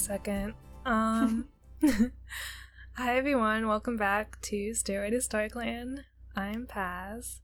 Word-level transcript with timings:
second. 0.00 0.54
Um, 0.86 1.48
hi 2.94 3.16
everyone, 3.18 3.68
welcome 3.68 3.98
back 3.98 4.40
to 4.42 4.72
Stairway 4.72 5.10
to 5.10 5.18
StarClan. 5.18 6.04
I'm 6.34 6.66
Paz, 6.66 7.40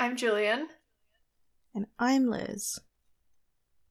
I'm 0.00 0.16
Julian. 0.16 0.68
And 1.72 1.86
I'm 1.98 2.26
Liz. 2.28 2.80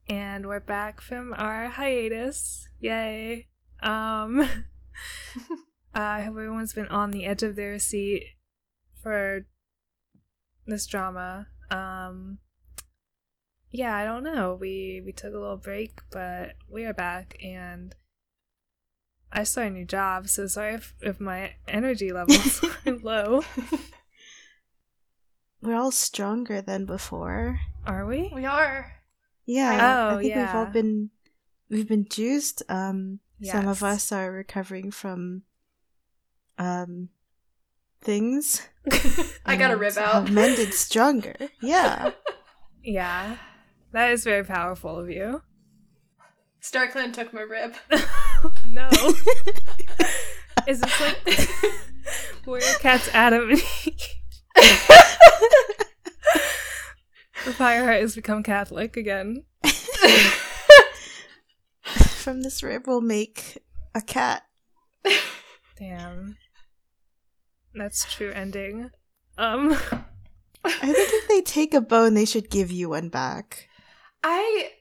and 0.09 0.45
we're 0.45 0.59
back 0.59 0.99
from 0.99 1.33
our 1.37 1.69
hiatus. 1.69 2.67
Yay! 2.81 3.47
Um, 3.81 4.41
I 5.93 6.21
hope 6.23 6.31
everyone's 6.35 6.73
been 6.73 6.87
on 6.87 7.11
the 7.11 7.25
edge 7.25 7.43
of 7.43 7.55
their 7.55 7.79
seat 7.79 8.23
for 9.01 9.45
this 10.67 10.85
drama. 10.85 11.47
Um, 11.71 12.39
yeah, 13.73 13.97
I 13.97 14.05
don't 14.05 14.23
know. 14.23 14.55
We 14.59 15.01
we 15.03 15.11
took 15.11 15.33
a 15.33 15.39
little 15.39 15.57
break, 15.57 15.99
but 16.11 16.53
we 16.69 16.85
are 16.85 16.93
back, 16.93 17.35
and 17.43 17.95
I 19.31 19.43
started 19.43 19.73
a 19.73 19.77
new 19.79 19.85
job. 19.85 20.29
So 20.29 20.45
sorry 20.45 20.75
if, 20.75 20.93
if 21.01 21.19
my 21.19 21.55
energy 21.67 22.11
levels 22.11 22.63
are 22.85 22.91
low. 22.91 23.41
We're 25.61 25.75
all 25.75 25.91
stronger 25.91 26.61
than 26.61 26.85
before. 26.85 27.59
Are 27.85 28.05
we? 28.05 28.31
We 28.33 28.45
are. 28.45 28.93
Yeah. 29.45 30.09
Oh, 30.11 30.17
I 30.17 30.21
think 30.21 30.35
we've 30.35 30.55
all 30.55 30.65
been 30.67 31.09
we've 31.69 31.87
been 31.87 32.05
juiced. 32.07 32.61
Um 32.69 33.19
some 33.41 33.67
of 33.67 33.83
us 33.83 34.11
are 34.11 34.31
recovering 34.31 34.91
from 34.91 35.43
um 36.59 37.09
things. 38.01 38.67
I 39.45 39.55
got 39.55 39.71
a 39.71 39.77
rib 39.77 39.97
out. 39.97 40.29
mended 40.29 40.73
stronger. 40.73 41.35
Yeah. 41.59 42.11
Yeah, 42.83 43.37
that 43.93 44.11
is 44.11 44.23
very 44.23 44.43
powerful 44.43 44.99
of 44.99 45.09
you. 45.09 45.41
StarClan 46.61 47.13
took 47.13 47.33
my 47.33 47.41
rib. 47.41 47.75
no, 48.67 48.89
is 50.67 50.79
this 50.79 51.01
like 51.01 51.17
Warrior 52.45 52.73
Cat's 52.79 53.09
Adam 53.13 53.49
and 53.49 53.61
The 57.45 57.51
Fireheart 57.51 58.01
has 58.01 58.15
become 58.15 58.43
Catholic 58.43 58.95
again. 58.95 59.43
from 61.93 62.41
this 62.41 62.63
rib 62.63 62.83
we'll 62.87 63.01
make 63.01 63.57
a 63.93 64.01
cat. 64.01 64.43
Damn. 65.77 66.37
That's 67.75 68.11
true 68.13 68.31
ending. 68.31 68.91
Um 69.37 69.73
I 70.63 70.71
think 70.93 71.09
if 71.11 71.27
they 71.27 71.41
take 71.41 71.73
a 71.73 71.81
bone 71.81 72.13
they 72.13 72.23
should 72.25 72.49
give 72.49 72.71
you 72.71 72.89
one 72.89 73.09
back. 73.09 73.67
I 74.23 74.71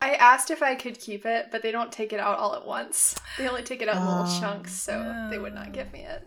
I 0.00 0.14
asked 0.14 0.50
if 0.50 0.62
I 0.62 0.74
could 0.74 0.98
keep 1.00 1.24
it, 1.26 1.46
but 1.50 1.62
they 1.62 1.72
don't 1.72 1.90
take 1.90 2.12
it 2.12 2.20
out 2.20 2.38
all 2.38 2.54
at 2.54 2.66
once. 2.66 3.16
They 3.38 3.48
only 3.48 3.62
take 3.62 3.80
it 3.82 3.88
out 3.88 3.96
in 3.96 4.06
little 4.06 4.24
Oh, 4.26 4.40
chunks, 4.40 4.72
so 4.72 5.28
they 5.30 5.38
would 5.38 5.54
not 5.54 5.72
give 5.72 5.92
me 5.92 6.00
it. 6.04 6.26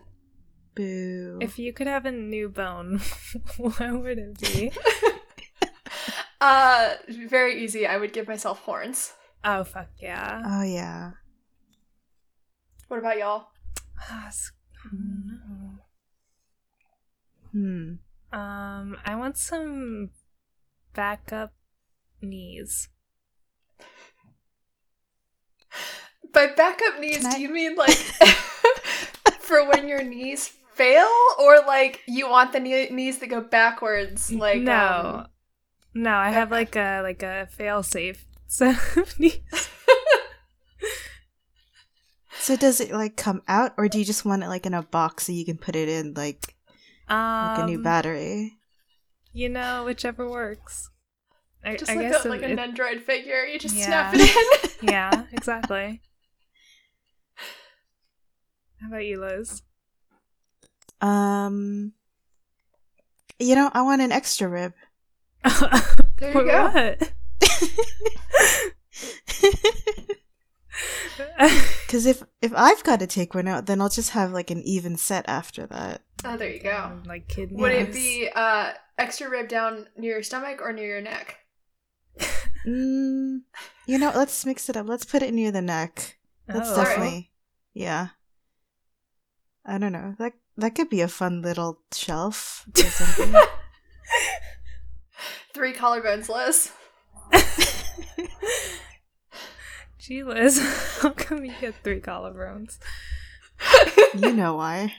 Boo. 0.74 1.38
if 1.40 1.58
you 1.58 1.72
could 1.72 1.88
have 1.88 2.06
a 2.06 2.12
new 2.12 2.48
bone, 2.48 3.00
what 3.56 3.80
would 4.00 4.18
it 4.18 4.38
be? 4.40 4.72
Uh 6.40 6.94
very 7.26 7.64
easy. 7.64 7.84
I 7.84 7.96
would 7.96 8.12
give 8.12 8.28
myself 8.28 8.60
horns. 8.60 9.12
Oh 9.42 9.64
fuck 9.64 9.88
yeah. 10.00 10.40
oh 10.46 10.62
yeah. 10.62 11.10
What 12.86 13.00
about 13.00 13.18
y'all? 13.18 13.48
S- 14.28 14.52
I 14.84 14.88
Hmm. 17.52 17.94
Um, 18.32 18.96
I 19.04 19.16
want 19.16 19.36
some 19.36 20.10
backup 20.94 21.52
knees. 22.22 22.88
By 26.32 26.48
backup 26.48 27.00
knees, 27.00 27.24
I- 27.24 27.36
do 27.36 27.40
you 27.42 27.48
mean 27.50 27.74
like 27.76 27.96
for 29.40 29.66
when 29.68 29.88
your 29.88 30.02
knees 30.02 30.48
fail, 30.74 31.08
or 31.38 31.58
like 31.66 32.02
you 32.06 32.28
want 32.28 32.52
the 32.52 32.60
knee- 32.60 32.90
knees 32.90 33.18
that 33.18 33.28
go 33.28 33.40
backwards? 33.40 34.30
Like 34.32 34.60
no, 34.62 35.24
um, 35.24 35.26
no, 35.94 36.12
I 36.14 36.30
have 36.30 36.50
like 36.50 36.76
a 36.76 37.00
like 37.02 37.22
a 37.22 37.46
fail 37.50 37.82
safe 37.82 38.26
set 38.46 38.76
of 38.96 39.18
knees. 39.18 39.40
So 42.40 42.56
does 42.56 42.80
it 42.80 42.92
like 42.92 43.16
come 43.16 43.42
out 43.46 43.72
or 43.76 43.88
do 43.88 43.98
you 43.98 44.06
just 44.06 44.24
want 44.24 44.42
it 44.42 44.48
like 44.48 44.64
in 44.64 44.72
a 44.72 44.80
box 44.82 45.26
so 45.26 45.32
you 45.32 45.44
can 45.44 45.58
put 45.58 45.76
it 45.76 45.88
in 45.88 46.14
like 46.14 46.54
Um, 47.08 47.48
like 47.48 47.58
a 47.58 47.66
new 47.66 47.82
battery? 47.82 48.56
You 49.34 49.50
know, 49.50 49.84
whichever 49.84 50.26
works. 50.30 50.88
I, 51.64 51.76
just 51.76 51.90
I 51.90 51.94
like 51.96 52.08
guess 52.10 52.24
a, 52.24 52.28
like 52.28 52.42
it- 52.42 52.50
an 52.52 52.58
it- 52.58 52.62
Android 52.62 53.02
figure. 53.02 53.44
You 53.44 53.58
just 53.58 53.74
Yeah. 53.76 54.10
snap 54.10 54.14
it 54.16 54.74
in. 54.82 54.88
yeah, 54.92 55.24
exactly. 55.32 56.00
How 58.80 58.88
about 58.88 59.04
you, 59.04 59.20
Liz? 59.20 59.62
Um 61.00 61.92
You 63.38 63.54
know, 63.54 63.70
I 63.74 63.82
want 63.82 64.02
an 64.02 64.12
extra 64.12 64.48
rib. 64.48 64.72
There 66.18 66.32
you 66.32 66.44
go. 66.46 66.68
what? 66.98 67.12
Cuz 71.88 72.06
if 72.06 72.22
if 72.42 72.52
I've 72.54 72.82
got 72.84 73.00
to 73.00 73.06
take 73.06 73.34
one 73.34 73.48
out, 73.48 73.66
then 73.66 73.80
I'll 73.80 73.88
just 73.88 74.10
have 74.10 74.32
like 74.32 74.50
an 74.50 74.62
even 74.62 74.96
set 74.96 75.24
after 75.28 75.66
that. 75.66 76.02
Oh, 76.24 76.36
there 76.36 76.50
you 76.50 76.60
go. 76.60 77.00
like 77.06 77.28
kidneys. 77.28 77.60
Would 77.60 77.72
it 77.72 77.92
be 77.92 78.28
uh 78.34 78.72
extra 78.98 79.28
rib 79.30 79.48
down 79.48 79.86
near 79.96 80.14
your 80.14 80.22
stomach 80.22 80.60
or 80.60 80.72
near 80.72 80.86
your 80.86 81.00
neck? 81.00 81.38
Mm, 82.68 83.40
you 83.86 83.98
know, 83.98 84.12
let's 84.14 84.44
mix 84.44 84.68
it 84.68 84.76
up. 84.76 84.88
Let's 84.88 85.04
put 85.04 85.22
it 85.22 85.32
near 85.32 85.50
the 85.50 85.62
neck. 85.62 86.18
That's 86.46 86.70
Oh. 86.70 86.76
definitely 86.76 87.30
Yeah. 87.72 88.08
I 89.64 89.78
don't 89.78 89.92
know. 89.92 90.14
That 90.18 90.32
that 90.56 90.74
could 90.74 90.90
be 90.90 91.00
a 91.00 91.08
fun 91.08 91.42
little 91.42 91.80
shelf 91.92 92.66
or 92.76 92.82
something. 92.82 93.34
Three 95.54 95.72
collarbones, 95.72 96.28
Liz. 96.28 96.72
Gee, 99.98 100.22
Liz, 100.22 100.58
how 101.02 101.10
come 101.10 101.44
you 101.44 101.52
get 101.60 101.74
three 101.82 102.00
collarbones? 102.00 102.78
you 104.14 104.32
know 104.32 104.54
why. 104.54 104.94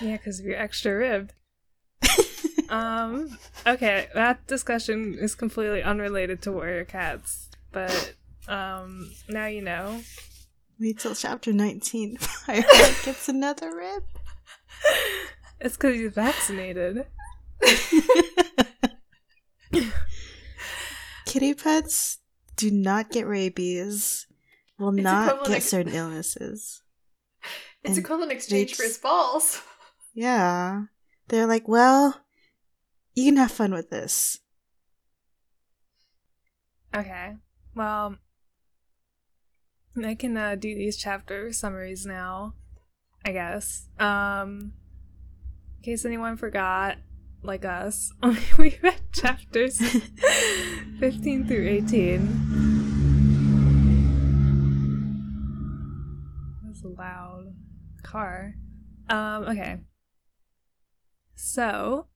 Yeah, 0.00 0.16
because 0.16 0.40
of 0.40 0.46
your 0.46 0.56
extra 0.56 0.96
rib. 0.96 1.32
Um. 2.68 3.38
Okay, 3.66 4.08
that 4.14 4.46
discussion 4.46 5.16
is 5.18 5.34
completely 5.34 5.82
unrelated 5.82 6.42
to 6.42 6.52
warrior 6.52 6.84
cats, 6.84 7.48
but 7.72 8.14
um, 8.48 9.10
now 9.28 9.46
you 9.46 9.62
know. 9.62 10.00
Wait 10.78 10.98
till 10.98 11.14
chapter 11.14 11.52
19. 11.52 12.16
Fireheart 12.18 13.04
gets 13.04 13.28
another 13.28 13.74
rib. 13.74 14.02
It's 15.60 15.76
because 15.76 15.94
he's 15.96 16.12
vaccinated. 16.12 17.06
Kitty 21.24 21.54
pets 21.54 22.18
do 22.56 22.70
not 22.70 23.10
get 23.10 23.26
rabies, 23.26 24.26
will 24.78 24.94
It's 24.94 25.02
not 25.02 25.44
get 25.44 25.56
ex- 25.56 25.66
certain 25.66 25.92
illnesses. 25.94 26.82
It's 27.82 27.96
And 27.96 27.98
equivalent 27.98 28.32
exchange 28.32 28.74
for 28.74 28.82
his 28.84 28.98
balls. 28.98 29.62
Yeah. 30.18 30.84
They're 31.28 31.46
like, 31.46 31.68
well, 31.68 32.18
you 33.16 33.24
can 33.24 33.38
have 33.38 33.50
fun 33.50 33.72
with 33.72 33.90
this. 33.90 34.38
Okay. 36.94 37.34
Well, 37.74 38.16
I 40.04 40.14
can 40.14 40.36
uh, 40.36 40.54
do 40.54 40.74
these 40.74 40.98
chapter 40.98 41.50
summaries 41.52 42.04
now, 42.04 42.54
I 43.24 43.32
guess. 43.32 43.88
Um, 43.98 44.74
in 45.78 45.82
case 45.82 46.04
anyone 46.04 46.36
forgot, 46.36 46.98
like 47.42 47.64
us, 47.64 48.12
we 48.58 48.78
read 48.82 49.00
chapters 49.12 49.78
15 51.00 51.46
through 51.46 51.68
18. 51.68 52.26
That 56.62 56.68
was 56.68 56.82
a 56.82 56.88
loud 56.88 57.54
car. 58.02 58.54
Um, 59.08 59.44
okay. 59.44 59.80
So, 61.34 62.08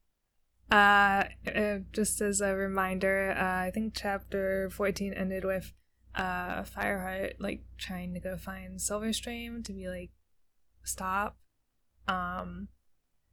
uh, 0.71 1.25
uh, 1.55 1.79
just 1.93 2.21
as 2.21 2.41
a 2.41 2.55
reminder, 2.55 3.33
uh, 3.37 3.67
I 3.67 3.71
think 3.73 3.95
chapter 3.97 4.71
14 4.71 5.13
ended 5.13 5.45
with 5.45 5.73
uh, 6.15 6.63
Fireheart 6.63 7.35
like 7.39 7.63
trying 7.79 8.15
to 8.15 8.21
go 8.21 8.37
find 8.37 8.79
Silverstream 8.79 9.65
to 9.65 9.73
be 9.73 9.89
like, 9.89 10.11
stop. 10.85 11.39
Um, 12.09 12.69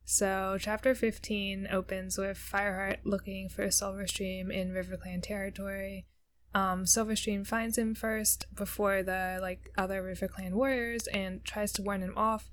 so 0.05 0.57
chapter 0.59 0.95
15 0.95 1.67
opens 1.71 2.17
with 2.17 2.37
Fireheart 2.37 2.99
looking 3.03 3.49
for 3.49 3.67
Silverstream 3.67 4.51
in 4.51 4.71
RiverClan 4.71 5.21
territory. 5.21 6.05
Um, 6.53 6.85
Silverstream 6.85 7.45
finds 7.45 7.77
him 7.77 7.93
first 7.93 8.45
before 8.55 9.03
the 9.03 9.37
like 9.41 9.69
other 9.77 10.01
RiverClan 10.01 10.53
warriors 10.53 11.07
and 11.07 11.43
tries 11.43 11.71
to 11.73 11.81
warn 11.81 12.01
him 12.01 12.13
off, 12.17 12.49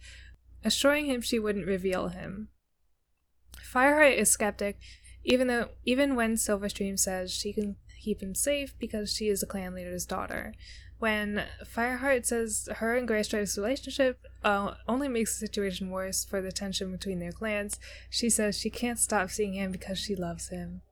assuring 0.64 1.06
him 1.06 1.20
she 1.20 1.38
wouldn't 1.38 1.66
reveal 1.66 2.08
him. 2.08 2.48
Fireheart 3.72 4.16
is 4.16 4.30
skeptic, 4.30 4.78
even 5.24 5.48
though 5.48 5.70
even 5.84 6.14
when 6.14 6.34
Silverstream 6.34 6.98
says 6.98 7.32
she 7.32 7.52
can 7.52 7.76
keep 8.00 8.22
him 8.22 8.34
safe 8.34 8.74
because 8.78 9.14
she 9.14 9.28
is 9.28 9.40
the 9.40 9.46
clan 9.46 9.74
leader's 9.74 10.04
daughter. 10.04 10.54
When 10.98 11.44
Fireheart 11.64 12.24
says 12.26 12.68
her 12.76 12.96
and 12.96 13.08
Graystripe's 13.08 13.58
relationship 13.58 14.20
uh, 14.44 14.74
only 14.86 15.08
makes 15.08 15.38
the 15.38 15.46
situation 15.46 15.90
worse 15.90 16.24
for 16.24 16.40
the 16.40 16.52
tension 16.52 16.92
between 16.92 17.18
their 17.18 17.32
clans, 17.32 17.78
she 18.08 18.30
says 18.30 18.58
she 18.58 18.70
can't 18.70 18.98
stop 18.98 19.30
seeing 19.30 19.54
him 19.54 19.72
because 19.72 19.98
she 19.98 20.14
loves 20.14 20.48
him. 20.48 20.82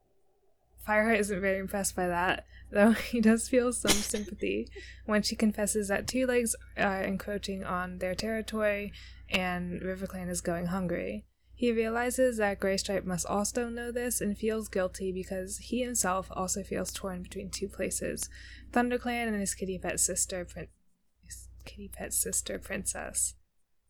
Fireheart 0.87 1.19
isn't 1.19 1.41
very 1.41 1.59
impressed 1.59 1.95
by 1.95 2.07
that, 2.07 2.45
though 2.71 2.91
he 2.91 3.21
does 3.21 3.47
feel 3.47 3.71
some 3.71 3.91
sympathy 3.91 4.67
when 5.05 5.21
she 5.21 5.35
confesses 5.35 5.87
that 5.87 6.07
Two 6.07 6.25
Legs 6.25 6.55
are 6.77 7.01
encroaching 7.01 7.63
on 7.63 7.99
their 7.99 8.15
territory 8.15 8.91
and 9.29 9.81
RiverClan 9.81 10.29
is 10.29 10.41
going 10.41 10.67
hungry. 10.67 11.25
He 11.63 11.71
realizes 11.71 12.35
that 12.39 12.59
Graystripe 12.59 13.05
must 13.05 13.25
also 13.25 13.69
know 13.69 13.89
this 13.89 14.19
and 14.19 14.37
feels 14.37 14.67
guilty 14.67 15.13
because 15.13 15.59
he 15.59 15.81
himself 15.81 16.27
also 16.29 16.61
feels 16.61 16.91
torn 16.91 17.23
between 17.23 17.49
two 17.49 17.69
places 17.69 18.29
ThunderClan 18.73 19.29
and 19.29 19.39
his 19.39 19.55
kitty 19.55 19.79
pet 19.79 20.01
sister, 20.01 20.43
Prin- 20.43 20.67
kitty 21.63 21.87
pet 21.87 22.11
sister, 22.11 22.59
Princess. 22.59 23.35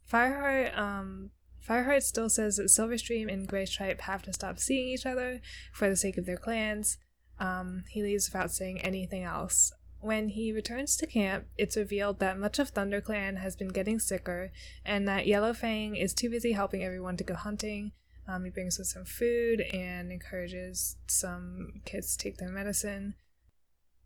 Fireheart, 0.08 0.78
um, 0.78 1.32
Fireheart 1.68 2.04
still 2.04 2.30
says 2.30 2.58
that 2.58 2.66
Silverstream 2.66 3.34
and 3.34 3.48
Graystripe 3.48 4.02
have 4.02 4.22
to 4.22 4.34
stop 4.34 4.60
seeing 4.60 4.90
each 4.90 5.08
other 5.08 5.42
for 5.74 5.90
the 5.90 5.96
sake 5.96 6.20
of 6.20 6.28
their 6.28 6.38
clans. 6.38 7.00
Um, 7.40 7.86
he 7.90 8.04
leaves 8.04 8.30
without 8.30 8.52
saying 8.52 8.82
anything 8.82 9.24
else. 9.24 9.74
When 10.04 10.28
he 10.28 10.52
returns 10.52 10.98
to 10.98 11.08
camp, 11.08 11.46
it's 11.58 11.78
revealed 11.78 12.20
that 12.20 12.38
much 12.38 12.60
of 12.60 12.74
ThunderClan 12.74 13.38
has 13.38 13.56
been 13.56 13.70
getting 13.70 14.00
sicker, 14.00 14.52
and 14.84 15.08
that 15.08 15.28
Yellowfang 15.28 15.98
is 15.98 16.14
too 16.14 16.30
busy 16.30 16.52
helping 16.52 16.84
everyone 16.84 17.16
to 17.16 17.24
go 17.24 17.36
hunting. 17.36 17.94
Um, 18.28 18.44
he 18.44 18.50
brings 18.52 18.78
with 18.78 18.88
some 18.88 19.06
food 19.06 19.62
and 19.62 20.12
encourages 20.12 20.98
some 21.08 21.82
kids 21.86 22.18
to 22.18 22.22
take 22.22 22.36
their 22.36 22.52
medicine. 22.52 23.16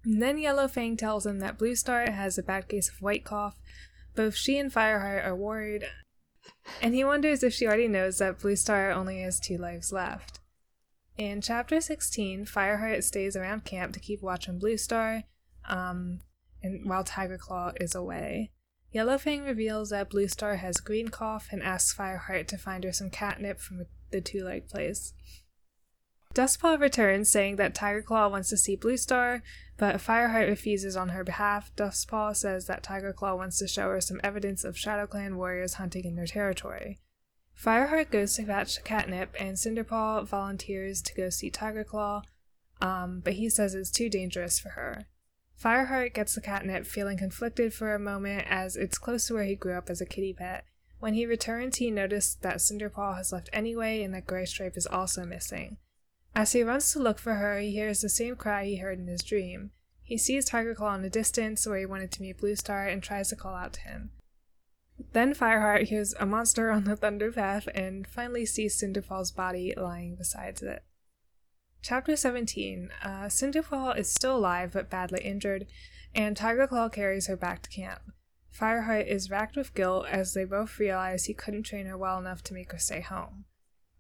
And 0.06 0.22
then 0.22 0.38
Yellowfang 0.38 1.00
tells 1.00 1.26
him 1.26 1.40
that 1.40 1.58
Bluestar 1.58 2.14
has 2.14 2.38
a 2.38 2.44
bad 2.44 2.68
case 2.68 2.90
of 2.90 3.02
white 3.02 3.26
cough. 3.26 3.58
Both 4.16 4.36
she 4.36 4.60
and 4.60 4.72
Fireheart 4.72 5.26
are 5.26 5.36
worried, 5.36 5.84
and 6.80 6.94
he 6.94 7.04
wonders 7.04 7.42
if 7.42 7.56
she 7.56 7.66
already 7.66 7.88
knows 7.88 8.20
that 8.20 8.38
Bluestar 8.38 8.96
only 8.96 9.22
has 9.22 9.40
two 9.40 9.58
lives 9.58 9.92
left. 9.92 10.42
In 11.18 11.42
chapter 11.42 11.82
16, 11.82 12.46
Fireheart 12.46 13.04
stays 13.04 13.36
around 13.36 13.66
camp 13.66 13.94
to 13.94 14.00
keep 14.00 14.22
watch 14.22 14.48
on 14.48 14.60
Bluestar, 14.60 15.24
um, 15.68 16.20
and 16.62 16.90
while 16.90 17.04
Tiger 17.04 17.38
Claw 17.38 17.72
is 17.80 17.96
away. 17.96 18.52
Yellowfang 18.94 19.46
reveals 19.46 19.90
that 19.90 20.10
Bluestar 20.10 20.58
has 20.58 20.78
green 20.78 21.10
cough 21.10 21.50
and 21.52 21.62
asks 21.62 21.94
Fireheart 21.96 22.48
to 22.48 22.58
find 22.58 22.84
her 22.84 22.94
some 22.94 23.10
catnip 23.10 23.60
from 23.60 23.86
the 24.12 24.22
two 24.22 24.44
leg 24.44 24.68
place. 24.68 25.14
Dustpaw 26.34 26.80
returns, 26.80 27.32
saying 27.32 27.56
that 27.56 27.74
Tiger 27.74 28.02
Claw 28.02 28.28
wants 28.30 28.50
to 28.50 28.58
see 28.58 28.78
Bluestar, 28.78 29.42
but 29.78 29.96
Fireheart 29.96 30.48
refuses 30.48 30.96
on 30.96 31.10
her 31.10 31.24
behalf. 31.24 31.76
Dustpaw 31.76 32.36
says 32.36 32.68
that 32.68 32.84
Tiger 32.84 33.12
Claw 33.12 33.36
wants 33.36 33.58
to 33.60 33.68
show 33.68 33.90
her 33.90 34.02
some 34.02 34.22
evidence 34.24 34.64
of 34.64 34.76
ShadowClan 34.76 35.36
warriors 35.36 35.76
hunting 35.76 36.06
in 36.06 36.16
their 36.16 36.28
territory. 36.28 37.00
Fireheart 37.60 38.12
goes 38.12 38.36
to 38.36 38.46
fetch 38.46 38.84
catnip, 38.84 39.36
and 39.40 39.58
Cinderpaw 39.58 40.28
volunteers 40.28 41.02
to 41.02 41.16
go 41.16 41.30
see 41.30 41.50
Tiger 41.50 41.84
Claw, 41.84 42.22
um, 42.82 43.22
but 43.24 43.34
he 43.34 43.50
says 43.50 43.74
it's 43.74 43.90
too 43.90 44.10
dangerous 44.10 44.60
for 44.60 44.70
her. 44.70 45.08
Fireheart 45.62 46.14
gets 46.14 46.36
the 46.36 46.42
catnip, 46.42 46.86
feeling 46.86 47.18
conflicted 47.18 47.74
for 47.74 47.94
a 47.94 48.00
moment 48.00 48.46
as 48.48 48.76
it's 48.76 48.98
close 48.98 49.28
to 49.28 49.34
where 49.34 49.44
he 49.44 49.56
grew 49.56 49.78
up 49.78 49.90
as 49.90 50.02
a 50.02 50.06
kitty 50.06 50.34
pet. 50.34 50.66
When 51.00 51.14
he 51.14 51.26
returns, 51.26 51.78
he 51.78 51.92
notices 51.92 52.36
that 52.42 52.58
Cinderpaw 52.58 53.18
has 53.18 53.32
left 53.32 53.50
anyway 53.54 54.04
and 54.04 54.14
that 54.14 54.28
Graystripe 54.28 54.78
is 54.78 54.88
also 54.88 55.26
missing. 55.26 55.78
As 56.36 56.52
he 56.52 56.64
runs 56.64 56.92
to 56.92 57.00
look 57.00 57.18
for 57.18 57.36
her, 57.36 57.60
he 57.60 57.72
hears 57.72 58.02
the 58.02 58.10
same 58.10 58.36
cry 58.36 58.66
he 58.66 58.78
heard 58.78 59.00
in 59.00 59.08
his 59.08 59.24
dream. 59.24 59.72
He 60.04 60.18
sees 60.18 60.46
Tiger 60.46 60.76
Claw 60.76 60.96
in 60.96 61.02
the 61.02 61.10
distance 61.10 61.66
where 61.66 61.80
he 61.80 61.86
wanted 61.86 62.12
to 62.12 62.22
meet 62.22 62.40
Bluestar 62.40 62.92
and 62.92 63.02
tries 63.02 63.30
to 63.30 63.36
call 63.36 63.56
out 63.56 63.74
to 63.74 63.82
him. 63.82 64.12
Then 65.14 65.34
Fireheart 65.34 65.90
hears 65.90 66.14
a 66.20 66.26
monster 66.26 66.72
on 66.72 66.84
the 66.84 66.96
Thunder 66.98 67.32
Path 67.32 67.68
and 67.74 68.08
finally 68.08 68.46
sees 68.46 68.80
Cinderpaw's 68.80 69.32
body 69.32 69.74
lying 69.76 70.16
beside 70.16 70.62
it. 70.62 70.84
Chapter 71.88 72.18
17 72.18 72.90
uh, 73.02 73.08
Cinderpaw 73.30 73.98
is 73.98 74.10
still 74.10 74.36
alive 74.36 74.72
but 74.74 74.90
badly 74.90 75.22
injured, 75.24 75.68
and 76.14 76.36
Tiger 76.36 76.68
Claw 76.68 76.90
carries 76.90 77.28
her 77.28 77.38
back 77.38 77.62
to 77.62 77.70
camp. 77.70 78.02
Fireheart 78.54 79.08
is 79.08 79.30
racked 79.30 79.56
with 79.56 79.74
guilt 79.74 80.06
as 80.12 80.34
they 80.34 80.44
both 80.44 80.80
realize 80.80 81.24
he 81.24 81.34
couldn't 81.34 81.64
train 81.64 81.86
her 81.86 81.98
well 81.98 82.20
enough 82.20 82.44
to 82.44 82.54
make 82.54 82.74
her 82.74 82.78
stay 82.78 83.00
home. 83.00 83.46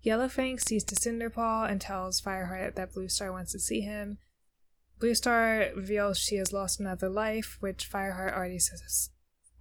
Yellowfang 0.05 0.59
sees 0.59 0.83
to 0.83 0.95
Cinderpaw 0.95 1.71
and 1.71 1.79
tells 1.79 2.19
Fireheart 2.19 2.75
that 2.75 2.93
Bluestar 2.93 3.31
wants 3.31 3.53
to 3.53 3.59
see 3.59 3.79
him. 3.79 4.17
Bluestar 4.99 5.73
reveals 5.73 6.19
she 6.19 6.35
has 6.35 6.51
lost 6.51 6.81
another 6.81 7.07
life, 7.07 7.55
which 7.61 7.89
Fireheart 7.89 8.35
already, 8.35 8.59
sus- 8.59 9.11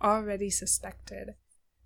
already 0.02 0.50
suspected. 0.50 1.36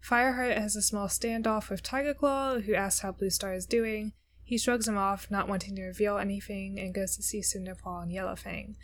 Fireheart 0.02 0.56
has 0.56 0.75
a 0.75 0.81
small 0.81 1.08
standoff 1.08 1.69
with 1.69 1.82
Tiger 1.82 2.14
Claw, 2.14 2.60
who 2.60 2.75
asks 2.75 3.00
how 3.00 3.12
Bluestar 3.12 3.54
is 3.54 3.66
doing. 3.66 4.14
He 4.50 4.58
shrugs 4.58 4.88
him 4.88 4.99
off, 4.99 5.31
not 5.31 5.47
wanting 5.47 5.76
to 5.76 5.82
reveal 5.85 6.19
anything, 6.19 6.76
and 6.81 6.93
goes 6.93 7.14
to 7.14 7.23
see 7.23 7.38
Cinderpaw 7.38 8.02
and 8.02 8.11
Yellowfang. 8.11 8.75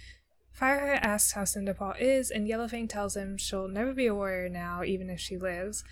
Fireheart 0.57 1.01
asks 1.03 1.33
how 1.33 1.43
Cinderpaw 1.43 1.99
is, 1.99 2.31
and 2.31 2.49
Yellowfang 2.49 2.89
tells 2.89 3.17
him 3.17 3.37
she'll 3.37 3.67
never 3.67 3.93
be 3.93 4.07
a 4.07 4.15
warrior 4.15 4.49
now, 4.49 4.85
even 4.85 5.11
if 5.11 5.19
she 5.19 5.37
lives. 5.37 5.83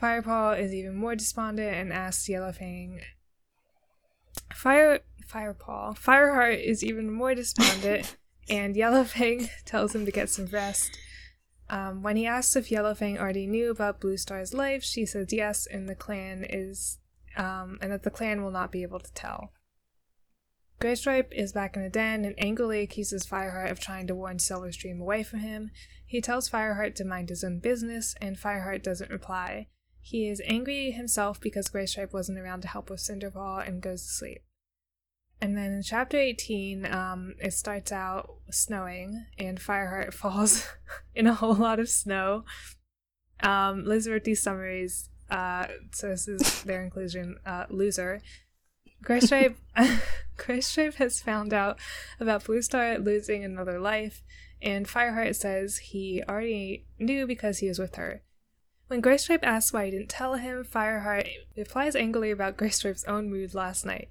Firepaw 0.00 0.60
is 0.60 0.72
even 0.72 0.94
more 0.94 1.16
despondent 1.16 1.74
and 1.74 1.92
asks 1.92 2.28
Yellowfang 2.28 3.00
Fire 4.54 5.00
Firepaw. 5.28 5.98
Fireheart 5.98 6.64
is 6.64 6.84
even 6.84 7.10
more 7.10 7.34
despondent, 7.34 8.16
and 8.48 8.76
Yellowfang 8.76 9.50
tells 9.64 9.96
him 9.96 10.06
to 10.06 10.12
get 10.12 10.30
some 10.30 10.46
rest. 10.46 10.96
Um, 11.68 12.04
when 12.04 12.16
he 12.16 12.24
asks 12.24 12.54
if 12.54 12.70
Yellowfang 12.70 13.18
already 13.18 13.48
knew 13.48 13.72
about 13.72 14.00
Bluestar's 14.00 14.54
life, 14.54 14.84
she 14.84 15.04
says 15.04 15.32
yes, 15.32 15.66
and 15.66 15.88
the 15.88 15.96
clan 15.96 16.46
is, 16.48 16.98
um, 17.38 17.78
and 17.80 17.90
that 17.92 18.02
the 18.02 18.10
clan 18.10 18.42
will 18.42 18.50
not 18.50 18.72
be 18.72 18.82
able 18.82 19.00
to 19.00 19.12
tell. 19.14 19.52
Graystripe 20.80 21.32
is 21.32 21.52
back 21.52 21.76
in 21.76 21.82
the 21.82 21.88
den 21.88 22.24
and 22.24 22.34
angrily 22.38 22.82
accuses 22.82 23.26
Fireheart 23.26 23.70
of 23.70 23.80
trying 23.80 24.06
to 24.06 24.14
warn 24.14 24.36
Silverstream 24.36 25.00
away 25.00 25.24
from 25.24 25.40
him. 25.40 25.70
He 26.06 26.20
tells 26.20 26.48
Fireheart 26.48 26.94
to 26.96 27.04
mind 27.04 27.30
his 27.30 27.42
own 27.42 27.58
business, 27.58 28.14
and 28.20 28.36
Fireheart 28.36 28.82
doesn't 28.82 29.10
reply. 29.10 29.68
He 30.00 30.28
is 30.28 30.40
angry 30.44 30.92
himself 30.92 31.40
because 31.40 31.68
Graystripe 31.68 32.12
wasn't 32.12 32.38
around 32.38 32.60
to 32.62 32.68
help 32.68 32.90
with 32.90 33.00
Cinderpaw 33.00 33.66
and 33.66 33.82
goes 33.82 34.02
to 34.02 34.08
sleep. 34.08 34.42
And 35.40 35.56
then 35.56 35.72
in 35.72 35.82
chapter 35.82 36.16
18, 36.16 36.86
um, 36.86 37.34
it 37.38 37.52
starts 37.52 37.92
out 37.92 38.36
snowing, 38.50 39.26
and 39.36 39.58
Fireheart 39.58 40.14
falls 40.14 40.66
in 41.14 41.26
a 41.26 41.34
whole 41.34 41.54
lot 41.54 41.80
of 41.80 41.88
snow. 41.88 42.44
Um, 43.40 43.84
Liz 43.84 44.08
wrote 44.08 44.24
these 44.24 44.42
summaries, 44.42 45.10
uh, 45.30 45.66
so 45.92 46.08
this 46.08 46.28
is 46.28 46.62
their 46.62 46.82
inclusion. 46.82 47.36
Uh, 47.44 47.64
loser. 47.68 48.22
Graystripe, 49.04 49.54
Graystripe 50.36 50.94
has 50.94 51.20
found 51.20 51.52
out 51.52 51.78
about 52.18 52.44
Blue 52.44 52.62
Star 52.62 52.98
losing 52.98 53.44
another 53.44 53.78
life, 53.78 54.22
and 54.60 54.86
Fireheart 54.86 55.36
says 55.36 55.78
he 55.78 56.22
already 56.28 56.86
knew 56.98 57.26
because 57.26 57.58
he 57.58 57.68
was 57.68 57.78
with 57.78 57.94
her. 57.94 58.22
When 58.88 59.02
Graystripe 59.02 59.44
asks 59.44 59.72
why 59.72 59.84
he 59.84 59.90
didn't 59.90 60.08
tell 60.08 60.34
him, 60.34 60.64
Fireheart 60.64 61.28
replies 61.56 61.94
angrily 61.94 62.30
about 62.30 62.56
Graystripe's 62.56 63.04
own 63.04 63.30
mood 63.30 63.54
last 63.54 63.84
night. 63.84 64.08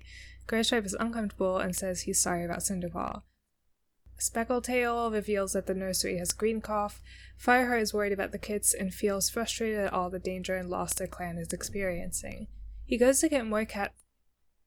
Graystripe 0.48 0.86
is 0.86 0.96
uncomfortable 1.00 1.58
and 1.58 1.76
says 1.76 2.02
he's 2.02 2.22
sorry 2.22 2.46
about 2.46 2.60
Cinderpaw. 2.60 3.24
Speckletail 4.20 5.12
reveals 5.12 5.54
that 5.54 5.68
the 5.68 5.76
nursery 5.76 6.18
has 6.18 6.32
green 6.32 6.60
cough. 6.62 7.02
Fireheart 7.40 7.82
is 7.82 7.94
worried 7.94 8.14
about 8.14 8.32
the 8.32 8.40
kids 8.40 8.74
and 8.74 8.94
feels 8.94 9.30
frustrated 9.30 9.80
at 9.80 9.94
all 9.94 10.10
the 10.10 10.20
danger 10.20 10.56
and 10.56 10.70
loss 10.70 10.94
their 10.94 11.08
clan 11.08 11.38
is 11.38 11.54
experiencing. 11.54 12.48
He 12.86 12.98
goes 12.98 13.20
to 13.20 13.30
get 13.30 13.46
more 13.46 13.66
cat. 13.66 13.94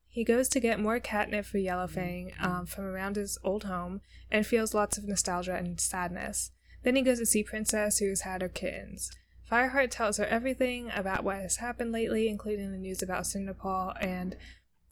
He 0.07 0.25
goes 0.25 0.49
to 0.51 0.61
get 0.61 0.81
more 0.81 1.01
catnip 1.01 1.47
for 1.47 1.59
Yellowfang 1.59 2.33
um, 2.43 2.67
from 2.67 2.85
around 2.85 3.17
his 3.17 3.39
old 3.43 3.65
home 3.65 4.01
and 4.31 4.47
feels 4.47 4.75
lots 4.75 4.99
of 4.99 5.05
nostalgia 5.05 5.55
and 5.55 5.81
sadness. 5.81 6.51
Then 6.83 6.97
he 6.97 7.03
goes 7.03 7.19
to 7.19 7.27
see 7.27 7.43
Princess, 7.43 7.99
who 7.99 8.09
has 8.09 8.23
had 8.23 8.43
her 8.43 8.49
kittens. 8.49 9.11
Fireheart 9.51 9.91
tells 9.91 10.17
her 10.19 10.25
everything 10.27 10.91
about 10.95 11.25
what 11.25 11.37
has 11.37 11.57
happened 11.57 11.93
lately, 11.93 12.29
including 12.29 12.71
the 12.71 12.79
news 12.79 13.03
about 13.03 13.25
Cinderpaw 13.25 13.95
and 14.01 14.37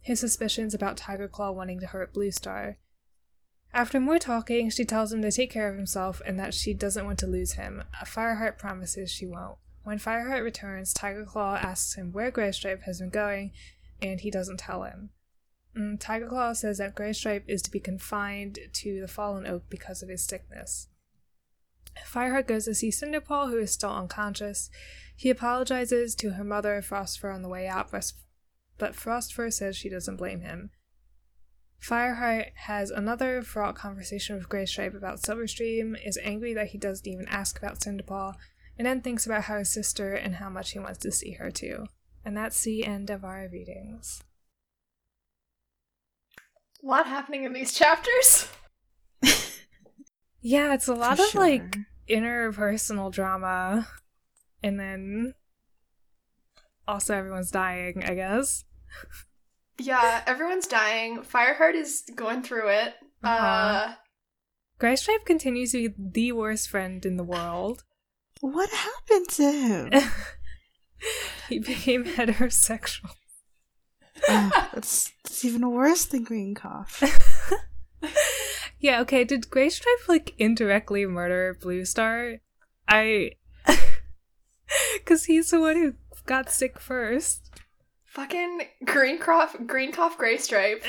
his 0.00 0.20
suspicions 0.20 0.74
about 0.74 0.96
Tiger 0.96 1.28
Claw 1.28 1.52
wanting 1.52 1.80
to 1.80 1.86
hurt 1.86 2.12
Bluestar. 2.14 2.76
After 3.72 4.00
more 4.00 4.18
talking, 4.18 4.70
she 4.70 4.84
tells 4.84 5.12
him 5.12 5.22
to 5.22 5.30
take 5.30 5.50
care 5.50 5.68
of 5.68 5.76
himself 5.76 6.22
and 6.26 6.38
that 6.38 6.54
she 6.54 6.74
doesn't 6.74 7.04
want 7.04 7.18
to 7.20 7.26
lose 7.26 7.52
him. 7.52 7.84
Fireheart 8.04 8.58
promises 8.58 9.10
she 9.10 9.26
won't. 9.26 9.58
When 9.84 9.98
Fireheart 9.98 10.42
returns, 10.42 10.92
Tiger 10.92 11.24
Claw 11.24 11.56
asks 11.56 11.94
him 11.94 12.12
where 12.12 12.30
Graystripe 12.30 12.82
has 12.82 13.00
been 13.00 13.10
going, 13.10 13.52
and 14.02 14.20
he 14.20 14.30
doesn't 14.30 14.58
tell 14.58 14.82
him. 14.82 15.10
Mm, 15.76 16.00
Tiger 16.00 16.26
Claw 16.26 16.52
says 16.52 16.78
that 16.78 16.94
Graystripe 16.94 17.44
is 17.46 17.62
to 17.62 17.70
be 17.70 17.80
confined 17.80 18.58
to 18.72 19.00
the 19.00 19.08
fallen 19.08 19.46
oak 19.46 19.64
because 19.68 20.02
of 20.02 20.08
his 20.08 20.24
sickness. 20.24 20.88
Fireheart 22.06 22.46
goes 22.46 22.64
to 22.64 22.74
see 22.74 22.90
Cinderpaw, 22.90 23.50
who 23.50 23.58
is 23.58 23.72
still 23.72 23.90
unconscious. 23.90 24.70
He 25.16 25.30
apologizes 25.30 26.14
to 26.16 26.32
her 26.32 26.44
mother, 26.44 26.80
Frostfur, 26.82 27.34
on 27.34 27.42
the 27.42 27.48
way 27.48 27.66
out, 27.66 27.90
but 27.90 28.92
Frostfur 28.94 29.52
says 29.52 29.76
she 29.76 29.88
doesn't 29.88 30.16
blame 30.16 30.40
him. 30.40 30.70
Fireheart 31.82 32.50
has 32.54 32.90
another 32.90 33.42
fraught 33.42 33.74
conversation 33.74 34.36
with 34.36 34.48
Graystripe 34.48 34.96
about 34.96 35.20
Silverstream, 35.20 35.96
is 36.04 36.18
angry 36.22 36.52
that 36.54 36.68
he 36.68 36.78
doesn't 36.78 37.06
even 37.06 37.28
ask 37.28 37.58
about 37.58 37.80
Cinderpaw, 37.80 38.34
and 38.76 38.86
then 38.86 39.00
thinks 39.00 39.26
about 39.26 39.44
how 39.44 39.58
his 39.58 39.72
sister 39.72 40.14
and 40.14 40.36
how 40.36 40.48
much 40.48 40.72
he 40.72 40.78
wants 40.78 40.98
to 40.98 41.12
see 41.12 41.32
her 41.32 41.50
too. 41.50 41.86
And 42.24 42.36
that's 42.36 42.62
the 42.62 42.84
end 42.84 43.10
of 43.10 43.24
our 43.24 43.48
readings. 43.50 44.22
A 46.82 46.86
lot 46.86 47.06
happening 47.06 47.44
in 47.44 47.52
these 47.52 47.72
chapters. 47.72 48.48
Yeah, 50.40 50.74
it's 50.74 50.88
a 50.88 50.94
lot 50.94 51.18
For 51.18 51.24
of 51.24 51.34
like 51.34 51.76
interpersonal 52.08 53.12
drama, 53.12 53.88
and 54.62 54.78
then 54.78 55.34
also 56.86 57.14
everyone's 57.14 57.50
dying, 57.50 58.04
I 58.04 58.14
guess. 58.14 58.64
Yeah, 59.78 60.22
everyone's 60.26 60.66
dying. 60.66 61.22
Fireheart 61.22 61.74
is 61.74 62.02
going 62.14 62.42
through 62.42 62.68
it. 62.68 62.94
uh 63.22 63.28
Uh-huh. 63.28 63.94
Graystripe 64.80 65.24
continues 65.24 65.72
to 65.72 65.88
be 65.88 65.94
the 65.98 66.32
worst 66.32 66.68
friend 66.68 67.04
in 67.04 67.16
the 67.16 67.24
world. 67.24 67.84
What 68.40 68.70
happened 68.70 69.28
to 69.30 69.52
him? 69.52 69.92
he 71.48 71.58
became 71.58 72.04
heterosexual. 72.04 73.10
oh, 74.28 74.68
that's, 74.72 75.12
that's 75.24 75.44
even 75.44 75.68
worse 75.70 76.04
than 76.04 76.24
green 76.24 76.54
cough. 76.54 77.02
yeah, 78.78 79.00
okay, 79.00 79.24
did 79.24 79.48
Graystripe 79.48 80.08
like 80.08 80.34
indirectly 80.38 81.06
murder 81.06 81.56
Blue 81.60 81.84
Star? 81.84 82.36
I. 82.88 83.32
Because 84.94 85.24
he's 85.24 85.50
the 85.50 85.60
one 85.60 85.76
who 85.76 85.94
got 86.26 86.50
sick 86.50 86.78
first. 86.78 87.50
Fucking 88.18 88.62
Greencroft, 88.84 89.64
Greencough 89.68 90.16
Graystripe 90.16 90.82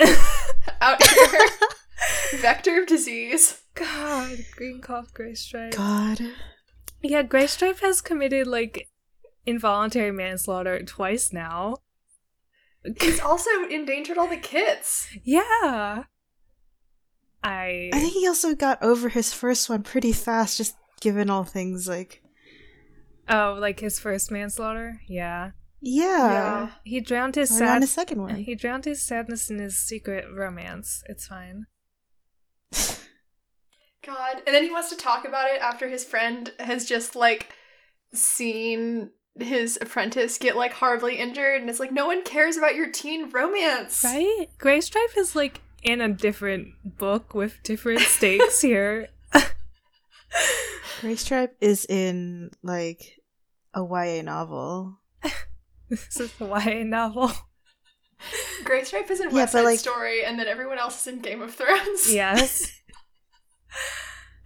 out 0.82 1.04
here. 1.04 1.40
Vector 2.42 2.82
of 2.82 2.88
disease. 2.88 3.62
God, 3.76 4.46
Green 4.56 4.82
Cough 4.82 5.14
Graystripe. 5.14 5.76
God. 5.76 6.20
Yeah, 7.04 7.22
Graystripe 7.22 7.82
has 7.82 8.02
committed 8.02 8.48
like 8.48 8.88
involuntary 9.46 10.12
manslaughter 10.12 10.82
twice 10.82 11.32
now. 11.32 11.76
He's 13.00 13.20
also 13.20 13.52
endangered 13.70 14.18
all 14.18 14.28
the 14.28 14.36
kids. 14.36 15.08
Yeah. 15.24 16.06
I 17.44 17.92
I 17.94 18.00
think 18.00 18.14
he 18.14 18.28
also 18.28 18.56
got 18.56 18.82
over 18.82 19.08
his 19.08 19.36
first 19.36 19.70
one 19.70 19.84
pretty 19.84 20.14
fast, 20.14 20.58
just 20.58 20.76
given 21.00 21.30
all 21.30 21.44
things 21.44 21.88
like. 21.88 22.24
oh, 23.30 23.56
like 23.60 23.82
his 23.82 24.00
first 24.00 24.32
manslaughter. 24.32 25.02
Yeah, 25.08 25.52
Yeah. 25.82 26.72
he 26.84 27.00
drowned 27.00 27.36
his 27.36 27.52
We're 27.52 27.58
on 27.58 27.60
sad. 27.76 27.82
the 27.84 27.88
second 27.88 28.22
one. 28.22 28.36
He 28.36 28.56
drowned 28.56 28.86
his 28.86 29.02
sadness 29.02 29.50
in 29.50 29.60
his 29.60 29.78
secret 29.78 30.26
romance. 30.34 31.04
It's 31.08 31.28
fine. 31.28 31.66
God. 34.06 34.42
And 34.46 34.56
then 34.56 34.64
he 34.64 34.72
wants 34.72 34.90
to 34.90 34.98
talk 34.98 35.26
about 35.26 35.50
it 35.50 35.62
after 35.62 35.88
his 35.90 36.04
friend 36.04 36.52
has 36.60 36.86
just 36.86 37.16
like 37.16 37.50
seen 38.14 39.12
his 39.40 39.78
apprentice 39.82 40.38
get 40.38 40.58
like 40.58 40.74
horribly 40.74 41.16
injured 41.16 41.62
and 41.62 41.70
it's 41.70 41.80
like 41.80 41.92
no 41.92 42.08
one 42.08 42.24
cares 42.24 42.58
about 42.58 42.76
your 42.76 42.92
teen 42.92 43.30
romance. 43.30 44.04
Right? 44.04 44.48
Graystripe 44.58 45.18
is 45.18 45.36
like 45.36 45.62
in 45.84 46.02
a 46.02 46.10
different 46.10 46.70
book 46.84 47.34
with 47.34 47.62
different 47.64 48.00
stakes 48.02 48.62
here. 48.62 49.08
Graystripe 51.02 51.52
is 51.62 51.86
in 51.86 52.52
like 52.64 53.22
a 53.74 53.82
YA 53.82 54.22
novel. 54.24 55.00
This 55.90 56.20
is 56.20 56.32
the 56.34 56.46
YA 56.46 56.84
novel. 56.84 57.32
Graystripe 58.64 59.10
is 59.10 59.20
in 59.22 59.30
Yeah, 59.30 59.36
West 59.36 59.54
but, 59.54 59.60
Side 59.60 59.66
like- 59.66 59.80
Story 59.80 60.24
and 60.26 60.38
then 60.40 60.48
everyone 60.48 60.78
else 60.78 61.02
is 61.02 61.14
in 61.14 61.20
Game 61.22 61.42
of 61.42 61.54
Thrones. 61.56 62.14
Yes. 62.14 62.72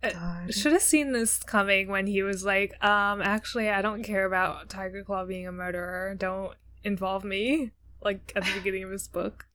Uh, 0.00 0.46
Should 0.48 0.74
have 0.74 0.82
seen 0.82 1.10
this 1.10 1.38
coming 1.42 1.88
when 1.88 2.06
he 2.06 2.22
was 2.22 2.44
like, 2.44 2.72
um, 2.84 3.20
actually, 3.20 3.68
I 3.68 3.82
don't 3.82 4.04
care 4.04 4.24
about 4.26 4.68
Tiger 4.68 5.02
Claw 5.02 5.24
being 5.24 5.48
a 5.48 5.50
murderer. 5.50 6.14
Don't 6.16 6.54
involve 6.84 7.24
me. 7.24 7.72
Like 8.00 8.32
at 8.36 8.44
the 8.44 8.52
beginning 8.54 8.84
of 8.84 8.92
his 8.92 9.08
book. 9.08 9.48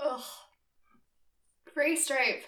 Ugh. 0.00 0.22
Graystripe. 1.76 2.42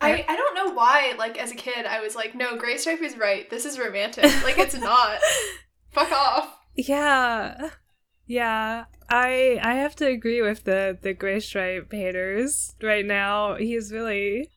I, 0.00 0.24
I 0.28 0.36
don't 0.36 0.54
know 0.54 0.72
why, 0.74 1.14
like, 1.18 1.38
as 1.38 1.52
a 1.52 1.54
kid, 1.56 1.84
I 1.86 2.00
was 2.00 2.14
like, 2.16 2.34
no, 2.34 2.56
Graystripe 2.56 3.02
is 3.02 3.18
right. 3.18 3.48
This 3.50 3.64
is 3.66 3.78
romantic. 3.78 4.24
Like, 4.44 4.58
it's 4.58 4.78
not. 4.78 5.18
Fuck 5.92 6.10
off. 6.12 6.56
Yeah. 6.74 7.70
Yeah. 8.26 8.84
I 9.10 9.58
I 9.60 9.74
have 9.74 9.96
to 9.96 10.06
agree 10.06 10.40
with 10.40 10.62
the 10.64 10.96
the 11.02 11.12
gray 11.12 11.40
stripe 11.40 11.90
haters 11.92 12.74
right 12.80 13.04
now. 13.04 13.56
He's 13.56 13.92
really 13.92 14.48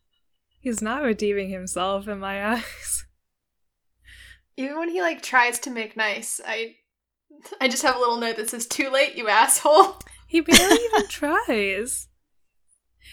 he's 0.60 0.80
not 0.82 1.02
redeeming 1.02 1.50
himself 1.50 2.08
in 2.08 2.20
my 2.20 2.46
eyes. 2.56 3.06
Even 4.56 4.78
when 4.78 4.90
he, 4.90 5.02
like, 5.02 5.24
tries 5.24 5.58
to 5.60 5.72
make 5.72 5.98
nice, 5.98 6.40
I 6.46 6.76
I 7.60 7.68
just 7.68 7.82
have 7.84 7.96
a 7.96 8.00
little 8.00 8.20
note 8.20 8.38
that 8.38 8.50
says, 8.50 8.68
too 8.68 8.90
late, 8.92 9.16
you 9.16 9.28
asshole. 9.28 9.98
He 10.28 10.42
barely 10.42 10.78
even 10.86 11.08
tries. 11.08 12.08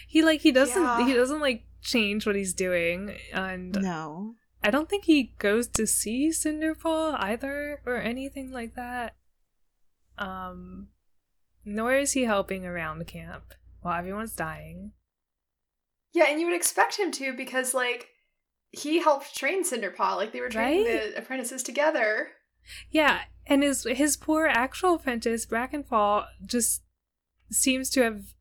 He 0.07 0.21
like 0.23 0.41
he 0.41 0.51
doesn't 0.51 0.81
Yeah. 0.81 1.05
he 1.05 1.13
doesn't 1.13 1.39
like 1.39 1.63
change 1.81 2.25
what 2.25 2.35
he's 2.35 2.53
doing 2.53 3.15
and 3.33 3.73
No. 3.81 4.35
I 4.63 4.69
don't 4.69 4.87
think 4.89 5.05
he 5.05 5.33
goes 5.39 5.67
to 5.69 5.87
see 5.87 6.29
Cinderpaw 6.29 7.15
either 7.19 7.81
or 7.85 7.97
anything 7.97 8.51
like 8.51 8.75
that. 8.75 9.15
Um 10.17 10.89
nor 11.65 11.93
is 11.93 12.13
he 12.13 12.23
helping 12.23 12.65
around 12.65 12.99
the 12.99 13.05
camp 13.05 13.53
while 13.81 13.97
everyone's 13.97 14.35
dying. 14.35 14.91
Yeah, 16.13 16.25
and 16.27 16.39
you 16.39 16.47
would 16.47 16.55
expect 16.55 16.97
him 16.97 17.11
to 17.13 17.33
because, 17.33 17.73
like, 17.73 18.09
he 18.71 18.99
helped 18.99 19.35
train 19.35 19.63
Cinderpaw. 19.63 20.17
Like, 20.17 20.33
they 20.33 20.41
were 20.41 20.49
training 20.49 20.85
Right? 20.85 21.13
the 21.13 21.17
apprentices 21.17 21.63
together. 21.63 22.29
Yeah, 22.89 23.21
and 23.47 23.63
his 23.63 23.83
his 23.89 24.17
poor 24.17 24.45
actual 24.47 24.95
apprentice 24.95 25.45
Brackenfall 25.45 26.25
just 26.45 26.81
seems 27.51 27.89
to 27.91 28.01
have 28.03 28.21
d- 28.21 28.33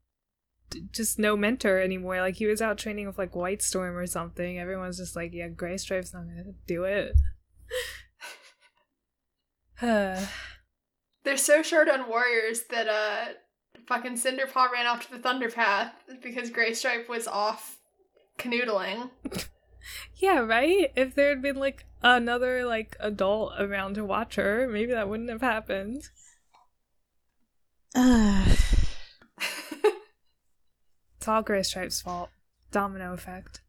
just 0.92 1.18
no 1.18 1.36
mentor 1.36 1.80
anymore. 1.80 2.20
Like 2.20 2.36
he 2.36 2.46
was 2.46 2.62
out 2.62 2.78
training 2.78 3.06
with 3.06 3.18
like 3.18 3.34
White 3.34 3.62
Storm 3.62 3.96
or 3.96 4.06
something. 4.06 4.58
Everyone's 4.58 4.98
just 4.98 5.16
like, 5.16 5.32
yeah, 5.32 5.48
Gray 5.48 5.74
Stripe's 5.74 6.14
not 6.14 6.24
gonna 6.26 6.52
do 6.66 6.84
it. 6.84 7.14
Uh, 9.82 10.26
They're 11.24 11.36
so 11.38 11.62
short 11.62 11.88
on 11.88 12.08
warriors 12.08 12.64
that, 12.70 12.86
uh, 12.88 13.32
fucking 13.86 14.12
Cinderpaw 14.14 14.70
ran 14.70 14.86
off 14.86 15.06
to 15.06 15.16
the 15.16 15.18
Thunderpath 15.18 15.90
because 16.22 16.50
Graystripe 16.50 17.08
was 17.08 17.26
off 17.26 17.78
canoodling. 18.38 19.10
yeah, 20.16 20.38
right. 20.38 20.92
If 20.94 21.14
there 21.14 21.30
had 21.30 21.42
been 21.42 21.56
like 21.56 21.86
another 22.02 22.64
like 22.64 22.96
adult 23.00 23.54
around 23.58 23.94
to 23.94 24.04
watch 24.04 24.36
her, 24.36 24.68
maybe 24.70 24.92
that 24.92 25.08
wouldn't 25.08 25.30
have 25.30 25.40
happened. 25.40 26.02
Ugh. 31.20 31.22
It's 31.22 31.28
all 31.28 31.42
Gray 31.42 31.62
Stripe's 31.62 32.00
fault. 32.00 32.30
Domino 32.70 33.12
effect. 33.12 33.60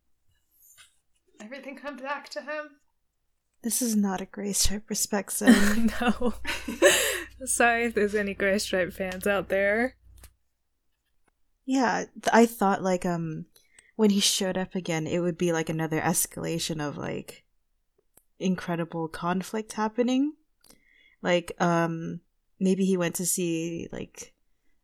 Everything 1.41 1.75
comes 1.75 2.01
back 2.01 2.29
to 2.29 2.41
him. 2.41 2.77
this 3.63 3.81
is 3.81 3.95
not 3.95 4.21
a 4.21 4.25
Gray 4.25 4.53
Stripe 4.53 4.89
respect 4.89 5.31
zone. 5.37 5.91
no. 6.01 6.33
Sorry 7.45 7.85
if 7.85 7.95
there's 7.95 8.15
any 8.15 8.33
Gray 8.33 8.57
Stripe 8.59 8.93
fans 8.93 9.25
out 9.27 9.49
there. 9.49 9.95
yeah, 11.65 12.05
th- 12.13 12.27
I 12.31 12.45
thought 12.45 12.83
like 12.83 13.05
um 13.05 13.45
when 13.95 14.11
he 14.11 14.19
showed 14.19 14.57
up 14.57 14.75
again, 14.75 15.05
it 15.07 15.19
would 15.19 15.37
be 15.37 15.51
like 15.51 15.69
another 15.69 15.99
escalation 15.99 16.79
of 16.85 16.97
like 16.97 17.43
incredible 18.39 19.07
conflict 19.07 19.73
happening. 19.73 20.33
Like 21.21 21.51
um 21.59 22.21
maybe 22.59 22.85
he 22.85 22.95
went 22.97 23.15
to 23.15 23.25
see 23.25 23.87
like 23.91 24.30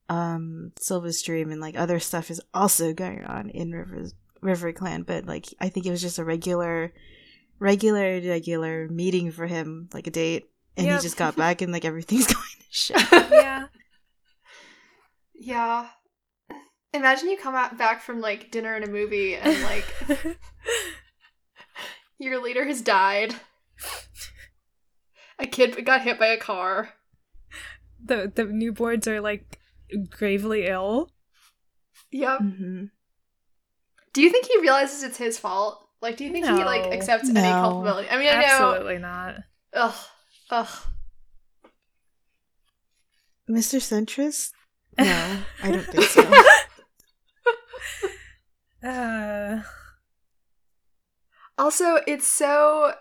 um 0.09 0.71
Silverstream 0.79 1.51
and 1.51 1.59
like 1.61 1.77
other 1.77 1.99
stuff 1.99 2.31
is 2.31 2.41
also 2.53 2.93
going 2.93 3.23
on 3.25 3.49
in 3.49 3.71
Rivers 3.71 4.13
River 4.41 4.71
Clan, 4.71 5.03
but 5.03 5.25
like 5.25 5.47
I 5.59 5.69
think 5.69 5.85
it 5.85 5.91
was 5.91 6.01
just 6.01 6.19
a 6.19 6.23
regular 6.23 6.93
regular 7.59 8.21
regular 8.21 8.87
meeting 8.87 9.31
for 9.31 9.47
him, 9.47 9.89
like 9.93 10.07
a 10.07 10.11
date. 10.11 10.45
And 10.77 10.85
Yep. 10.85 10.99
he 10.99 11.03
just 11.03 11.17
got 11.17 11.35
back 11.35 11.61
and 11.61 11.73
like 11.73 11.85
everything's 11.85 12.27
going 12.33 12.43
to 12.59 12.65
shit. 12.69 13.01
Yeah. 13.11 13.65
yeah. 15.33 15.87
Imagine 16.93 17.29
you 17.29 17.37
come 17.37 17.55
out 17.55 17.77
back 17.77 18.01
from 18.01 18.21
like 18.21 18.51
dinner 18.51 18.75
and 18.75 18.85
a 18.85 18.89
movie 18.89 19.35
and 19.35 19.61
like 19.63 19.85
your 22.19 22.41
leader 22.41 22.65
has 22.65 22.81
died. 22.81 23.35
A 25.39 25.45
kid 25.45 25.83
got 25.85 26.01
hit 26.01 26.17
by 26.19 26.27
a 26.27 26.37
car. 26.37 26.89
the 28.03 28.31
the 28.33 28.43
newborns 28.45 29.05
are 29.07 29.21
like 29.21 29.59
gravely 30.09 30.67
ill. 30.67 31.11
Yep. 32.11 32.39
hmm 32.39 32.85
Do 34.13 34.21
you 34.21 34.29
think 34.29 34.45
he 34.45 34.59
realizes 34.61 35.03
it's 35.03 35.17
his 35.17 35.37
fault? 35.39 35.83
Like, 36.01 36.17
do 36.17 36.23
you 36.25 36.31
think 36.31 36.45
he 36.45 36.51
like 36.63 36.83
No. 36.85 36.91
accepts 36.91 37.29
any 37.29 37.41
culpability? 37.61 38.07
I 38.09 38.17
mean, 38.17 38.27
I 38.29 38.41
know. 38.41 38.47
Absolutely 38.73 38.97
not. 38.99 39.35
Ugh. 39.73 39.95
Ugh. 40.51 40.67
Mr. 43.49 43.79
Centrist? 43.79 44.51
No, 44.99 45.37
I 45.61 45.71
don't 45.71 45.85
think 45.85 46.03
so. 46.05 46.33
uh, 48.87 49.61
Also, 51.57 51.99
it's 52.07 52.25
so 52.25 52.93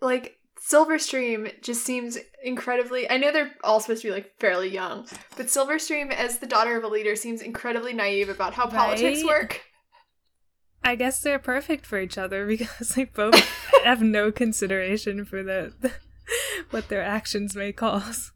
like 0.00 0.38
Silverstream 0.66 1.60
just 1.62 1.84
seems 1.84 2.16
incredibly. 2.42 3.08
I 3.10 3.18
know 3.18 3.30
they're 3.32 3.54
all 3.62 3.80
supposed 3.80 4.02
to 4.02 4.08
be 4.08 4.12
like 4.14 4.38
fairly 4.38 4.68
young, 4.68 5.06
but 5.36 5.46
Silverstream, 5.46 6.10
as 6.10 6.38
the 6.38 6.46
daughter 6.46 6.76
of 6.76 6.84
a 6.84 6.88
leader, 6.88 7.16
seems 7.16 7.42
incredibly 7.42 7.92
naive 7.92 8.28
about 8.30 8.54
how 8.54 8.66
politics 8.66 9.22
work. 9.24 9.60
I 10.82 10.96
guess 10.96 11.20
they're 11.20 11.38
perfect 11.38 11.84
for 11.86 11.98
each 11.98 12.16
other 12.16 12.46
because 12.48 12.90
they 12.90 13.04
both 13.04 13.34
have 13.84 14.00
no 14.02 14.32
consideration 14.32 15.24
for 15.24 15.42
the, 15.42 15.72
what 16.70 16.88
their 16.88 17.02
actions 17.02 17.54
may 17.54 17.72
cause. 17.72 18.32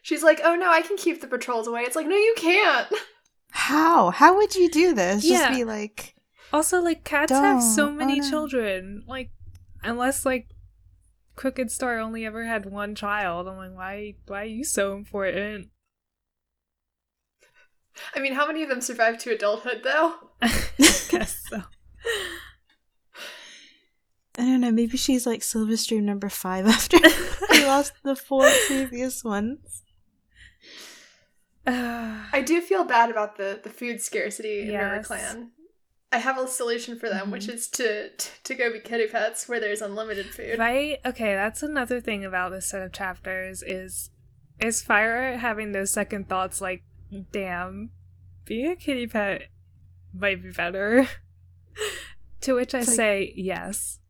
She's 0.00 0.22
like, 0.22 0.40
"Oh 0.42 0.54
no, 0.54 0.70
I 0.70 0.80
can 0.80 0.96
keep 0.96 1.20
the 1.20 1.26
patrols 1.26 1.66
away." 1.66 1.82
It's 1.82 1.96
like, 1.96 2.06
"No, 2.06 2.16
you 2.16 2.34
can't." 2.38 2.88
How? 3.50 4.10
How 4.10 4.36
would 4.36 4.54
you 4.54 4.70
do 4.70 4.94
this? 4.94 5.24
Yeah. 5.24 5.48
Just 5.48 5.58
be 5.58 5.64
like, 5.64 6.14
Also, 6.52 6.80
like 6.80 7.04
cats 7.04 7.32
have 7.32 7.62
so 7.62 7.90
many 7.90 8.14
Oh, 8.14 8.22
no. 8.22 8.30
children. 8.30 9.04
Like, 9.06 9.30
unless 9.88 10.26
like 10.26 10.48
Crooked 11.36 11.70
Star 11.70 11.98
only 11.98 12.26
ever 12.26 12.44
had 12.44 12.66
one 12.66 12.94
child, 12.94 13.48
I'm 13.48 13.56
like, 13.56 13.74
why? 13.74 14.14
Why 14.26 14.42
are 14.42 14.44
you 14.44 14.64
so 14.64 14.94
important? 14.94 15.68
I 18.14 18.20
mean, 18.20 18.34
how 18.34 18.46
many 18.46 18.62
of 18.62 18.68
them 18.68 18.80
survived 18.80 19.20
to 19.20 19.32
adulthood 19.32 19.80
though? 19.82 20.14
I 20.42 20.48
guess 20.78 21.42
so. 21.48 21.62
I 24.36 24.42
don't 24.42 24.60
know, 24.60 24.70
maybe 24.70 24.96
she's 24.96 25.26
like 25.26 25.40
Silverstream 25.40 26.02
number 26.02 26.28
five 26.28 26.66
after 26.68 26.98
he 27.50 27.64
lost 27.64 27.92
the 28.04 28.14
four 28.14 28.48
previous 28.68 29.24
ones. 29.24 29.82
I 31.66 32.42
do 32.44 32.60
feel 32.60 32.84
bad 32.84 33.10
about 33.10 33.36
the 33.36 33.60
the 33.62 33.68
food 33.70 34.00
scarcity 34.00 34.60
in 34.60 34.74
River 34.74 35.02
Clan. 35.02 35.50
I 36.10 36.18
have 36.18 36.38
a 36.38 36.48
solution 36.48 36.98
for 36.98 37.08
them, 37.08 37.30
which 37.30 37.46
Mhm. 37.46 37.52
is 37.54 37.68
to 37.68 38.10
to 38.44 38.54
go 38.54 38.72
be 38.72 38.80
kitty 38.80 39.06
pets 39.08 39.48
where 39.48 39.60
there's 39.60 39.82
unlimited 39.82 40.26
food. 40.26 40.58
right? 40.58 40.98
Okay, 41.04 41.34
that's 41.34 41.62
another 41.62 42.00
thing 42.00 42.24
about 42.24 42.50
this 42.52 42.66
set 42.68 42.82
of 42.82 42.92
chapters 42.92 43.62
is 43.62 44.10
is 44.60 44.82
Fire 44.82 45.36
having 45.36 45.72
those 45.72 45.90
second 45.90 46.28
thoughts 46.28 46.60
like, 46.60 46.82
damn, 47.32 47.90
being 48.44 48.70
a 48.72 48.76
kitty 48.76 49.06
pet 49.06 49.42
might 50.12 50.42
be 50.42 50.50
better. 50.50 51.06
to 52.40 52.54
which 52.54 52.74
I 52.74 52.78
It's 52.78 52.88
like- 52.88 52.96
say 52.96 53.32
yes. 53.36 54.00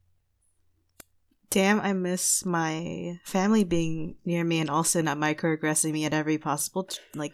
Damn, 1.51 1.81
I 1.81 1.95
miss 1.95 2.45
my 2.45 3.19
family 3.25 3.65
being 3.65 4.17
near 4.25 4.45
me 4.45 4.61
and 4.61 4.69
also 4.71 5.01
not 5.01 5.17
microaggressing 5.17 5.93
me 5.93 6.05
at 6.05 6.13
every 6.15 6.37
possible 6.39 6.87
like 7.15 7.33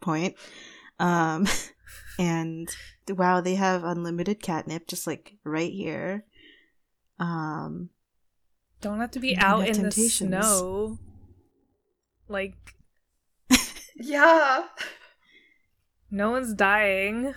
point. 0.00 0.36
Um, 0.98 1.46
and 2.18 2.68
wow, 3.08 3.40
they 3.40 3.54
have 3.56 3.84
unlimited 3.84 4.42
catnip 4.42 4.86
just 4.88 5.06
like 5.06 5.34
right 5.44 5.72
here. 5.72 6.24
Um, 7.18 7.90
Don't 8.80 9.00
have 9.00 9.10
to 9.12 9.20
be 9.20 9.36
out 9.36 9.66
in 9.68 9.74
temptations. 9.74 10.30
the 10.30 10.42
snow. 10.42 10.98
Like 12.28 12.54
Yeah. 13.96 14.64
no 16.10 16.30
one's 16.30 16.54
dying. 16.54 17.34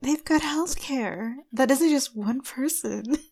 they've 0.00 0.24
got 0.24 0.42
healthcare. 0.42 1.34
That 1.52 1.70
isn't 1.70 1.90
just 1.90 2.16
one 2.16 2.40
person. 2.40 3.04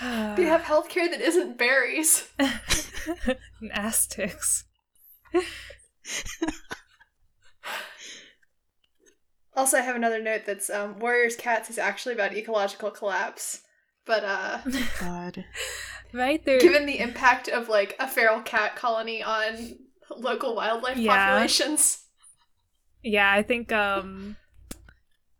They 0.00 0.44
have 0.44 0.60
healthcare 0.62 1.10
that 1.10 1.20
isn't 1.20 1.58
berries. 1.58 2.28
and 2.38 3.72
Aztecs. 3.72 4.64
Also, 9.58 9.76
I 9.76 9.80
have 9.80 9.96
another 9.96 10.22
note 10.22 10.42
that's 10.46 10.70
um, 10.70 10.98
Warriors 11.00 11.34
Cats 11.34 11.68
is 11.68 11.78
actually 11.78 12.14
about 12.14 12.32
ecological 12.32 12.92
collapse. 12.92 13.62
But 14.06 14.22
uh, 14.24 14.58
God. 15.00 15.44
right 16.14 16.42
there. 16.44 16.60
given 16.60 16.86
the 16.86 17.00
impact 17.00 17.48
of 17.48 17.68
like 17.68 17.96
a 17.98 18.06
feral 18.08 18.40
cat 18.40 18.76
colony 18.76 19.22
on 19.22 19.76
local 20.16 20.54
wildlife 20.54 20.96
Yeah. 20.96 21.26
populations, 21.26 22.04
Yeah, 23.02 23.30
I 23.30 23.42
think 23.42 23.72
um 23.72 24.36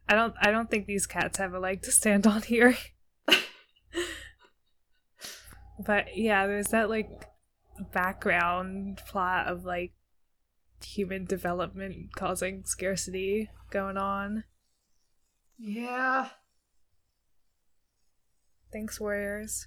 I 0.08 0.14
don't 0.14 0.34
I 0.42 0.50
don't 0.50 0.70
think 0.70 0.86
these 0.86 1.06
cats 1.06 1.38
have 1.38 1.54
a 1.54 1.60
leg 1.60 1.82
to 1.82 1.92
stand 1.92 2.26
on 2.26 2.42
here. 2.42 2.76
but 5.86 6.16
yeah, 6.16 6.46
there's 6.46 6.68
that 6.68 6.88
like 6.90 7.08
background 7.92 9.00
plot 9.06 9.46
of 9.46 9.64
like 9.64 9.92
human 10.84 11.24
development 11.24 12.14
causing 12.16 12.64
scarcity 12.64 13.48
going 13.70 13.96
on. 13.96 14.44
yeah. 15.58 16.28
Thanks, 18.72 19.00
warriors. 19.00 19.66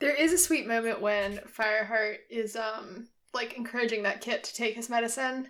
There 0.00 0.14
is 0.14 0.32
a 0.32 0.38
sweet 0.38 0.66
moment 0.66 1.00
when 1.00 1.38
Fireheart 1.38 2.16
is 2.30 2.56
um 2.56 3.08
like 3.34 3.56
encouraging 3.56 4.02
that 4.04 4.20
kit 4.20 4.44
to 4.44 4.54
take 4.54 4.74
his 4.74 4.88
medicine. 4.88 5.48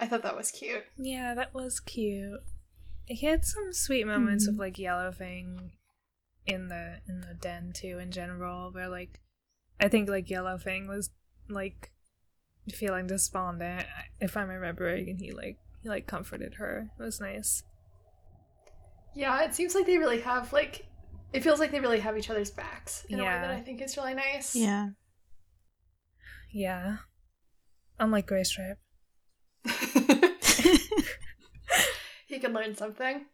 I 0.00 0.06
thought 0.06 0.22
that 0.22 0.36
was 0.36 0.50
cute. 0.50 0.84
Yeah, 0.96 1.34
that 1.34 1.52
was 1.54 1.80
cute. 1.80 2.40
He 3.06 3.26
had 3.26 3.44
some 3.44 3.72
sweet 3.72 4.06
moments 4.06 4.46
of 4.46 4.54
Mhm. 4.54 4.58
like 4.58 4.74
Yellowfang 4.74 5.70
in 6.46 6.68
the 6.68 7.00
in 7.08 7.20
the 7.20 7.34
den 7.40 7.72
too 7.74 7.98
in 7.98 8.10
general, 8.10 8.70
where 8.72 8.88
like 8.88 9.20
I 9.80 9.88
think 9.88 10.08
like 10.08 10.30
yellow 10.30 10.56
Yellowfang 10.56 10.88
was 10.88 11.10
like 11.48 11.92
feeling 12.72 13.06
despondent 13.06 13.86
if 14.20 14.36
I'm 14.36 14.48
remembering 14.48 15.08
and 15.10 15.18
he 15.20 15.32
like 15.32 15.58
he 15.82 15.88
like 15.88 16.06
comforted 16.06 16.54
her. 16.54 16.90
It 16.98 17.02
was 17.02 17.20
nice. 17.20 17.62
Yeah, 19.14 19.42
it 19.44 19.54
seems 19.54 19.74
like 19.74 19.86
they 19.86 19.98
really 19.98 20.20
have 20.20 20.52
like 20.52 20.86
it 21.32 21.42
feels 21.42 21.60
like 21.60 21.70
they 21.70 21.80
really 21.80 22.00
have 22.00 22.16
each 22.16 22.30
other's 22.30 22.50
backs 22.50 23.04
in 23.08 23.18
a 23.20 23.22
way 23.22 23.28
Yeah. 23.28 23.40
that 23.42 23.50
I 23.50 23.60
think 23.60 23.80
is 23.82 23.96
really 23.96 24.14
nice. 24.14 24.54
Yeah. 24.56 24.88
Yeah. 26.52 26.96
Unlike 27.98 28.26
Gray 28.26 28.44
Stripe. 28.44 28.78
he 32.26 32.38
can 32.38 32.52
learn 32.52 32.74
something. 32.76 33.26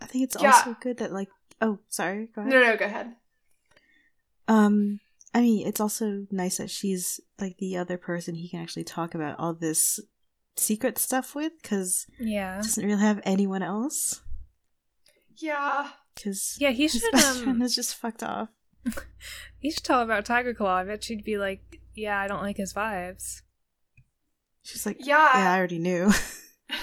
I 0.00 0.06
think 0.06 0.24
it's 0.24 0.36
Yeah. 0.40 0.52
also 0.52 0.76
good 0.80 0.98
that 0.98 1.12
like 1.12 1.28
oh 1.60 1.78
sorry, 1.88 2.28
go 2.34 2.40
ahead. 2.42 2.52
No, 2.52 2.60
no, 2.60 2.76
go 2.76 2.84
ahead. 2.86 3.14
Um 4.48 5.00
I 5.32 5.40
mean 5.40 5.66
it's 5.66 5.80
also 5.80 6.26
nice 6.30 6.58
that 6.58 6.70
she's 6.70 7.20
like 7.38 7.56
the 7.58 7.76
other 7.76 7.96
person 7.96 8.34
he 8.34 8.48
can 8.48 8.60
actually 8.60 8.84
talk 8.84 9.14
about 9.14 9.38
all 9.38 9.54
this 9.54 10.00
secret 10.56 10.98
stuff 10.98 11.34
with 11.34 11.52
because 11.62 12.06
Yeah. 12.18 12.56
doesn't 12.56 12.84
really 12.84 13.00
have 13.00 13.20
anyone 13.24 13.62
else. 13.62 14.22
Yeah. 15.36 15.90
Because 16.14 16.56
Yeah, 16.58 16.70
he 16.70 16.82
his 16.82 16.92
should 17.00 17.12
best 17.12 17.38
um 17.38 17.44
friend 17.44 17.62
is 17.62 17.74
just 17.74 17.94
fucked 17.94 18.22
off. 18.22 18.48
he 19.58 19.70
should 19.70 19.84
tell 19.84 20.00
about 20.02 20.24
Tiger 20.24 20.52
Claw. 20.54 20.76
I 20.78 20.84
bet 20.84 21.04
she'd 21.04 21.24
be 21.24 21.38
like, 21.38 21.80
Yeah, 21.94 22.18
I 22.18 22.26
don't 22.26 22.42
like 22.42 22.56
his 22.56 22.74
vibes. 22.74 23.42
She's 24.62 24.84
like, 24.84 24.96
Yeah. 25.00 25.38
yeah, 25.38 25.52
I 25.52 25.56
already 25.58 25.78
knew. 25.78 26.10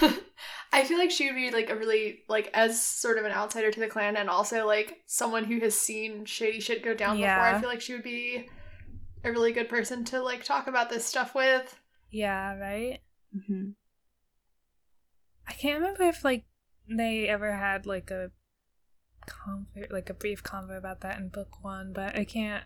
I 0.72 0.84
feel 0.84 0.98
like 0.98 1.10
she 1.10 1.26
would 1.26 1.36
be 1.36 1.50
like 1.50 1.70
a 1.70 1.76
really 1.76 2.22
like 2.28 2.50
as 2.52 2.80
sort 2.80 3.18
of 3.18 3.24
an 3.24 3.32
outsider 3.32 3.70
to 3.70 3.80
the 3.80 3.88
clan 3.88 4.16
and 4.16 4.28
also 4.28 4.66
like 4.66 4.98
someone 5.06 5.44
who 5.44 5.60
has 5.60 5.74
seen 5.78 6.24
shady 6.24 6.60
shit 6.60 6.84
go 6.84 6.94
down 6.94 7.16
before. 7.16 7.30
I 7.30 7.58
feel 7.60 7.68
like 7.68 7.80
she 7.80 7.94
would 7.94 8.02
be 8.02 8.48
a 9.24 9.30
really 9.30 9.52
good 9.52 9.68
person 9.68 10.04
to 10.06 10.22
like 10.22 10.44
talk 10.44 10.66
about 10.66 10.90
this 10.90 11.04
stuff 11.04 11.34
with. 11.34 11.74
Yeah, 12.10 12.56
right? 12.58 13.00
Mm-hmm. 13.36 13.70
I 15.46 15.52
can't 15.52 15.80
remember 15.80 16.04
if 16.04 16.24
like 16.24 16.44
they 16.88 17.28
ever 17.28 17.52
had 17.52 17.86
like 17.86 18.10
a 18.10 18.30
convo, 19.26 19.90
like 19.90 20.10
a 20.10 20.14
brief 20.14 20.42
convo 20.42 20.76
about 20.76 21.00
that 21.00 21.18
in 21.18 21.28
book 21.28 21.62
one, 21.64 21.92
but 21.94 22.16
I 22.16 22.24
can't, 22.24 22.64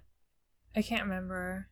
I 0.76 0.82
can't 0.82 1.04
remember. 1.04 1.68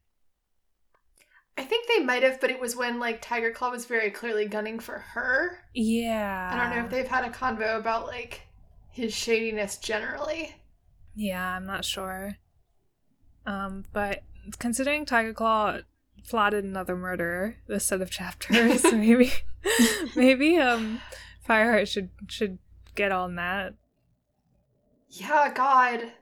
I 1.60 1.64
think 1.64 1.86
they 1.88 2.02
might 2.02 2.22
have, 2.22 2.40
but 2.40 2.50
it 2.50 2.58
was 2.58 2.74
when 2.74 2.98
like 2.98 3.20
Tiger 3.20 3.50
Claw 3.50 3.70
was 3.70 3.84
very 3.84 4.10
clearly 4.10 4.46
gunning 4.46 4.78
for 4.78 4.98
her. 4.98 5.58
Yeah, 5.74 6.50
I 6.50 6.56
don't 6.56 6.74
know 6.74 6.84
if 6.86 6.90
they've 6.90 7.06
had 7.06 7.26
a 7.26 7.28
convo 7.28 7.78
about 7.78 8.06
like 8.06 8.46
his 8.90 9.12
shadiness 9.12 9.76
generally. 9.76 10.56
Yeah, 11.14 11.56
I'm 11.56 11.66
not 11.66 11.84
sure. 11.84 12.38
Um, 13.44 13.84
but 13.92 14.22
considering 14.58 15.04
Tiger 15.04 15.34
Claw 15.34 15.80
plotted 16.26 16.64
another 16.64 16.96
murder 16.96 17.58
this 17.66 17.84
set 17.84 18.00
of 18.00 18.10
chapters, 18.10 18.82
maybe, 18.92 19.30
maybe 20.16 20.56
um, 20.56 21.02
Fireheart 21.46 21.88
should 21.88 22.08
should 22.26 22.56
get 22.94 23.12
on 23.12 23.34
that. 23.34 23.74
Yeah, 25.10 25.52
God. 25.54 26.12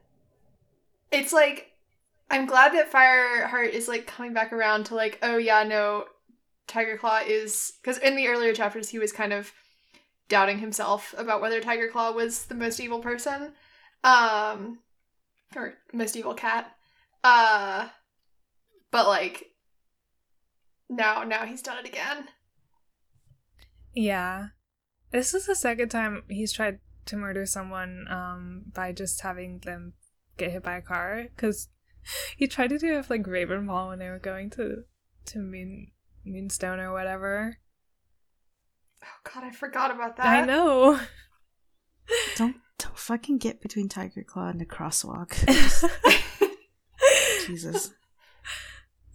It's 1.12 1.32
like 1.32 1.77
I'm 2.30 2.46
glad 2.46 2.74
that 2.74 2.92
Fireheart 2.92 3.70
is 3.70 3.88
like 3.88 4.06
coming 4.06 4.34
back 4.34 4.52
around 4.52 4.84
to 4.84 4.94
like, 4.94 5.18
oh 5.22 5.38
yeah, 5.38 5.62
no, 5.62 6.04
Tiger 6.66 6.98
Claw 6.98 7.20
is 7.26 7.72
because 7.82 7.98
in 7.98 8.16
the 8.16 8.28
earlier 8.28 8.52
chapters 8.52 8.90
he 8.90 8.98
was 8.98 9.12
kind 9.12 9.32
of 9.32 9.52
doubting 10.28 10.58
himself 10.58 11.14
about 11.16 11.40
whether 11.40 11.60
Tiger 11.60 11.88
Claw 11.88 12.12
was 12.12 12.44
the 12.46 12.54
most 12.54 12.80
evil 12.80 13.00
person, 13.00 13.52
um, 14.04 14.78
or 15.56 15.74
most 15.92 16.16
evil 16.16 16.34
cat. 16.34 16.70
Uh 17.24 17.88
but 18.90 19.06
like 19.06 19.46
now 20.88 21.24
now 21.24 21.44
he's 21.46 21.62
done 21.62 21.78
it 21.78 21.88
again. 21.88 22.28
Yeah. 23.94 24.48
This 25.10 25.32
is 25.34 25.46
the 25.46 25.54
second 25.54 25.88
time 25.88 26.22
he's 26.28 26.52
tried 26.52 26.80
to 27.06 27.16
murder 27.16 27.46
someone 27.46 28.06
um 28.10 28.64
by 28.74 28.92
just 28.92 29.22
having 29.22 29.60
them 29.60 29.94
get 30.36 30.52
hit 30.52 30.62
by 30.62 30.76
a 30.76 30.82
car 30.82 31.26
cuz 31.36 31.68
he 32.36 32.46
tried 32.46 32.70
to 32.70 32.78
do 32.78 32.94
it 32.94 32.96
with 32.96 33.10
like 33.10 33.22
Ravenfall 33.22 33.88
when 33.88 33.98
they 33.98 34.08
were 34.08 34.18
going 34.18 34.50
to 34.50 34.84
to 35.26 35.38
Moon 35.38 35.88
Moonstone 36.24 36.80
or 36.80 36.92
whatever. 36.92 37.58
Oh 39.02 39.30
god, 39.32 39.44
I 39.44 39.50
forgot 39.50 39.90
about 39.90 40.16
that. 40.16 40.26
I 40.26 40.44
know. 40.44 40.98
Don't 42.36 42.56
don't 42.78 42.98
fucking 42.98 43.36
get 43.36 43.60
between 43.60 43.88
Tiger 43.88 44.22
Claw 44.22 44.48
and 44.48 44.58
the 44.58 44.64
crosswalk. 44.64 45.34
Jesus. 47.46 47.92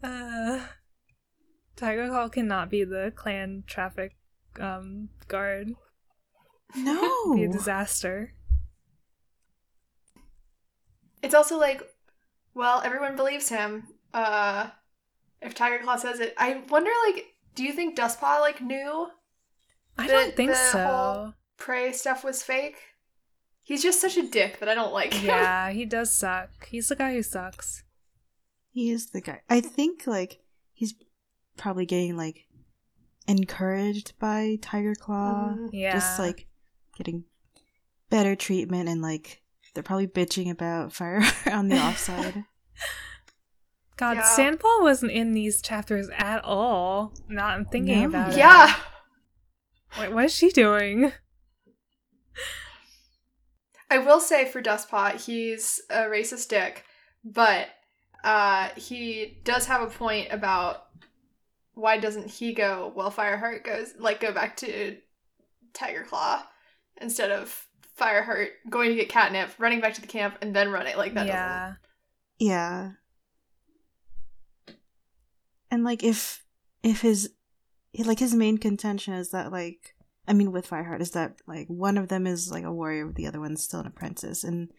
Uh, 0.03 0.59
Tiger 1.75 2.07
Claw 2.09 2.29
cannot 2.29 2.69
be 2.69 2.83
the 2.83 3.11
clan 3.15 3.63
traffic 3.65 4.15
um 4.59 5.09
guard. 5.27 5.73
No. 6.75 7.33
Be 7.33 7.45
a 7.45 7.51
disaster. 7.51 8.33
It's 11.21 11.33
also 11.33 11.57
like, 11.57 11.81
well, 12.55 12.81
everyone 12.83 13.15
believes 13.15 13.49
him. 13.49 13.87
Uh 14.13 14.69
if 15.41 15.53
Tiger 15.55 15.83
Claw 15.83 15.97
says 15.97 16.19
it. 16.19 16.33
I 16.37 16.61
wonder 16.69 16.91
like 17.07 17.25
do 17.55 17.63
you 17.63 17.73
think 17.73 17.97
Dustpaw 17.97 18.39
like 18.39 18.61
knew 18.61 19.07
I 19.97 20.07
don't 20.07 20.35
think 20.35 20.51
the 20.51 20.55
so. 20.55 20.85
whole- 20.85 21.33
prey 21.57 21.91
stuff 21.93 22.23
was 22.23 22.41
fake? 22.43 22.77
He's 23.61 23.81
just 23.83 24.01
such 24.01 24.17
a 24.17 24.27
dick 24.27 24.59
that 24.59 24.67
I 24.67 24.73
don't 24.75 24.91
like 24.93 25.13
him. 25.13 25.27
yeah, 25.27 25.71
he 25.79 25.85
does 25.85 26.11
suck. 26.11 26.49
He's 26.67 26.89
the 26.89 26.95
guy 26.95 27.13
who 27.13 27.23
sucks. 27.23 27.83
He 28.71 28.89
is 28.89 29.11
the 29.11 29.21
guy. 29.21 29.41
I 29.49 29.61
think 29.61 30.05
like 30.07 30.39
he's 30.73 30.95
probably 31.57 31.85
getting 31.85 32.17
like 32.17 32.45
encouraged 33.27 34.13
by 34.19 34.57
Tiger 34.61 34.95
Claw. 34.95 35.53
Mhm. 35.55 35.69
Yeah. 35.71 35.93
Just 35.93 36.19
like 36.19 36.47
getting 36.97 37.23
better 38.09 38.35
treatment 38.35 38.89
and 38.89 39.01
like 39.01 39.42
they're 39.73 39.83
probably 39.83 40.07
bitching 40.07 40.49
about 40.51 40.93
fire 40.93 41.21
on 41.51 41.67
the 41.67 41.77
offside. 41.77 42.43
God, 43.97 44.17
Yeah. 44.17 44.23
Sandpaw 44.23 44.81
wasn't 44.81 45.11
in 45.11 45.33
these 45.33 45.61
chapters 45.61 46.09
at 46.17 46.43
all. 46.43 47.13
Not 47.29 47.55
I'm 47.57 47.65
thinking 47.65 48.01
No. 48.01 48.07
about 48.07 48.33
it. 48.33 48.37
Yeah. 48.37 48.75
Wait, 49.99 50.11
what 50.11 50.25
is 50.25 50.33
she 50.33 50.49
doing? 50.49 51.11
I 53.89 53.99
will 53.99 54.19
say 54.19 54.45
for 54.45 54.61
Dustpaw, 54.61 55.23
he's 55.23 55.79
a 55.89 56.03
racist 56.05 56.49
dick, 56.49 56.83
but 57.23 57.67
uh, 58.23 58.69
he 58.75 59.37
does 59.43 59.65
have 59.67 59.81
a 59.81 59.87
point 59.87 60.29
about 60.31 60.85
why 61.75 61.97
doesn't 61.97 62.29
he 62.29 62.53
go 62.53 62.91
well 62.95 63.11
Fireheart 63.11 63.63
goes 63.63 63.93
like 63.97 64.19
go 64.19 64.31
back 64.31 64.55
to 64.57 64.95
Tiger 65.73 66.03
Claw 66.07 66.43
instead 67.01 67.31
of 67.31 67.67
Fireheart 67.99 68.49
going 68.69 68.89
to 68.89 68.95
get 68.95 69.09
catnip, 69.09 69.51
running 69.59 69.79
back 69.79 69.93
to 69.95 70.01
the 70.01 70.07
camp, 70.07 70.37
and 70.41 70.55
then 70.55 70.69
running 70.71 70.97
like 70.97 71.13
that. 71.13 71.27
yeah. 71.27 71.73
yeah. 72.39 72.91
And 75.71 75.83
like 75.83 76.03
if 76.03 76.43
if 76.83 77.01
his 77.01 77.31
like 77.97 78.19
his 78.19 78.33
main 78.33 78.57
contention 78.57 79.13
is 79.13 79.31
that 79.31 79.51
like 79.51 79.95
I 80.27 80.33
mean 80.33 80.51
with 80.51 80.69
Fireheart 80.69 81.01
is 81.01 81.11
that 81.11 81.39
like 81.47 81.67
one 81.67 81.97
of 81.97 82.09
them 82.09 82.27
is 82.27 82.51
like 82.51 82.63
a 82.63 82.71
warrior, 82.71 83.11
the 83.11 83.27
other 83.27 83.39
one's 83.39 83.63
still 83.63 83.79
an 83.79 83.87
apprentice, 83.87 84.43
and 84.43 84.71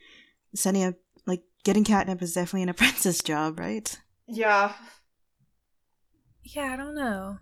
sending 0.55 0.85
a 0.85 0.95
like 1.27 1.43
getting 1.65 1.85
catnip 1.85 2.23
is 2.23 2.35
definitely 2.35 2.63
an 2.63 2.69
apprentice 2.71 3.21
job, 3.21 3.59
right? 3.59 3.99
Yeah, 4.29 4.73
Yeah, 6.45 6.73
I 6.73 6.77
don't 6.77 6.95
know. 6.95 7.39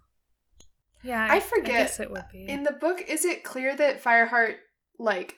Yeah, 1.05 1.27
I 1.31 1.41
forget. 1.41 1.67
guess 1.67 2.01
it 2.01 2.11
would 2.11 2.25
be. 2.33 2.47
in 2.49 2.63
the 2.63 2.73
book, 2.73 3.03
is 3.09 3.25
it 3.25 3.45
clear 3.45 3.75
that 3.77 4.03
Fireheart 4.03 4.55
like? 4.99 5.37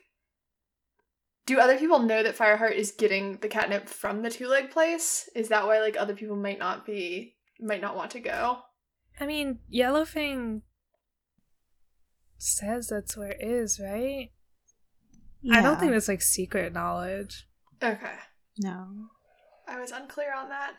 Do 1.46 1.58
other 1.60 1.76
people 1.76 1.98
know 1.98 2.22
that 2.22 2.36
Fireheart 2.38 2.74
is 2.74 2.90
getting 2.92 3.36
the 3.38 3.48
catnip 3.48 3.88
from 3.88 4.22
the 4.22 4.30
two 4.30 4.46
leg 4.48 4.70
place? 4.70 5.28
Is 5.34 5.48
that 5.48 5.66
why 5.66 5.80
like 5.80 5.96
other 5.98 6.14
people 6.14 6.36
might 6.36 6.58
not 6.58 6.86
be 6.86 7.34
might 7.60 7.80
not 7.82 7.96
want 7.96 8.10
to 8.12 8.20
go? 8.20 8.58
I 9.20 9.26
mean, 9.26 9.58
Yellowfang 9.72 10.62
says 12.38 12.88
that's 12.88 13.16
where 13.16 13.30
it 13.32 13.42
is, 13.42 13.78
right? 13.82 14.30
Yeah. 15.42 15.58
I 15.58 15.62
don't 15.62 15.78
think 15.78 15.90
Yeah. 15.90 15.96
that's 15.96 16.08
like 16.08 16.22
secret 16.22 16.72
knowledge. 16.72 17.46
Okay. 17.82 18.14
no. 18.58 18.86
I 19.66 19.80
was 19.80 19.92
unclear 19.92 20.34
on 20.34 20.48
that. 20.50 20.74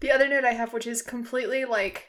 The 0.00 0.10
other 0.10 0.26
note 0.28 0.44
I 0.44 0.52
have, 0.54 0.72
which 0.72 0.86
is 0.86 1.02
completely 1.02 1.64
like 1.66 2.08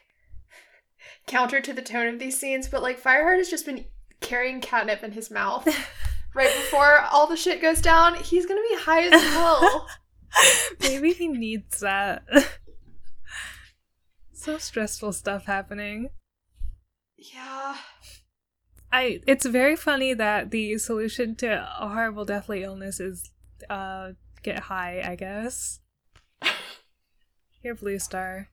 counter 1.26 1.60
to 1.60 1.72
the 1.72 1.82
tone 1.82 2.06
of 2.08 2.18
these 2.18 2.38
scenes, 2.38 2.68
but 2.68 2.82
like 2.82 3.02
Fireheart 3.02 3.36
has 3.38 3.50
just 3.50 3.66
been 3.66 3.84
carrying 4.20 4.60
catnip 4.60 5.02
in 5.02 5.12
his 5.12 5.30
mouth 5.30 5.68
right 6.34 6.52
before 6.54 7.00
all 7.12 7.26
the 7.26 7.36
shit 7.36 7.62
goes 7.62 7.80
down. 7.80 8.16
He's 8.16 8.46
gonna 8.46 8.60
be 8.68 8.76
high 8.76 9.06
as 9.06 9.22
hell. 9.22 9.86
Maybe 10.80 11.12
he 11.12 11.28
needs 11.28 11.80
that. 11.80 12.24
so 14.32 14.58
stressful 14.58 15.12
stuff 15.12 15.46
happening. 15.46 16.10
yeah. 17.16 17.76
I 18.92 19.20
it's 19.26 19.44
very 19.46 19.74
funny 19.74 20.14
that 20.14 20.52
the 20.52 20.78
solution 20.78 21.34
to 21.36 21.68
a 21.80 21.88
horrible 21.88 22.24
deathly 22.24 22.62
illness 22.62 23.00
is 23.00 23.30
uh 23.68 24.10
get 24.42 24.60
high, 24.60 25.02
I 25.04 25.16
guess. 25.16 25.80
Here, 27.62 27.74
Blue 27.74 27.98
Star. 27.98 28.50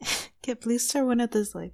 Get 0.42 0.60
Blue 0.60 0.78
Star 0.78 1.04
one 1.04 1.18
of 1.20 1.32
those 1.32 1.52
like 1.52 1.72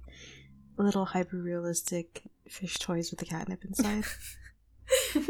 little 0.75 1.05
hyper 1.05 1.37
realistic 1.37 2.23
fish 2.49 2.77
toys 2.79 3.11
with 3.11 3.19
the 3.19 3.25
catnip 3.25 3.63
inside. 3.65 4.03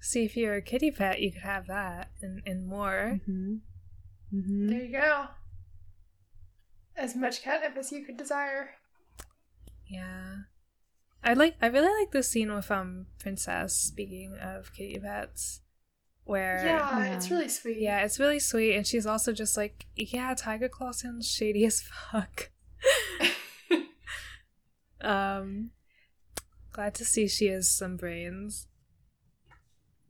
See 0.00 0.24
if 0.24 0.36
you're 0.36 0.54
a 0.54 0.62
kitty 0.62 0.90
pet, 0.90 1.20
you 1.20 1.30
could 1.32 1.42
have 1.42 1.66
that 1.66 2.10
and, 2.22 2.40
and 2.46 2.66
more. 2.66 3.20
mm-hmm. 3.28 3.56
Mm-hmm. 4.34 4.68
There 4.68 4.82
you 4.82 4.92
go. 4.92 5.26
As 6.96 7.14
much 7.14 7.42
catnip 7.42 7.76
as 7.76 7.92
you 7.92 8.04
could 8.04 8.16
desire. 8.16 8.70
Yeah. 9.86 10.34
I 11.22 11.34
like 11.34 11.56
I 11.60 11.66
really 11.66 11.92
like 12.00 12.12
the 12.12 12.22
scene 12.22 12.52
with 12.54 12.70
um 12.70 13.06
Princess 13.18 13.74
speaking 13.74 14.36
of 14.40 14.72
kitty 14.72 14.98
pets. 14.98 15.60
Where 16.24 16.62
Yeah, 16.64 16.98
Yeah. 17.04 17.16
it's 17.16 17.30
really 17.30 17.48
sweet. 17.48 17.78
Yeah, 17.80 18.00
it's 18.04 18.18
really 18.20 18.38
sweet, 18.38 18.74
and 18.76 18.86
she's 18.86 19.06
also 19.06 19.32
just 19.32 19.56
like, 19.56 19.86
yeah, 19.96 20.34
Tiger 20.34 20.68
Claw 20.68 20.92
sounds 20.92 21.26
shady 21.30 21.64
as 21.64 21.80
fuck. 21.82 22.50
um, 25.08 25.70
glad 26.72 26.94
to 26.96 27.04
see 27.04 27.26
she 27.26 27.46
has 27.46 27.68
some 27.68 27.96
brains. 27.96 28.66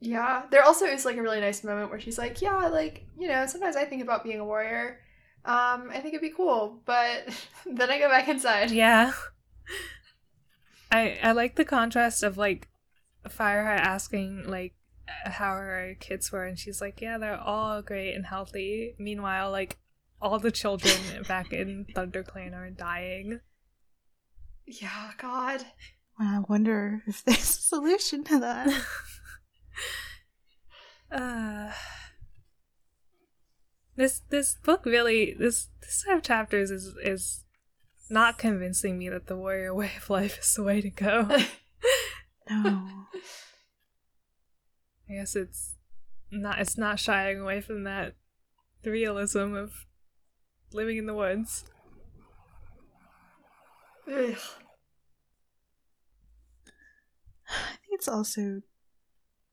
Yeah, 0.00 0.44
there 0.50 0.62
also 0.62 0.84
is 0.86 1.04
like 1.04 1.16
a 1.16 1.22
really 1.22 1.40
nice 1.40 1.64
moment 1.64 1.90
where 1.90 2.00
she's 2.00 2.18
like, 2.18 2.40
"Yeah, 2.40 2.68
like 2.68 3.04
you 3.18 3.28
know, 3.28 3.46
sometimes 3.46 3.76
I 3.76 3.84
think 3.84 4.02
about 4.02 4.24
being 4.24 4.40
a 4.40 4.44
warrior. 4.44 5.00
Um, 5.44 5.90
I 5.90 6.00
think 6.00 6.14
it'd 6.14 6.20
be 6.20 6.30
cool, 6.30 6.80
but 6.84 7.28
then 7.66 7.90
I 7.90 7.98
go 7.98 8.08
back 8.08 8.28
inside." 8.28 8.70
Yeah, 8.70 9.12
I 10.92 11.18
I 11.22 11.32
like 11.32 11.56
the 11.56 11.64
contrast 11.64 12.22
of 12.22 12.38
like 12.38 12.68
Fireheart 13.26 13.80
asking 13.80 14.44
like 14.48 14.74
how 15.24 15.54
her 15.54 15.96
kids 16.00 16.30
were, 16.32 16.44
and 16.44 16.58
she's 16.58 16.80
like, 16.80 17.00
yeah, 17.00 17.18
they're 17.18 17.40
all 17.40 17.82
great 17.82 18.14
and 18.14 18.26
healthy. 18.26 18.94
Meanwhile, 18.98 19.50
like 19.50 19.78
all 20.20 20.38
the 20.38 20.50
children 20.50 20.96
back 21.26 21.52
in 21.52 21.86
ThunderClan 21.94 22.54
are 22.54 22.70
dying. 22.70 23.40
Yeah, 24.68 25.12
God. 25.16 25.64
I 26.20 26.40
wonder 26.46 27.02
if 27.06 27.24
there's 27.24 27.38
a 27.38 27.62
solution 27.62 28.22
to 28.24 28.38
that. 28.40 28.84
uh, 31.12 31.72
this 33.96 34.20
this 34.28 34.56
book 34.62 34.84
really 34.84 35.34
this 35.38 35.68
this 35.80 36.02
set 36.04 36.16
of 36.16 36.22
chapters 36.22 36.70
is 36.70 36.94
is 37.02 37.44
not 38.10 38.36
convincing 38.36 38.98
me 38.98 39.08
that 39.08 39.26
the 39.26 39.36
warrior 39.36 39.74
way 39.74 39.92
of 39.96 40.10
life 40.10 40.38
is 40.38 40.54
the 40.54 40.62
way 40.62 40.80
to 40.80 40.90
go. 40.90 41.28
No. 42.50 43.04
I 45.10 45.12
guess 45.12 45.36
it's 45.36 45.76
not 46.32 46.58
it's 46.60 46.78
not 46.78 46.98
shying 46.98 47.40
away 47.40 47.60
from 47.60 47.84
that 47.84 48.14
the 48.82 48.90
realism 48.90 49.54
of 49.54 49.84
living 50.72 50.96
in 50.96 51.04
the 51.04 51.12
woods. 51.12 51.66
I 57.48 57.76
think 57.76 57.92
it's 57.92 58.08
also 58.08 58.62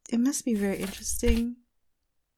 it 0.10 0.20
must 0.20 0.46
be 0.46 0.54
very 0.54 0.78
interesting 0.78 1.58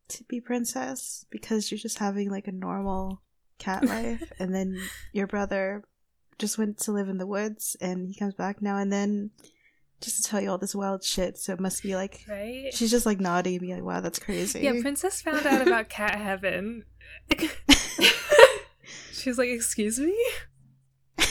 to 0.10 0.24
be 0.24 0.39
princess 0.39 1.26
because 1.30 1.70
you're 1.70 1.78
just 1.78 2.00
having 2.00 2.30
like 2.30 2.48
a 2.48 2.52
normal 2.52 3.22
cat 3.60 3.84
life 3.88 4.32
and 4.39 4.54
then 4.54 4.80
your 5.13 5.28
brother 5.28 5.84
just 6.39 6.58
went 6.58 6.78
to 6.78 6.91
live 6.91 7.10
in 7.10 7.17
the 7.17 7.28
woods 7.28 7.76
and 7.82 8.08
he 8.08 8.15
comes 8.15 8.36
back 8.36 8.62
now 8.62 8.78
and 8.78 8.93
then 8.93 9.32
just 10.00 10.24
to 10.24 10.30
tell 10.30 10.39
you 10.39 10.50
all 10.52 10.60
this 10.60 10.76
wild 10.76 11.04
shit. 11.04 11.38
So 11.38 11.54
it 11.54 11.60
must 11.60 11.82
be 11.82 11.96
like 11.96 12.24
Right? 12.30 12.70
she's 12.72 12.91
just 12.91 13.06
like 13.06 13.20
nodding 13.20 13.54
and 13.56 13.62
be 13.62 13.74
like, 13.74 13.84
"Wow, 13.84 14.02
that's 14.02 14.20
crazy." 14.20 14.60
Yeah, 14.62 14.80
Princess 14.82 15.22
found 15.22 15.46
out 15.46 15.65
about 15.65 15.89
cat 15.89 16.15
heaven. 16.15 16.84
She's 19.12 19.38
like, 19.38 19.50
"Excuse 19.50 20.00
me." 20.00 20.15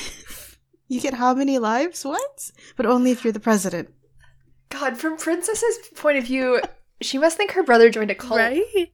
you 0.88 1.00
get 1.00 1.14
how 1.14 1.32
many 1.34 1.58
lives? 1.58 2.04
What? 2.04 2.50
But 2.76 2.86
only 2.86 3.12
if 3.12 3.24
you're 3.24 3.32
the 3.32 3.40
president. 3.40 3.90
God, 4.68 4.98
from 4.98 5.16
Princess's 5.16 5.88
point 5.94 6.18
of 6.18 6.24
view, 6.24 6.60
she 7.00 7.18
must 7.18 7.36
think 7.36 7.52
her 7.52 7.62
brother 7.62 7.88
joined 7.90 8.10
a 8.10 8.14
cult. 8.14 8.38
Right? 8.38 8.92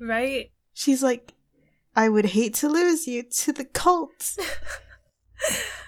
Right? 0.00 0.50
She's 0.74 1.02
like, 1.02 1.32
I 1.94 2.08
would 2.08 2.26
hate 2.26 2.54
to 2.54 2.68
lose 2.68 3.06
you 3.06 3.22
to 3.22 3.52
the 3.52 3.64
cult. 3.64 4.36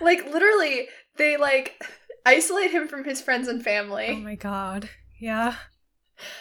Like 0.01 0.27
literally, 0.33 0.89
they 1.17 1.37
like 1.37 1.81
isolate 2.27 2.73
him 2.73 2.89
from 2.89 3.05
his 3.05 3.21
friends 3.23 3.47
and 3.49 3.63
family. 3.63 4.09
Oh 4.11 4.17
my 4.17 4.35
god. 4.35 4.91
Yeah. 5.21 5.55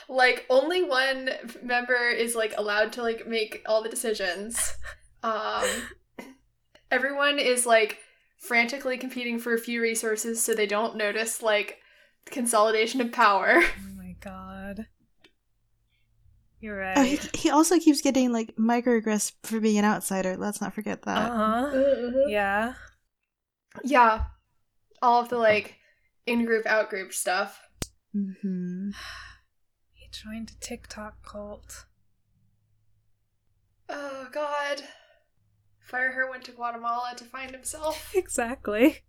like 0.10 0.46
only 0.50 0.84
one 0.84 1.30
member 1.62 2.10
is 2.10 2.36
like 2.36 2.54
allowed 2.58 2.92
to 2.94 3.04
like 3.04 3.28
make 3.28 3.62
all 3.68 3.82
the 3.84 3.90
decisions. 3.90 4.74
Um 5.24 5.64
everyone 6.92 7.40
is 7.40 7.66
like 7.66 8.00
frantically 8.38 8.98
competing 8.98 9.40
for 9.40 9.54
a 9.54 9.58
few 9.58 9.82
resources 9.82 10.44
so 10.44 10.54
they 10.54 10.66
don't 10.68 10.98
notice 10.98 11.42
like 11.42 11.78
consolidation 12.26 13.02
of 13.02 13.12
power. 13.12 13.62
Oh 13.62 13.74
my 13.98 14.16
god. 14.20 14.88
You're 16.60 16.82
Oh, 16.96 17.04
he, 17.04 17.16
right. 17.18 17.36
he 17.36 17.50
also 17.50 17.78
keeps 17.78 18.02
getting 18.02 18.32
like 18.32 18.56
microaggressed 18.56 19.34
for 19.44 19.60
being 19.60 19.78
an 19.78 19.86
outsider. 19.86 20.38
Let's 20.38 20.62
not 20.62 20.74
forget 20.74 21.02
that. 21.04 21.32
Uh 21.32 21.72
huh. 21.72 22.12
Yeah. 22.28 22.74
Yeah. 23.84 24.24
All 25.02 25.22
of 25.22 25.28
the 25.30 25.38
like 25.38 25.76
in-group 26.26 26.66
out-group 26.66 27.12
stuff. 27.14 27.62
hmm 28.14 28.92
He 29.94 30.08
joined 30.12 30.52
a 30.52 30.60
TikTok 30.66 31.22
cult. 31.26 31.86
Oh 33.90 34.28
god. 34.32 34.84
Fireheart 35.92 36.30
went 36.30 36.46
to 36.46 36.52
Guatemala 36.54 37.14
to 37.18 37.26
find 37.26 37.52
himself 37.52 38.12
Exactly. 38.16 39.00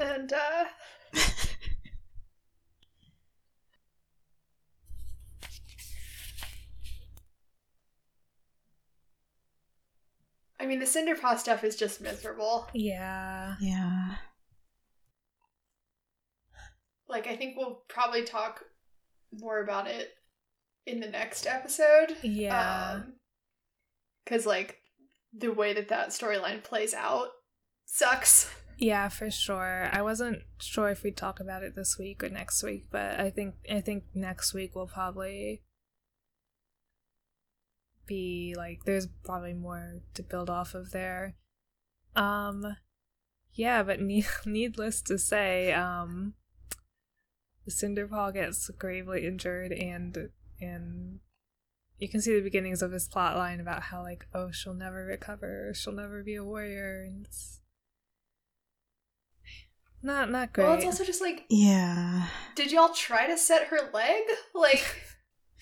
and 0.00 0.32
uh 0.32 0.64
I 10.60 10.66
mean 10.66 10.80
the 10.80 10.86
Cinderpaw 10.86 11.38
stuff 11.38 11.64
is 11.64 11.76
just 11.76 12.00
miserable. 12.00 12.68
Yeah. 12.72 13.54
Yeah. 13.60 14.16
Like 17.08 17.26
I 17.26 17.36
think 17.36 17.56
we'll 17.56 17.82
probably 17.88 18.24
talk 18.24 18.64
more 19.32 19.62
about 19.62 19.86
it 19.86 20.10
in 20.86 21.00
the 21.00 21.08
next 21.08 21.46
episode. 21.46 22.16
Yeah. 22.22 22.92
Um, 22.94 23.14
because 24.24 24.46
like 24.46 24.78
the 25.36 25.52
way 25.52 25.72
that 25.72 25.88
that 25.88 26.08
storyline 26.08 26.62
plays 26.62 26.94
out 26.94 27.28
sucks. 27.86 28.50
Yeah, 28.78 29.08
for 29.08 29.30
sure. 29.30 29.88
I 29.92 30.02
wasn't 30.02 30.42
sure 30.60 30.88
if 30.90 31.02
we'd 31.02 31.16
talk 31.16 31.40
about 31.40 31.62
it 31.64 31.74
this 31.74 31.98
week 31.98 32.22
or 32.22 32.28
next 32.28 32.62
week, 32.62 32.86
but 32.90 33.18
I 33.18 33.30
think 33.30 33.54
I 33.70 33.80
think 33.80 34.04
next 34.14 34.54
week 34.54 34.74
we'll 34.74 34.86
probably 34.86 35.62
be 38.08 38.54
like 38.56 38.80
there's 38.84 39.06
probably 39.24 39.54
more 39.54 40.00
to 40.14 40.22
build 40.24 40.50
off 40.50 40.74
of 40.74 40.90
there. 40.90 41.36
Um 42.16 42.76
yeah, 43.52 43.82
but 43.84 44.00
ne- 44.00 44.24
needless 44.46 45.00
to 45.02 45.18
say, 45.18 45.72
um 45.72 46.34
Cinderpaw 47.68 48.32
gets 48.34 48.68
gravely 48.70 49.26
injured 49.26 49.72
and 49.72 50.30
and 50.60 51.20
you 51.98 52.08
can 52.08 52.20
see 52.22 52.34
the 52.34 52.40
beginnings 52.40 52.80
of 52.80 52.92
his 52.92 53.06
plot 53.06 53.36
line 53.36 53.60
about 53.60 53.82
how 53.84 54.02
like 54.02 54.26
oh 54.34 54.50
she'll 54.50 54.74
never 54.74 55.04
recover, 55.04 55.72
she'll 55.74 55.92
never 55.92 56.22
be 56.24 56.34
a 56.34 56.42
warrior 56.44 57.04
and 57.06 57.26
it's 57.26 57.60
not 60.02 60.30
not 60.30 60.52
great. 60.52 60.64
Well, 60.64 60.74
it's 60.74 60.84
also 60.84 61.04
just 61.04 61.20
like, 61.20 61.44
Yeah. 61.50 62.28
did 62.54 62.70
y'all 62.70 62.90
try 62.94 63.26
to 63.26 63.36
set 63.36 63.66
her 63.68 63.90
leg? 63.92 64.22
Like, 64.54 64.84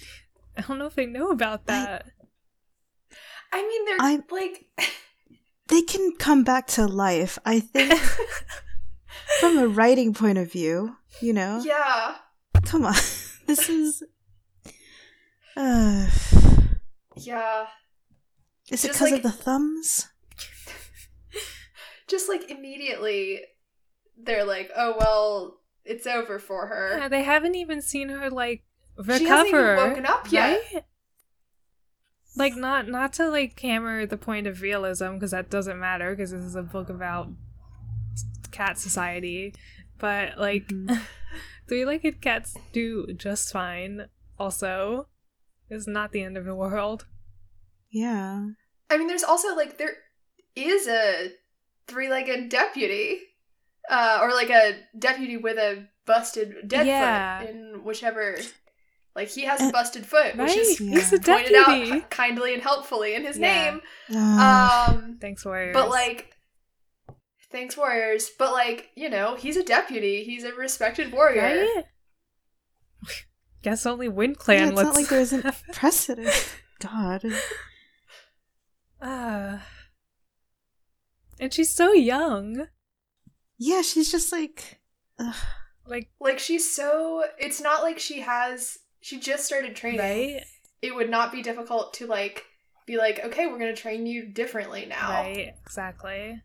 I 0.59 0.61
don't 0.63 0.79
know 0.79 0.87
if 0.87 0.95
they 0.95 1.07
know 1.07 1.31
about 1.31 1.67
that. 1.67 2.07
I 2.16 2.16
mean, 3.63 3.85
they're 3.85 4.01
I'm- 4.01 4.25
like, 4.31 4.67
They 5.69 5.83
can 5.83 6.13
come 6.17 6.45
back 6.45 6.69
to 6.69 6.87
life. 6.87 7.39
I 7.45 7.59
think 7.59 7.93
from 9.41 9.59
a 9.59 9.67
writing 9.67 10.15
point 10.15 10.39
of 10.39 10.51
view, 10.53 10.97
you 11.21 11.33
know. 11.33 11.61
yeah, 11.65 12.17
Come 12.65 12.85
on. 12.87 12.95
This 13.47 13.69
is 13.69 14.03
uh 15.57 16.07
yeah. 17.17 17.67
Is 18.71 18.85
it 18.85 18.89
because 18.93 19.13
like- 19.13 19.15
of 19.15 19.23
the 19.23 19.31
thumbs? 19.33 20.09
Just 22.09 22.29
like 22.29 22.51
immediately, 22.51 23.41
they're 24.21 24.45
like, 24.45 24.71
oh 24.77 24.95
well, 24.99 25.61
it's 25.85 26.07
over 26.07 26.39
for 26.39 26.67
her. 26.69 26.99
Yeah, 26.99 27.09
they 27.09 27.23
haven't 27.23 27.55
even 27.57 27.81
seen 27.83 28.09
her 28.11 28.31
like 28.31 28.63
recover. 28.97 29.19
She 29.19 29.25
hasn't 29.27 29.49
even 29.49 29.77
woken 29.77 30.07
up 30.07 30.31
yet. 30.33 30.61
right? 30.73 30.85
Like 32.37 32.55
not 32.55 32.87
not 32.89 33.15
to 33.15 33.29
like 33.31 33.59
hammer 33.61 34.05
the 34.07 34.19
point 34.19 34.47
of 34.47 34.61
realism 34.61 35.15
because 35.15 35.31
that 35.31 35.49
doesn't 35.51 35.81
matter 35.81 36.11
because 36.15 36.31
this 36.33 36.43
is 36.45 36.55
a 36.55 36.63
book 36.63 36.89
about 36.91 37.29
cat 38.51 38.79
society, 38.79 39.55
but 39.99 40.39
like 40.39 40.67
Mhm. 40.69 41.01
three-legged 41.69 42.21
cats 42.21 42.55
do 42.73 43.07
just 43.15 43.53
fine. 43.53 44.09
Also, 44.39 45.09
it's 45.71 45.87
not 45.87 46.13
the 46.13 46.23
end 46.23 46.37
of 46.37 46.45
the 46.45 46.55
world. 46.55 47.07
Yeah. 47.91 48.49
I 48.91 48.99
mean, 48.99 49.07
there's 49.09 49.25
also 49.25 49.57
like 49.57 49.79
there 49.79 49.97
is 50.55 50.87
a 50.87 51.33
three-legged 51.87 52.49
deputy, 52.51 53.21
uh, 53.91 54.19
or 54.23 54.31
like 54.33 54.51
a 54.51 54.79
deputy 54.99 55.37
with 55.37 55.57
a 55.59 55.89
busted 56.05 56.69
dead 56.69 56.87
Yeah. 56.87 57.41
foot 57.41 57.51
in 57.51 57.85
whichever. 57.85 58.37
Like 59.17 59.29
he 59.29 59.45
has 59.47 59.61
Uh, 59.61 59.69
a 59.69 59.73
busted 59.73 60.07
foot, 60.07 60.37
which 60.37 60.49
Right? 60.51 60.57
is 60.59 60.79
Yeah. 60.81 61.01
Pointed 61.01 61.25
deputy. 61.25 61.93
out 61.93 62.11
kindly 62.11 62.53
and 62.55 62.63
helpfully 62.63 63.15
in 63.15 63.25
his 63.25 63.39
Yeah. 63.39 63.71
name. 63.71 63.81
Ugh. 64.15 64.95
Um, 64.95 65.19
Thanks, 65.21 65.45
warriors. 65.45 65.73
but 65.75 65.89
like, 65.89 66.33
thanks 67.51 67.77
warriors. 67.77 68.31
But 68.39 68.53
like, 68.53 68.91
you 68.95 69.09
know, 69.09 69.35
he's 69.37 69.57
a 69.57 69.65
deputy. 69.65 70.23
He's 70.25 70.45
a 70.45 70.53
respected 70.55 71.13
warrior. 71.13 71.43
right? 71.43 71.85
Guess 73.63 73.87
only 73.87 74.09
Wind 74.09 74.37
Yeah, 74.39 74.45
Clan. 74.45 74.69
it's 74.69 74.77
lets 74.77 74.87
not 74.89 74.95
like 74.97 75.09
there 75.09 75.21
isn't 75.21 75.43
have 75.45 75.63
precedent. 75.73 76.55
God. 76.81 77.23
Ah. 79.01 79.67
and 81.41 81.53
she's 81.53 81.71
so 81.75 81.93
young. 81.93 82.69
Yeah, 83.59 83.83
she's 83.83 84.11
just 84.11 84.31
like 84.33 84.81
ugh. 85.19 85.35
Like, 85.87 86.11
Like 86.21 86.39
she's 86.39 86.71
so. 86.75 87.25
It's 87.39 87.61
not 87.61 87.83
like 87.83 87.99
she 87.99 88.21
has. 88.21 88.79
She 89.07 89.21
just 89.21 89.45
started 89.45 89.77
training. 89.77 90.01
right? 90.01 90.43
It 90.83 90.93
would 90.93 91.09
not 91.09 91.31
be 91.31 91.41
difficult 91.41 91.95
to 91.95 92.09
like 92.09 92.45
be 92.89 92.97
like, 92.97 93.25
okay, 93.25 93.47
we're 93.47 93.61
gonna 93.61 93.77
train 93.77 94.05
you 94.05 94.27
differently 94.27 94.85
now. 94.85 95.11
Right, 95.11 95.55
exactly. 95.65 96.43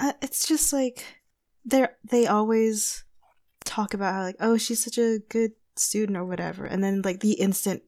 uh, 0.00 0.14
it's 0.22 0.48
just 0.48 0.72
like 0.72 1.04
they're 1.66 1.98
they 2.02 2.26
always 2.26 3.04
talk 3.66 3.92
about 3.92 4.14
how 4.14 4.22
like 4.22 4.36
oh 4.40 4.56
she's 4.56 4.82
such 4.82 4.96
a 4.96 5.18
good 5.28 5.52
student 5.76 6.16
or 6.16 6.24
whatever 6.24 6.64
and 6.64 6.82
then 6.82 7.02
like 7.02 7.20
the 7.20 7.32
instant 7.32 7.82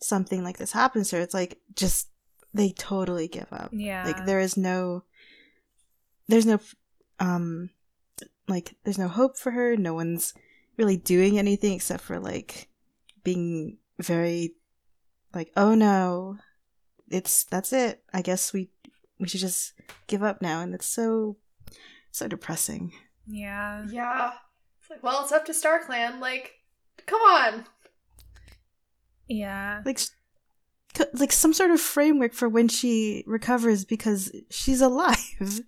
something 0.00 0.44
like 0.44 0.58
this 0.58 0.72
happens 0.72 1.08
to 1.08 1.16
her 1.16 1.22
it's 1.22 1.34
like 1.34 1.58
just 1.74 2.08
they 2.52 2.72
totally 2.72 3.26
give 3.26 3.48
up 3.52 3.70
Yeah. 3.72 4.04
like 4.04 4.26
there 4.26 4.38
is 4.38 4.56
no 4.58 5.02
there's 6.28 6.46
no 6.46 6.60
um 7.20 7.70
like 8.46 8.76
there's 8.84 8.98
no 8.98 9.08
hope 9.08 9.36
for 9.38 9.50
her 9.52 9.76
no 9.76 9.94
one's 9.94 10.34
really 10.76 10.96
doing 10.96 11.38
anything 11.38 11.72
except 11.74 12.02
for 12.02 12.18
like 12.18 12.68
being 13.24 13.78
very 14.00 14.54
like 15.34 15.50
oh 15.56 15.74
no 15.74 16.36
it's 17.08 17.44
that's 17.44 17.72
it 17.72 18.02
i 18.12 18.20
guess 18.22 18.52
we 18.52 18.68
we 19.18 19.26
should 19.28 19.40
just 19.40 19.72
give 20.06 20.22
up 20.22 20.42
now 20.42 20.60
and 20.60 20.74
it's 20.74 20.86
so 20.86 21.36
so 22.10 22.28
depressing 22.28 22.92
yeah. 23.28 23.84
Yeah. 23.90 24.34
It's 24.80 24.88
like, 24.88 25.02
well, 25.02 25.22
it's 25.24 25.32
up 25.32 25.44
to 25.46 25.54
star 25.54 25.80
clan 25.84 26.20
Like, 26.20 26.52
come 27.06 27.20
on. 27.22 27.64
Yeah. 29.28 29.82
like 29.84 29.98
like 31.14 31.32
some 31.32 31.52
sort 31.52 31.72
of 31.72 31.80
framework 31.80 32.32
for 32.32 32.48
when 32.48 32.68
she 32.68 33.24
recovers 33.26 33.84
because 33.84 34.30
she's 34.48 34.80
alive 34.80 35.60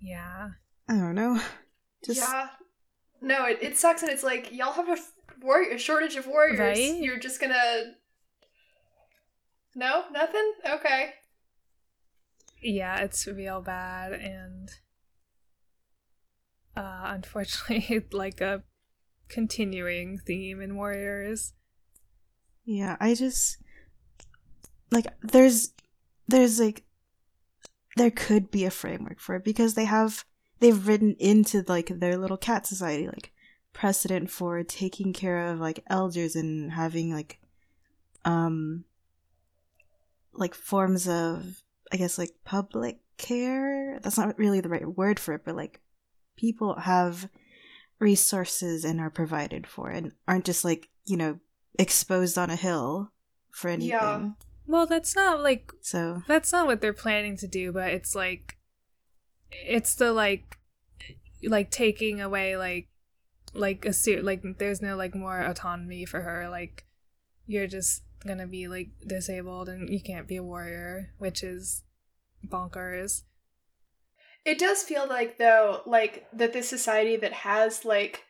Yeah. 0.00 0.48
i 0.88 0.94
don't 0.94 1.14
know 1.14 1.38
just 2.04 2.20
yeah. 2.20 2.48
No, 3.20 3.46
it, 3.46 3.58
it 3.62 3.76
sucks, 3.76 4.02
and 4.02 4.10
it's 4.10 4.22
like 4.22 4.52
y'all 4.52 4.72
have 4.72 4.88
a 4.88 4.96
warrior 5.42 5.74
a 5.74 5.78
shortage 5.78 6.16
of 6.16 6.26
warriors. 6.26 6.58
Right? 6.58 6.96
You're 6.96 7.18
just 7.18 7.40
gonna. 7.40 7.94
No, 9.74 10.04
nothing. 10.12 10.52
Okay. 10.68 11.14
Yeah, 12.62 12.98
it's 13.00 13.26
real 13.26 13.60
bad 13.60 14.12
and 14.12 14.70
uh, 16.76 17.12
unfortunately 17.14 18.04
like 18.12 18.40
a 18.40 18.62
continuing 19.28 20.18
theme 20.18 20.60
in 20.60 20.76
Warriors. 20.76 21.54
Yeah, 22.64 22.96
I 23.00 23.14
just 23.14 23.58
like 24.90 25.06
there's 25.22 25.72
there's 26.28 26.60
like 26.60 26.84
there 27.96 28.10
could 28.10 28.50
be 28.50 28.64
a 28.64 28.70
framework 28.70 29.20
for 29.20 29.36
it 29.36 29.44
because 29.44 29.74
they 29.74 29.84
have 29.84 30.24
they've 30.60 30.86
written 30.86 31.14
into 31.18 31.64
like 31.68 31.88
their 31.88 32.16
little 32.16 32.36
cat 32.36 32.66
society 32.66 33.06
like 33.06 33.32
precedent 33.72 34.30
for 34.30 34.62
taking 34.62 35.12
care 35.12 35.48
of 35.48 35.60
like 35.60 35.84
elders 35.88 36.34
and 36.34 36.72
having 36.72 37.12
like 37.12 37.38
um 38.24 38.84
like 40.32 40.54
forms 40.54 41.08
of 41.08 41.62
I 41.92 41.96
guess 41.96 42.18
like 42.18 42.32
public 42.44 43.00
care. 43.16 43.98
That's 44.02 44.18
not 44.18 44.38
really 44.38 44.60
the 44.60 44.68
right 44.68 44.86
word 44.86 45.20
for 45.20 45.34
it, 45.34 45.42
but 45.44 45.56
like 45.56 45.80
people 46.36 46.74
have 46.80 47.28
resources 47.98 48.84
and 48.84 49.00
are 49.00 49.10
provided 49.10 49.66
for 49.66 49.90
and 49.90 50.12
aren't 50.28 50.44
just 50.44 50.64
like, 50.64 50.88
you 51.04 51.16
know, 51.16 51.38
exposed 51.78 52.36
on 52.36 52.50
a 52.50 52.56
hill 52.56 53.12
for 53.50 53.68
anything. 53.68 53.90
Yeah. 53.90 54.30
Well, 54.66 54.86
that's 54.86 55.14
not 55.14 55.42
like 55.42 55.72
So 55.80 56.22
that's 56.26 56.52
not 56.52 56.66
what 56.66 56.80
they're 56.80 56.92
planning 56.92 57.36
to 57.38 57.46
do, 57.46 57.72
but 57.72 57.92
it's 57.92 58.14
like 58.14 58.55
it's 59.50 59.94
the 59.94 60.12
like 60.12 60.58
like 61.42 61.70
taking 61.70 62.20
away 62.20 62.56
like 62.56 62.88
like 63.54 63.84
a 63.84 63.92
suit 63.92 64.24
like 64.24 64.42
there's 64.58 64.82
no 64.82 64.96
like 64.96 65.14
more 65.14 65.40
autonomy 65.40 66.04
for 66.04 66.22
her 66.22 66.48
like 66.48 66.84
you're 67.46 67.66
just 67.66 68.02
gonna 68.26 68.46
be 68.46 68.66
like 68.68 68.88
disabled 69.06 69.68
and 69.68 69.88
you 69.88 70.00
can't 70.00 70.26
be 70.28 70.36
a 70.36 70.42
warrior 70.42 71.12
which 71.18 71.42
is 71.42 71.84
bonkers 72.46 73.22
It 74.44 74.58
does 74.58 74.82
feel 74.82 75.08
like 75.08 75.38
though, 75.38 75.82
like 75.86 76.26
that 76.32 76.52
this 76.52 76.68
society 76.68 77.16
that 77.16 77.32
has 77.32 77.84
like 77.84 78.22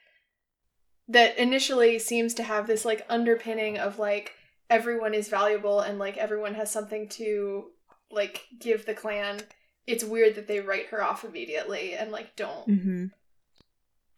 that 1.09 1.37
initially 1.39 1.99
seems 1.99 2.35
to 2.35 2.43
have 2.43 2.67
this 2.67 2.85
like 2.85 3.05
underpinning 3.09 3.79
of 3.79 3.99
like 3.99 4.33
everyone 4.71 5.15
is 5.15 5.29
valuable 5.29 5.81
and 5.81 5.99
like 5.99 6.17
everyone 6.17 6.55
has 6.55 6.71
something 6.71 7.09
to 7.11 7.67
like 8.11 8.47
give 8.59 8.87
the 8.87 8.95
clan. 8.95 9.41
It's 9.87 10.05
weird 10.05 10.35
that 10.35 10.49
they 10.49 10.61
write 10.61 10.87
her 10.87 11.03
off 11.03 11.25
immediately 11.25 11.94
and 11.94 12.11
like 12.11 12.35
don't 12.37 12.66
mhm. 12.68 13.11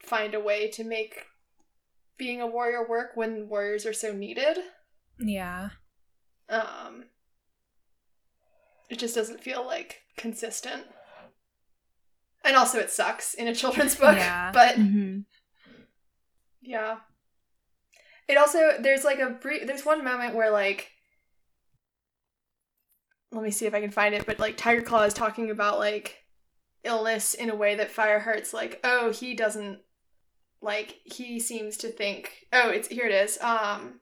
find 0.01 0.35
a 0.35 0.41
way 0.41 0.69
to 0.71 0.85
make 0.85 1.27
being 2.17 2.41
a 2.41 2.47
warrior 2.47 2.87
work 2.89 3.11
when 3.15 3.49
warriors 3.49 3.87
are 3.87 3.93
so 3.93 4.13
needed. 4.13 4.59
yeah 5.19 5.71
Um 6.49 7.05
it 8.89 8.99
just 8.99 9.15
doesn't 9.15 9.43
feel 9.43 9.65
like 9.67 10.03
consistent. 10.17 10.85
And 12.43 12.57
also 12.57 12.79
it 12.79 12.91
sucks 12.91 13.35
in 13.35 13.47
a 13.49 13.55
children's 13.55 13.95
book, 13.95 14.17
Yeah. 14.17 14.51
but 14.55 14.77
Mhm. 14.77 15.25
Yeah. 16.63 17.01
It 18.27 18.37
also 18.39 18.79
there's 18.81 19.05
like 19.05 19.19
a 19.19 19.31
brief 19.31 19.67
there's 19.67 19.85
one 19.85 20.03
moment 20.05 20.35
where 20.35 20.51
like 20.51 20.91
let 23.33 23.43
me 23.43 23.51
see 23.51 23.67
if 23.67 23.75
I 23.75 23.81
can 23.81 23.91
find 23.91 24.15
it, 24.15 24.27
but 24.27 24.39
like 24.39 24.57
Tiger 24.57 24.83
Claw 24.83 25.03
is 25.03 25.15
talking 25.15 25.51
about 25.51 25.79
like 25.79 26.25
illness 26.85 27.35
in 27.35 27.51
a 27.51 27.57
way 27.57 27.75
that 27.75 27.95
Fireheart's 27.95 28.55
like, 28.55 28.81
oh, 28.85 29.11
he 29.11 29.35
doesn't 29.35 29.81
like 30.61 30.99
he 31.05 31.39
seems 31.39 31.77
to 31.79 31.89
think 31.89 32.47
oh, 32.53 32.71
it's 32.71 32.89
here 32.89 33.07
it 33.07 33.13
is. 33.13 33.39
Um 33.41 34.01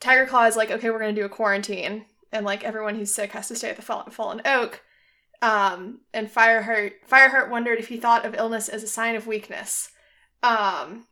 Tiger 0.00 0.26
Claw 0.26 0.46
is 0.46 0.56
like, 0.56 0.70
okay, 0.70 0.90
we're 0.90 0.98
gonna 0.98 1.12
do 1.12 1.26
a 1.26 1.28
quarantine, 1.28 2.06
and 2.32 2.46
like 2.46 2.64
everyone 2.64 2.94
who's 2.94 3.12
sick 3.12 3.32
has 3.32 3.48
to 3.48 3.54
stay 3.54 3.70
at 3.70 3.76
the 3.76 3.82
Fall- 3.82 4.10
Fallen 4.10 4.40
Oak. 4.44 4.82
Um, 5.42 6.00
and 6.12 6.32
Fireheart 6.32 6.92
Fireheart 7.10 7.50
wondered 7.50 7.78
if 7.78 7.88
he 7.88 7.96
thought 7.96 8.26
of 8.26 8.34
illness 8.34 8.68
as 8.68 8.82
a 8.82 8.88
sign 8.88 9.14
of 9.14 9.26
weakness. 9.26 9.90
Um, 10.42 11.06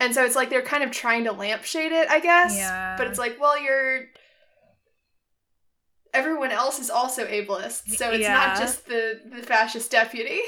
and 0.00 0.14
so 0.14 0.24
it's 0.24 0.36
like 0.36 0.50
they're 0.50 0.62
kind 0.62 0.82
of 0.82 0.90
trying 0.90 1.24
to 1.24 1.32
lampshade 1.32 1.92
it, 1.92 2.08
I 2.08 2.18
guess. 2.20 2.56
Yeah. 2.56 2.96
But 2.96 3.06
it's 3.06 3.18
like, 3.18 3.40
well, 3.40 3.60
you're. 3.60 4.06
Everyone 6.14 6.50
else 6.50 6.78
is 6.78 6.90
also 6.90 7.26
ableist, 7.26 7.88
so 7.88 8.10
it's 8.10 8.22
Yeah. 8.22 8.34
not 8.34 8.58
just 8.58 8.86
the 8.86 9.20
the 9.24 9.42
fascist 9.42 9.90
deputy. 9.90 10.40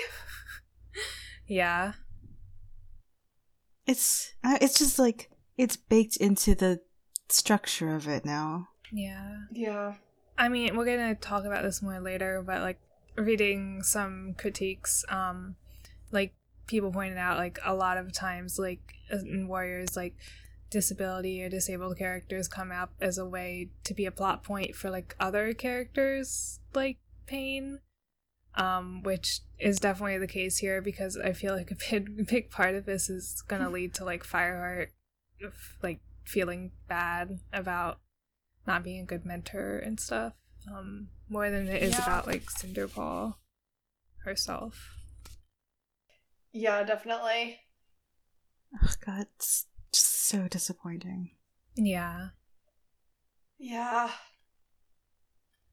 yeah 1.46 1.92
It's 3.87 4.33
uh, 4.42 4.59
it's 4.61 4.79
just 4.79 4.98
like 4.98 5.31
it's 5.57 5.77
baked 5.77 6.16
into 6.16 6.55
the 6.55 6.81
structure 7.29 7.94
of 7.94 8.09
it 8.09 8.24
now. 8.24 8.68
yeah 8.92 9.42
Yeah. 9.53 9.94
I 10.37 10.48
mean, 10.48 10.77
we're 10.77 10.85
gonna 10.87 11.14
talk 11.14 11.44
about 11.44 11.62
this 11.62 11.81
more 11.81 12.00
later, 12.00 12.42
but 12.44 12.61
like 12.62 12.81
reading 13.16 13.83
some 13.85 14.35
critiques, 14.37 15.05
um, 15.09 15.55
like 16.11 16.35
people 16.66 16.90
pointed 16.90 17.18
out, 17.18 17.38
like 17.38 17.59
a 17.64 17.72
lot 17.74 17.98
of 17.98 18.12
times, 18.12 18.59
like 18.59 18.81
in 19.11 19.46
Warriors, 19.46 19.96
like 19.96 20.16
disability 20.74 21.42
or 21.42 21.48
disabled 21.48 21.96
characters 21.96 22.48
come 22.48 22.70
up 22.70 22.92
as 23.00 23.16
a 23.16 23.24
way 23.24 23.70
to 23.84 23.94
be 23.94 24.04
a 24.04 24.10
plot 24.10 24.42
point 24.42 24.74
for 24.74 24.90
like 24.90 25.16
other 25.18 25.54
characters, 25.54 26.58
like 26.74 26.98
pain. 27.26 27.78
Um, 28.56 29.02
which 29.02 29.40
is 29.58 29.80
definitely 29.80 30.18
the 30.18 30.28
case 30.28 30.58
here 30.58 30.80
because 30.80 31.16
I 31.16 31.32
feel 31.32 31.56
like 31.56 31.70
a 31.72 31.76
big, 31.90 32.28
big 32.28 32.50
part 32.50 32.74
of 32.76 32.84
this 32.87 33.10
is 33.10 33.42
gonna 33.48 33.68
lead 33.70 33.94
to 33.94 34.04
like 34.04 34.24
Fireheart, 34.24 34.88
f- 35.44 35.76
like 35.82 36.00
feeling 36.24 36.70
bad 36.88 37.40
about 37.52 37.98
not 38.66 38.84
being 38.84 39.00
a 39.00 39.04
good 39.04 39.24
mentor 39.26 39.78
and 39.78 39.98
stuff 40.00 40.32
um 40.74 41.08
more 41.28 41.50
than 41.50 41.68
it 41.68 41.82
is 41.82 41.92
Yeah. 41.92 42.02
about 42.02 42.26
like 42.26 42.44
cinderpaw 42.46 43.34
herself 44.24 44.94
Yeah, 46.52 46.82
definitely. 46.84 47.58
Oh 48.82 48.92
god, 49.04 49.26
it's 49.37 49.66
just 49.94 50.26
so 50.26 50.48
disappointing. 50.48 51.30
yeah 51.76 52.28
Yeah. 53.59 54.11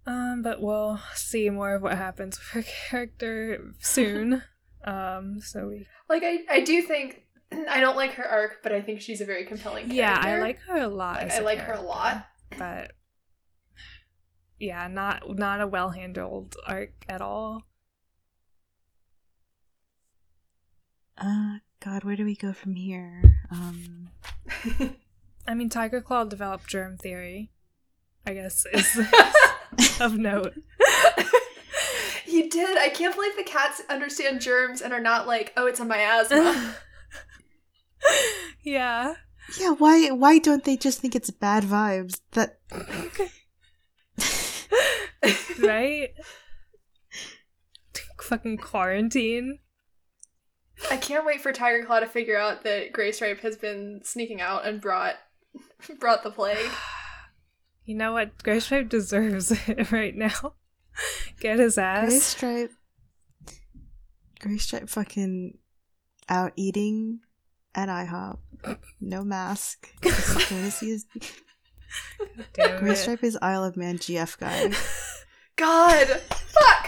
um 0.05 0.41
but 0.43 0.61
we'll 0.61 0.99
see 1.15 1.49
more 1.49 1.75
of 1.75 1.81
what 1.81 1.97
happens 1.97 2.37
with 2.39 2.47
her 2.53 2.63
character 2.89 3.59
soon 3.79 4.41
um 4.85 5.39
so 5.41 5.67
we 5.67 5.85
Like 6.09 6.23
I, 6.23 6.39
I 6.49 6.61
do 6.61 6.81
think 6.81 7.23
I 7.69 7.79
don't 7.81 7.97
like 7.97 8.13
her 8.13 8.25
arc, 8.25 8.63
but 8.63 8.71
I 8.71 8.81
think 8.81 9.01
she's 9.01 9.21
a 9.21 9.25
very 9.25 9.45
compelling 9.45 9.89
character. 9.89 9.95
yeah 9.95 10.19
i 10.21 10.39
like 10.39 10.59
her 10.67 10.77
a 10.77 10.87
lot 10.87 11.17
Like, 11.21 11.31
I 11.33 11.37
a 11.37 11.43
like 11.43 11.59
her 11.59 11.73
a 11.73 11.81
lot. 11.81 12.25
but 12.57 12.91
yeah 14.59 14.87
not 14.87 15.23
not 15.37 15.59
a 15.61 15.67
well 15.67 15.89
handled 15.89 16.55
arc 16.67 16.93
at 17.09 17.21
all 17.21 17.63
Uh 21.17 21.57
god, 21.83 22.03
where 22.03 22.15
do 22.15 22.23
we 22.25 22.35
go 22.35 22.53
from 22.53 22.75
here? 22.75 23.21
Um 23.51 24.09
i 25.47 25.53
mean 25.55 25.69
tiger 25.69 26.01
claw 26.01 26.23
developed 26.23 26.67
germ 26.67 26.97
theory 26.97 27.49
i 28.27 28.33
guess 28.33 28.63
is 28.73 28.99
of 29.99 30.15
note 30.15 30.53
he 32.31 32.47
did. 32.47 32.77
I 32.77 32.87
can't 32.89 33.13
believe 33.13 33.35
the 33.35 33.43
cats 33.43 33.81
understand 33.89 34.39
germs 34.39 34.81
and 34.81 34.93
are 34.93 35.01
not 35.01 35.27
like, 35.27 35.51
oh, 35.57 35.67
it's 35.67 35.81
a 35.81 35.85
miasma. 35.85 36.75
yeah 38.63 39.15
Yeah, 39.59 39.71
why 39.71 40.09
why 40.11 40.39
don't 40.39 40.63
they 40.63 40.77
just 40.77 41.01
think 41.01 41.13
it's 41.13 41.29
bad 41.29 41.63
vibes? 41.63 42.21
That 42.31 42.59
right? 45.61 46.09
Fucking 48.21 48.57
quarantine. 48.59 49.59
I 50.91 50.97
can't 50.97 51.25
wait 51.25 51.39
for 51.39 51.53
Tiger 51.53 51.85
Claw 51.85 52.01
to 52.01 52.05
figure 52.05 52.37
out 52.37 52.65
that 52.65 52.91
Gray 52.91 53.13
Stripe 53.13 53.39
has 53.39 53.55
been 53.55 54.01
sneaking 54.03 54.41
out 54.41 54.65
and 54.65 54.81
brought 54.81 55.15
brought 55.99 56.23
the 56.23 56.31
plague. 56.31 56.57
You 57.83 57.95
know 57.95 58.13
what? 58.13 58.43
Gray 58.43 58.59
Stripe 58.59 58.89
deserves 58.89 59.51
it 59.67 59.91
right 59.91 60.15
now. 60.15 60.53
Get 61.39 61.57
his 61.57 61.75
Gray 61.75 61.83
ass. 61.83 62.21
Stripe 62.21 62.71
Gray 64.39 64.57
Stripe 64.59 64.87
fucking 64.87 65.57
out 66.29 66.53
eating 66.55 67.21
at 67.73 67.89
IHOP. 67.89 68.37
No 69.01 69.23
mask. 69.23 69.89
Just 70.03 70.49
going 70.49 70.63
to 70.63 70.71
see 70.71 70.89
his 70.91 71.05
Damn 72.53 72.79
Gray 72.79 72.91
it. 72.91 72.97
Stripe 72.97 73.23
is 73.23 73.37
Isle 73.41 73.63
of 73.63 73.75
Man 73.75 73.97
GF 73.97 74.37
guy. 74.37 74.69
God, 75.55 76.07
fuck. 76.07 76.85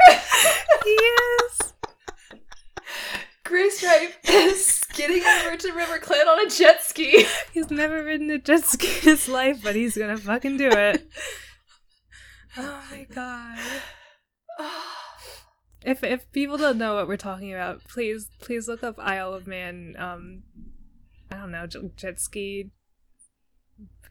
Yes. 0.86 1.73
Gray 3.46 3.70
Stripe 3.70 4.14
is 4.24 4.66
skidding 4.66 5.22
over 5.24 5.58
to 5.58 5.72
River 5.74 6.00
Clan 6.00 6.28
on 6.28 6.48
a 6.48 6.50
jet 6.50 6.82
ski. 6.82 7.26
He's 7.54 7.70
never 7.70 8.04
ridden 8.04 8.30
a 8.32 8.38
jet 8.40 8.64
ski 8.66 8.88
in 8.88 9.02
his 9.02 9.28
life, 9.28 9.62
but 9.62 9.76
he's 9.76 9.98
gonna 9.98 10.18
fucking 10.18 10.58
do 10.58 10.70
it. 10.70 11.08
Oh 12.56 12.84
my 12.92 13.08
god. 13.14 13.58
If 15.86 16.02
if 16.04 16.32
people 16.32 16.56
don't 16.58 16.78
know 16.78 16.94
what 16.96 17.08
we're 17.10 17.18
talking 17.18 17.52
about, 17.54 17.84
please 17.86 18.30
please 18.40 18.68
look 18.70 18.84
up 18.84 18.96
Isle 19.00 19.34
of 19.34 19.48
Man. 19.48 19.96
Um, 19.98 20.44
I 21.30 21.36
don't 21.38 21.52
know, 21.52 21.66
jet 21.98 22.22
ski 22.22 22.72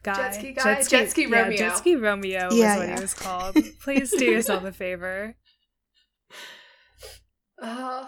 guy, 0.03 0.13
Jet 0.13 0.35
ski 0.35 0.51
guy? 0.51 0.81
Jet 0.83 1.09
ski 1.09 1.21
yeah, 1.27 1.41
Romeo. 1.41 1.57
jet 1.57 1.77
ski 1.77 1.95
Romeo 1.95 2.45
was 2.47 2.55
Yeah, 2.57 2.77
what 2.77 2.87
yeah. 2.89 2.95
he 2.95 3.01
was 3.01 3.13
called. 3.13 3.57
Please 3.81 4.11
do 4.11 4.25
yourself 4.25 4.63
a 4.65 4.71
favor. 4.71 5.35
Uh, 7.59 8.07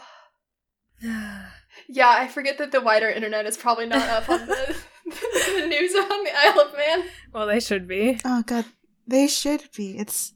Yeah, 1.87 2.09
I 2.09 2.27
forget 2.29 2.57
that 2.57 2.71
the 2.71 2.79
wider 2.81 3.09
internet 3.09 3.45
is 3.45 3.57
probably 3.57 3.85
not 3.85 4.07
up 4.09 4.29
on 4.29 4.47
the, 4.47 4.75
the 5.05 5.67
news 5.67 5.93
on 5.93 6.23
the 6.23 6.31
Isle 6.35 6.61
of 6.61 6.73
Man. 6.75 7.03
Well, 7.33 7.45
they 7.45 7.59
should 7.59 7.87
be. 7.87 8.19
Oh 8.23 8.43
god, 8.43 8.65
they 9.05 9.27
should 9.27 9.69
be. 9.75 9.97
It's 9.97 10.33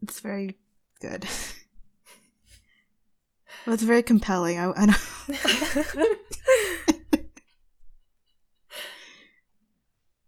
it's 0.00 0.20
very 0.20 0.56
good. 1.00 1.26
well, 3.66 3.74
it's 3.74 3.82
very 3.82 4.02
compelling. 4.02 4.58
I, 4.58 4.72
I 4.76 4.86
know. 4.86 4.94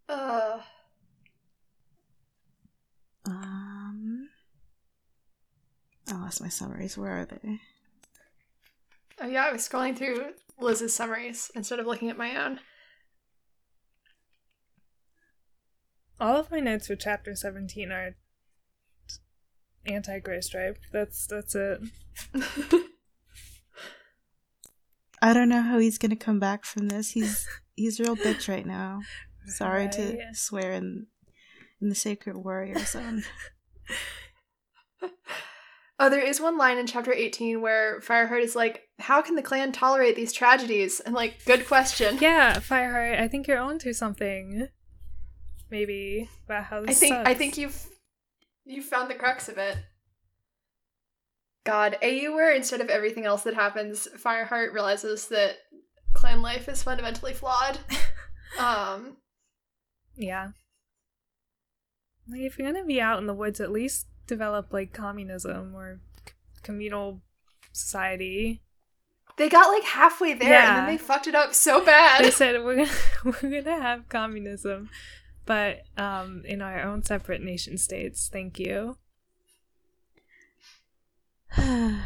Uh, 0.09 0.59
Um, 3.27 4.29
I 6.09 6.13
lost 6.15 6.41
my 6.41 6.49
summaries. 6.49 6.99
Where 6.99 7.21
are 7.21 7.25
they? 7.27 7.61
Oh 9.21 9.27
yeah, 9.27 9.47
I 9.47 9.53
was 9.53 9.69
scrolling 9.69 9.97
through 9.97 10.33
Liz's 10.59 10.95
summaries 10.95 11.51
instead 11.55 11.79
of 11.79 11.87
looking 11.87 12.11
at 12.11 12.19
my 12.19 12.37
own. 12.37 12.61
All 16.19 16.37
of 16.37 16.51
my 16.51 16.61
notes 16.61 16.87
for 16.87 16.97
chapter 16.97 17.35
17 17.35 17.91
are 17.91 18.17
anti 19.87 20.19
gray 20.19 20.41
stripe. 20.41 20.79
That's 20.93 21.27
that's 21.27 21.55
it. 21.55 21.81
I 25.23 25.35
don't 25.35 25.49
know 25.49 25.63
how 25.63 25.79
he's 25.79 25.99
gonna 25.99 26.17
come 26.17 26.39
back 26.39 26.65
from 26.65 26.89
this. 26.89 27.11
He's 27.11 27.47
he's 27.77 28.01
a 28.01 28.05
real 28.05 28.17
bitch 28.17 28.49
right 28.49 28.67
now. 28.67 29.01
Sorry 29.47 29.89
to 29.89 30.19
swear 30.35 30.73
in 30.73 31.07
in 31.81 31.89
the 31.89 31.95
Sacred 31.95 32.37
Warrior 32.37 32.79
Zone. 32.81 33.25
Oh, 36.03 36.09
there 36.09 36.27
is 36.27 36.41
one 36.41 36.57
line 36.57 36.79
in 36.79 36.87
chapter 36.87 37.13
18 37.13 37.61
where 37.61 38.01
Fireheart 38.01 38.43
is 38.43 38.57
like, 38.57 38.89
How 38.99 39.21
can 39.21 39.37
the 39.37 39.43
clan 39.43 39.71
tolerate 39.71 40.17
these 40.17 40.33
tragedies? 40.33 40.99
And 40.99 41.15
like, 41.15 41.45
good 41.45 41.67
question. 41.67 42.17
Yeah, 42.19 42.55
Fireheart, 42.55 43.21
I 43.21 43.29
think 43.29 43.47
you're 43.47 43.59
onto 43.59 43.93
something. 43.93 44.69
Maybe 45.71 46.31
about 46.47 46.65
how 46.65 46.85
I 46.89 46.95
think 46.95 47.15
I 47.15 47.35
think 47.35 47.59
you've 47.59 47.87
you 48.65 48.83
found 48.83 49.11
the 49.11 49.15
crux 49.15 49.51
of 49.51 49.59
it. 49.59 49.77
God, 51.65 51.99
AU 52.03 52.35
where 52.35 52.53
instead 52.55 52.81
of 52.81 52.89
everything 52.89 53.27
else 53.27 53.43
that 53.43 53.55
happens, 53.55 54.09
Fireheart 54.17 54.73
realizes 54.73 55.29
that 55.29 55.59
clan 56.15 56.41
life 56.41 56.67
is 56.67 56.83
fundamentally 56.83 57.35
flawed. 57.35 57.79
um 58.59 59.19
Yeah. 60.17 60.49
Like, 62.27 62.41
if 62.41 62.59
you're 62.59 62.73
gonna 62.73 62.87
be 62.87 63.03
out 63.03 63.19
in 63.19 63.27
the 63.27 63.35
woods, 63.35 63.61
at 63.61 63.71
least 63.71 64.07
develop 64.31 64.73
like 64.73 64.93
communism 64.93 65.75
or 65.75 66.01
communal 66.63 67.21
society. 67.73 68.63
they 69.37 69.49
got 69.49 69.69
like 69.69 69.85
halfway 69.85 70.35
there 70.35 70.61
and 70.61 70.79
then 70.79 70.87
they 70.87 70.97
fucked 70.97 71.27
it 71.27 71.35
up 71.35 71.53
so 71.53 71.85
bad. 71.85 72.25
They 72.25 72.31
said 72.31 72.65
we're 72.65 72.77
gonna 72.77 72.91
we're 73.43 73.63
gonna 73.63 73.83
have 73.83 74.09
communism, 74.09 74.89
but 75.45 75.83
um 75.99 76.43
in 76.47 76.63
our 76.63 76.81
own 76.81 77.03
separate 77.03 77.43
nation 77.43 77.77
states. 77.77 78.31
Thank 78.33 78.59
you. 78.59 78.97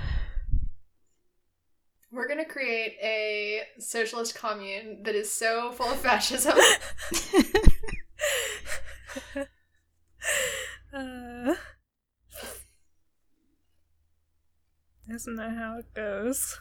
We're 2.14 2.29
gonna 2.29 2.45
create 2.45 2.97
a 3.03 3.62
socialist 3.81 4.37
commune 4.37 5.03
that 5.03 5.16
is 5.16 5.33
so 5.33 5.72
full 5.72 5.91
of 5.91 5.99
fascism. 5.99 6.57
uh, 10.95 11.55
isn't 15.09 15.37
that 15.37 15.57
how 15.57 15.79
it 15.79 15.93
goes? 15.95 16.59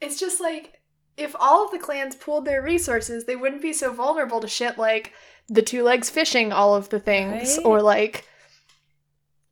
It's 0.00 0.18
just 0.18 0.40
like 0.40 0.80
if 1.16 1.34
all 1.38 1.64
of 1.64 1.70
the 1.70 1.78
clans 1.78 2.16
pooled 2.16 2.44
their 2.44 2.62
resources, 2.62 3.24
they 3.24 3.36
wouldn't 3.36 3.62
be 3.62 3.72
so 3.72 3.92
vulnerable 3.92 4.40
to 4.40 4.48
shit 4.48 4.76
like 4.78 5.12
the 5.48 5.62
two 5.62 5.82
legs 5.82 6.10
fishing 6.10 6.52
all 6.52 6.74
of 6.74 6.88
the 6.88 6.98
things, 7.00 7.56
Right? 7.58 7.66
or 7.66 7.80
like, 7.82 8.26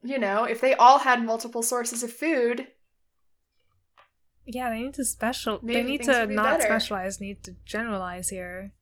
you 0.02 0.18
know, 0.18 0.44
if 0.44 0.60
they 0.60 0.74
all 0.74 0.98
had 1.00 1.24
multiple 1.24 1.62
sources 1.62 2.02
of 2.02 2.12
food. 2.12 2.66
Yeah, 4.44 4.70
they 4.70 4.82
need 4.82 4.94
to 4.94 5.04
special. 5.04 5.60
they 5.62 5.82
need 5.84 6.02
to 6.02 6.26
be 6.26 6.34
not 6.34 6.58
better. 6.58 6.62
specialize. 6.62 7.20
Need 7.20 7.44
to 7.44 7.54
generalize 7.64 8.28
here. 8.30 8.72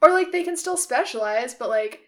Or 0.00 0.10
like 0.12 0.30
they 0.30 0.44
can 0.44 0.56
still 0.56 0.76
specialize, 0.76 1.54
but 1.54 1.68
like, 1.68 2.07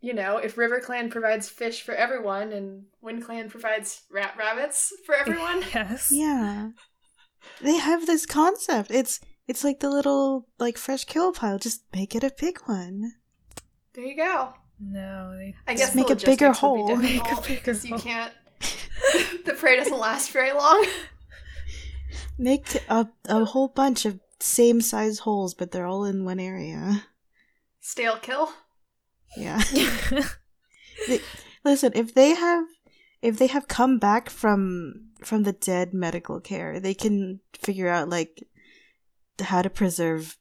you 0.00 0.14
know, 0.14 0.36
if 0.38 0.56
River 0.56 0.80
Clan 0.80 1.10
provides 1.10 1.48
fish 1.48 1.82
for 1.82 1.94
everyone 1.94 2.52
and 2.52 2.84
Wind 3.00 3.24
Clan 3.24 3.50
provides 3.50 4.02
rat 4.10 4.34
rabbits 4.38 4.92
for 5.04 5.14
everyone, 5.20 5.62
yes. 5.74 6.08
yeah, 6.10 6.70
they 7.60 7.76
have 7.76 8.06
this 8.06 8.26
concept. 8.26 8.90
It's 8.90 9.20
it's 9.46 9.64
like 9.64 9.80
the 9.80 9.90
little 9.90 10.46
like 10.58 10.78
fresh 10.78 11.04
kill 11.04 11.32
pile. 11.32 11.58
Just 11.58 11.82
make 11.94 12.14
it 12.14 12.22
a 12.22 12.32
big 12.38 12.58
one. 12.66 13.12
there 13.94 14.04
you 14.04 14.16
go. 14.16 14.54
No, 14.80 15.36
they 15.36 15.54
I 15.66 15.74
Just 15.74 15.86
guess 15.86 15.94
make 15.96 16.10
a 16.10 16.14
bigger 16.14 16.48
logistics 16.48 16.62
would 16.62 16.86
be 16.86 16.86
hole. 16.86 16.96
Make 16.96 17.22
a 17.22 17.36
oh, 17.36 17.40
bigger 17.40 17.54
because 17.56 17.84
you 17.84 17.96
can't. 17.96 18.32
the 19.44 19.54
prey 19.54 19.76
doesn't 19.76 19.98
last 19.98 20.30
very 20.30 20.52
long. 20.52 20.86
Make 22.38 22.66
t- 22.68 22.78
a 22.88 23.08
a 23.28 23.44
whole 23.44 23.68
bunch 23.68 24.04
of 24.04 24.20
same 24.38 24.80
size 24.80 25.20
holes, 25.20 25.54
but 25.54 25.72
they're 25.72 25.86
all 25.86 26.04
in 26.04 26.24
one 26.24 26.38
area. 26.38 27.04
Stale 27.80 28.18
kill. 28.18 28.52
Yeah. 29.36 29.62
They- 31.06 31.20
listen, 31.64 31.92
if 31.94 32.14
they 32.14 32.34
have 32.34 32.64
if 33.22 33.38
they 33.38 33.46
have 33.48 33.68
come 33.68 33.98
back 33.98 34.30
from 34.30 35.10
from 35.24 35.42
the 35.44 35.52
dead 35.52 35.94
medical 35.94 36.40
care, 36.40 36.80
they 36.80 36.94
can 36.94 37.40
figure 37.54 37.88
out 37.88 38.08
like 38.08 38.42
how 39.40 39.62
to 39.62 39.70
preserve 39.70 40.36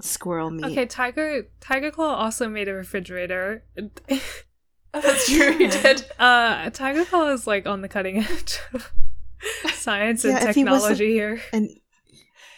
squirrel 0.00 0.50
meat. 0.50 0.64
okay, 0.66 0.86
Tiger 0.86 1.44
Tiger 1.60 1.90
Claw 1.90 2.14
also 2.16 2.48
made 2.48 2.68
a 2.68 2.74
refrigerator. 2.74 3.64
That's 4.92 5.26
true. 5.30 5.56
He 5.56 5.66
did. 5.82 6.04
uh, 6.18 6.70
Tiger 6.70 7.04
Claw 7.04 7.28
is 7.30 7.46
like 7.46 7.66
on 7.66 7.80
the 7.82 7.88
cutting 7.88 8.18
edge 8.18 8.58
of 8.74 8.92
science 9.74 10.24
and 10.24 10.32
Yeah, 10.34 10.52
he 10.52 10.64
wasn't- 10.64 10.98
technology 10.98 11.10
here. 11.12 11.40
And 11.52 11.70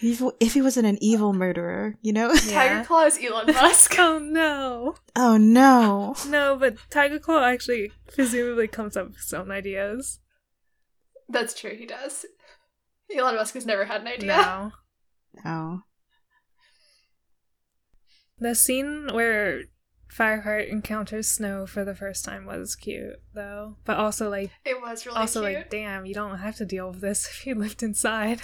if, 0.03 0.23
if 0.41 0.55
he 0.55 0.63
wasn't 0.63 0.87
an 0.87 0.99
evil 1.01 1.33
murderer, 1.33 1.97
you 2.03 2.13
know? 2.13 2.33
Yeah. 2.47 2.53
Tiger 2.69 2.85
Claw 2.85 3.05
is 3.07 3.19
Elon 3.23 3.47
Musk. 3.55 3.95
Oh 3.99 4.19
no, 4.19 4.95
oh 5.17 5.37
no. 5.37 6.15
no! 6.29 6.57
But 6.57 6.77
Tiger 6.91 7.19
Claw 7.19 7.45
actually 7.45 7.93
presumably 8.13 8.69
comes 8.69 8.97
up 8.97 9.09
with 9.09 9.17
his 9.19 9.33
own 9.33 9.51
ideas. 9.51 10.19
That's 11.29 11.59
true. 11.59 11.75
He 11.77 11.87
does. 11.87 12.27
Elon 13.15 13.37
Musk 13.37 13.55
has 13.55 13.65
never 13.67 13.85
had 13.85 14.01
an 14.03 14.09
idea. 14.09 14.27
No, 14.37 14.73
No. 15.45 15.81
the 18.39 18.55
scene 18.55 19.09
where 19.13 19.63
Fireheart 20.13 20.69
encounters 20.71 21.29
Snow 21.29 21.67
for 21.67 21.85
the 21.85 21.95
first 21.95 22.25
time 22.25 22.45
was 22.45 22.75
cute, 22.77 23.15
though. 23.35 23.77
But 23.85 23.97
also, 23.99 24.29
like, 24.29 24.51
It 24.65 24.81
was 24.81 25.07
really 25.07 25.19
also 25.19 25.41
cute. 25.43 25.55
like, 25.55 25.71
damn, 25.71 26.05
you 26.07 26.13
don't 26.15 26.39
have 26.39 26.57
to 26.57 26.67
deal 26.67 26.91
with 26.91 27.01
this 27.01 27.27
if 27.29 27.47
you 27.47 27.55
lived 27.55 27.83
inside. 27.83 28.43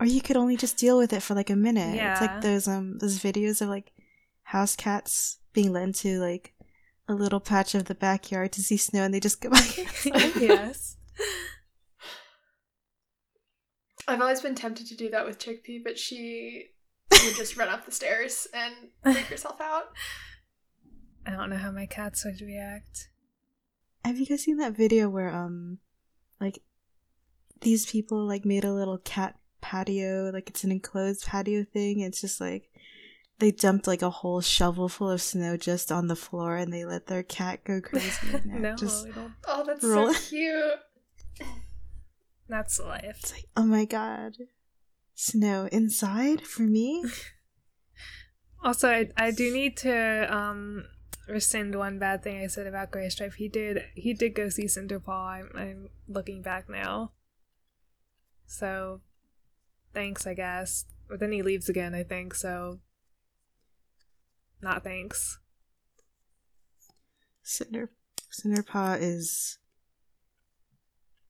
Or 0.00 0.06
you 0.06 0.20
could 0.20 0.36
only 0.36 0.56
just 0.56 0.76
deal 0.76 0.96
with 0.96 1.12
it 1.12 1.22
for 1.22 1.34
like 1.34 1.50
a 1.50 1.56
minute. 1.56 1.96
Yeah. 1.96 2.12
It's 2.12 2.20
like 2.20 2.40
those 2.40 2.68
um 2.68 2.98
those 2.98 3.18
videos 3.18 3.60
of 3.60 3.68
like 3.68 3.92
house 4.44 4.76
cats 4.76 5.38
being 5.52 5.72
led 5.72 5.94
to 5.96 6.18
like 6.20 6.54
a 7.08 7.14
little 7.14 7.40
patch 7.40 7.74
of 7.74 7.86
the 7.86 7.94
backyard 7.94 8.52
to 8.52 8.62
see 8.62 8.76
snow 8.76 9.02
and 9.02 9.12
they 9.12 9.20
just 9.20 9.40
go 9.40 9.50
back 9.50 9.78
inside. 10.06 10.32
yes. 10.40 10.96
I've 14.06 14.20
always 14.20 14.40
been 14.40 14.54
tempted 14.54 14.86
to 14.86 14.96
do 14.96 15.10
that 15.10 15.26
with 15.26 15.38
Chickpea, 15.38 15.82
but 15.84 15.98
she 15.98 16.68
would 17.10 17.34
just 17.36 17.56
run 17.56 17.68
up 17.68 17.84
the 17.84 17.92
stairs 17.92 18.46
and 18.54 18.74
freak 19.02 19.26
herself 19.26 19.60
out. 19.60 19.90
I 21.26 21.32
don't 21.32 21.50
know 21.50 21.56
how 21.56 21.70
my 21.70 21.84
cats 21.86 22.24
would 22.24 22.40
react. 22.40 23.08
Have 24.04 24.18
you 24.18 24.24
guys 24.26 24.44
seen 24.44 24.56
that 24.58 24.76
video 24.76 25.10
where 25.10 25.28
um 25.34 25.78
like 26.40 26.60
these 27.60 27.84
people 27.84 28.24
like 28.24 28.44
made 28.44 28.64
a 28.64 28.72
little 28.72 28.98
cat 28.98 29.36
patio, 29.60 30.30
like 30.32 30.48
it's 30.48 30.64
an 30.64 30.72
enclosed 30.72 31.26
patio 31.26 31.64
thing. 31.64 32.00
It's 32.00 32.20
just 32.20 32.40
like 32.40 32.70
they 33.38 33.50
dumped 33.50 33.86
like 33.86 34.02
a 34.02 34.10
whole 34.10 34.40
shovel 34.40 34.88
full 34.88 35.10
of 35.10 35.22
snow 35.22 35.56
just 35.56 35.92
on 35.92 36.08
the 36.08 36.16
floor 36.16 36.56
and 36.56 36.72
they 36.72 36.84
let 36.84 37.06
their 37.06 37.22
cat 37.22 37.64
go 37.64 37.80
crazy. 37.82 38.40
no, 38.44 38.74
just. 38.76 39.06
Oh, 39.46 39.64
that's 39.66 39.84
Roll. 39.84 40.12
so 40.12 40.28
cute. 40.28 41.48
That's 42.48 42.80
life. 42.80 43.04
it's 43.04 43.32
like, 43.32 43.44
oh 43.56 43.64
my 43.64 43.84
god. 43.84 44.34
Snow 45.14 45.68
inside 45.70 46.46
for 46.46 46.62
me? 46.62 47.04
Also, 48.60 48.88
I, 48.88 49.08
I 49.16 49.30
do 49.30 49.52
need 49.52 49.76
to 49.78 50.34
um 50.34 50.84
rescind 51.28 51.74
one 51.76 51.98
bad 51.98 52.22
thing 52.22 52.42
I 52.42 52.48
said 52.48 52.66
about 52.66 52.90
Gray 52.90 53.08
Stripe. 53.08 53.34
He 53.34 53.48
did 53.48 53.84
he 53.94 54.14
did 54.14 54.34
go 54.34 54.48
see 54.48 54.64
Cinderpaw. 54.64 55.08
I'm 55.08 55.50
I'm 55.54 55.88
looking 56.08 56.42
back 56.42 56.68
now. 56.68 57.12
So, 58.46 59.02
thanks, 59.98 60.28
I 60.28 60.34
guess. 60.34 60.84
But 61.08 61.18
then 61.18 61.32
he 61.32 61.42
leaves 61.42 61.68
again, 61.68 61.92
I 61.92 62.04
think. 62.04 62.34
So, 62.34 62.78
not 64.62 64.84
thanks. 64.84 65.38
Cinder 67.42 67.90
Cinderpaw 68.30 68.98
is 69.00 69.58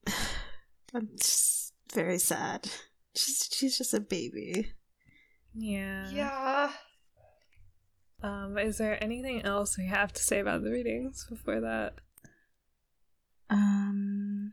I'm 0.94 1.08
just 1.16 1.72
very 1.94 2.18
sad. 2.18 2.68
She's 3.14 3.48
she's 3.50 3.78
just 3.78 3.94
a 3.94 4.00
baby. 4.00 4.72
Yeah. 5.54 6.10
Yeah. 6.10 6.70
Um, 8.22 8.58
is 8.58 8.78
there 8.78 9.02
anything 9.02 9.42
else 9.42 9.78
we 9.78 9.86
have 9.86 10.12
to 10.12 10.22
say 10.22 10.40
about 10.40 10.62
the 10.62 10.70
readings 10.70 11.24
before 11.30 11.60
that? 11.60 11.94
Um. 13.48 14.52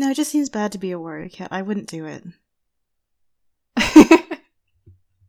No, 0.00 0.10
it 0.10 0.14
just 0.14 0.30
seems 0.30 0.48
bad 0.48 0.72
to 0.72 0.78
be 0.78 0.92
a 0.92 0.98
warrior 0.98 1.28
cat. 1.28 1.48
I 1.50 1.60
wouldn't 1.60 1.86
do 1.86 2.06
it. 2.06 2.24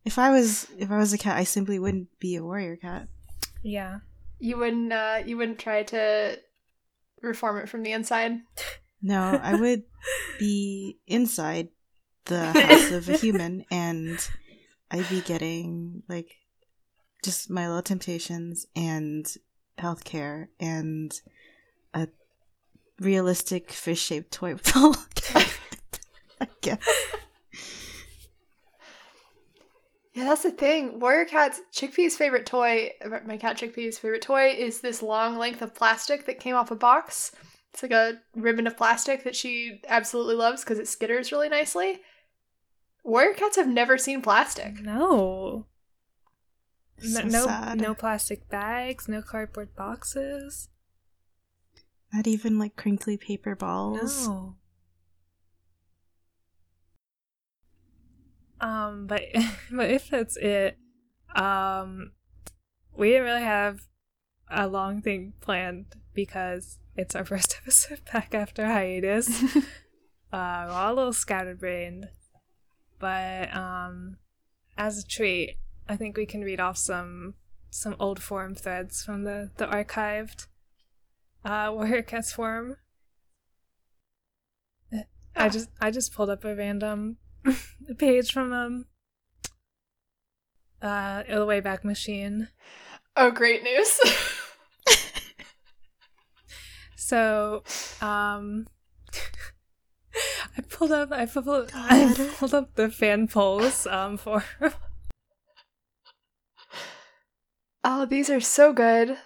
If 0.06 0.18
I 0.18 0.32
was 0.32 0.68
if 0.80 0.90
I 0.90 0.98
was 0.98 1.12
a 1.12 1.18
cat, 1.18 1.38
I 1.38 1.44
simply 1.44 1.78
wouldn't 1.78 2.08
be 2.20 2.36
a 2.36 2.44
warrior 2.44 2.78
cat. 2.78 3.08
Yeah. 3.64 4.00
you 4.40 4.58
wouldn't 4.58 4.94
uh 4.94 5.24
you 5.26 5.36
wouldn't 5.38 5.60
try 5.60 5.84
to 5.84 6.40
reform 7.22 7.58
it 7.58 7.68
from 7.70 7.84
the 7.84 7.92
inside. 7.92 8.40
No, 9.02 9.40
I 9.44 9.56
would 9.60 9.84
be 10.40 11.00
inside 11.06 11.68
the 12.26 12.46
house 12.54 12.92
of 12.92 13.10
a 13.10 13.18
human 13.18 13.66
and 13.70 14.18
I'd 14.90 15.10
be 15.10 15.22
getting 15.22 16.04
like 16.08 16.32
just 17.26 17.50
my 17.50 17.68
little 17.68 17.84
temptations 17.84 18.66
and 18.76 19.26
healthcare 19.78 20.48
and 20.60 21.12
a 21.14 21.41
realistic 23.02 23.72
fish 23.72 24.02
shaped 24.02 24.32
toy 24.32 24.54
with 24.54 24.78
all 24.78 24.96
I 26.40 26.48
guess. 26.62 26.80
Yeah, 30.14 30.26
that's 30.26 30.44
the 30.44 30.52
thing. 30.52 31.00
Warrior 31.00 31.26
Cat's 31.26 31.62
Chickpea's 31.74 32.18
favorite 32.18 32.46
toy, 32.46 32.92
my 33.26 33.38
cat 33.38 33.58
Chickpea's 33.58 33.98
favorite 33.98 34.22
toy, 34.22 34.50
is 34.50 34.82
this 34.82 35.02
long 35.02 35.38
length 35.38 35.62
of 35.62 35.74
plastic 35.74 36.26
that 36.26 36.40
came 36.40 36.56
off 36.56 36.70
a 36.70 36.76
box. 36.76 37.32
It's 37.74 37.82
like 37.82 37.94
a 37.94 38.20
ribbon 38.36 38.68
of 38.68 38.76
plastic 38.76 39.24
that 39.24 39.36
she 39.36 39.82
absolutely 39.88 40.36
loves 40.36 40.64
because 40.64 40.80
it 40.80 40.86
skitters 40.86 41.32
really 41.32 41.48
nicely. 41.48 42.02
Warrior 43.04 43.34
Cats 43.34 43.56
have 43.56 43.68
never 43.68 43.98
seen 43.98 44.22
plastic. 44.22 44.82
No. 44.82 45.68
So 47.00 47.22
no, 47.22 47.28
no, 47.28 47.46
sad. 47.46 47.82
no 47.82 47.96
plastic 47.96 48.50
bags, 48.50 49.08
no 49.08 49.22
cardboard 49.22 49.76
boxes. 49.76 50.68
Not 52.14 52.28
even 52.28 52.60
like 52.60 52.76
crinkly 52.76 53.18
paper 53.18 53.56
balls. 53.56 54.28
No. 54.28 54.56
Um, 58.60 59.08
but 59.08 59.24
but 59.72 59.90
if 59.90 60.10
that's 60.10 60.38
it, 60.38 60.78
um, 61.36 62.12
we 62.96 63.10
didn't 63.10 63.24
really 63.24 63.42
have 63.42 63.82
a 64.50 64.68
long 64.68 65.02
thing 65.02 65.34
planned 65.42 65.96
because 66.14 66.80
it's 66.96 67.16
our 67.16 67.26
first 67.26 67.58
episode 67.62 68.02
back 68.12 68.36
after 68.36 68.66
hiatus. 68.66 69.44
uh, 69.56 70.66
we're 70.68 70.72
all 70.74 70.94
a 70.94 70.96
little 70.96 71.14
scatterbrained, 71.14 72.10
but 73.00 73.56
um, 73.56 74.18
as 74.78 75.00
a 75.00 75.08
treat, 75.08 75.58
I 75.88 75.96
think 75.96 76.18
we 76.18 76.26
can 76.26 76.42
read 76.42 76.60
off 76.60 76.78
some 76.78 77.36
some 77.70 77.96
old 78.00 78.22
forum 78.22 78.54
threads 78.54 79.04
from 79.04 79.24
the 79.24 79.50
the 79.56 79.66
archived 79.66 80.48
uh 81.44 81.72
Warrior 81.74 82.04
Cats 82.04 82.34
forum. 82.34 82.78
I 85.36 85.50
just 85.50 85.70
I 85.80 85.92
just 85.92 86.14
pulled 86.14 86.30
up 86.30 86.44
a 86.44 86.56
random 86.56 87.18
page 87.98 88.32
from 88.32 88.54
um 88.54 88.86
uh 90.82 91.24
the 91.24 91.46
Wayback 91.46 91.84
Machine. 91.84 92.50
Oh, 93.16 93.32
great 93.32 93.64
news. 93.64 94.00
So 97.12 97.64
um 98.00 98.68
I 100.58 100.62
pulled 100.70 100.94
up 100.94 101.12
I 101.12 101.26
pulled 101.26 101.70
I 101.74 102.32
pulled 102.38 102.54
up 102.54 102.76
the 102.76 102.90
fan 102.90 103.28
polls 103.28 103.86
um 103.86 104.16
for 104.16 104.46
oh, 107.84 108.06
these 108.06 108.30
are 108.30 108.40
so 108.40 108.72
good. 108.72 109.18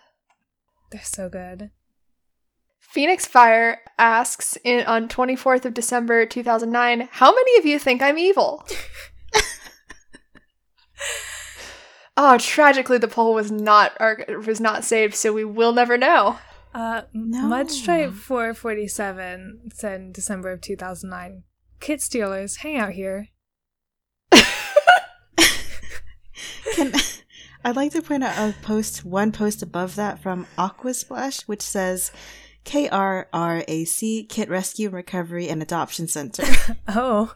they're 0.90 1.04
so 1.04 1.30
good. 1.30 1.70
Phoenix 2.96 3.26
Fire 3.26 3.82
asks 4.00 4.58
in 4.64 4.86
on 4.86 5.10
24th 5.10 5.66
of 5.66 5.74
December 5.74 6.26
2009, 6.26 7.10
how 7.12 7.36
many 7.36 7.58
of 7.58 7.66
you 7.66 7.78
think 7.78 8.02
I'm 8.02 8.18
evil? 8.18 8.66
oh, 12.16 12.38
tragically 12.40 12.98
the 12.98 13.10
poll 13.10 13.34
was 13.34 13.52
not 13.52 13.92
arg- 14.00 14.48
was 14.48 14.62
not 14.62 14.86
saved, 14.86 15.14
so 15.14 15.34
we 15.34 15.44
will 15.44 15.74
never 15.74 15.98
know. 15.98 16.38
Uh 16.74 17.02
No. 17.12 17.40
Mudstripe 17.40 18.14
447 18.14 19.72
said 19.74 20.00
in 20.00 20.12
December 20.14 20.54
of 20.54 20.62
2009. 20.62 21.44
Kid 21.82 22.02
stealers, 22.02 22.56
hang 22.56 22.78
out 22.78 22.94
here. 22.94 23.28
Can 26.76 26.94
I'd 27.66 27.76
like 27.76 27.92
to 27.92 28.02
point 28.02 28.24
out 28.24 28.38
a 28.38 28.56
post, 28.62 29.04
one 29.04 29.34
post 29.34 29.62
above 29.62 29.96
that 29.96 30.24
from 30.24 30.48
Aquasplash, 30.58 31.42
which 31.42 31.62
says 31.62 32.12
KRRAC 32.66 34.28
Kit 34.30 34.50
Rescue 34.50 34.88
and 34.88 34.96
Recovery 34.96 35.48
and 35.50 35.62
Adoption 35.62 36.08
Center. 36.08 36.44
Oh. 36.88 37.34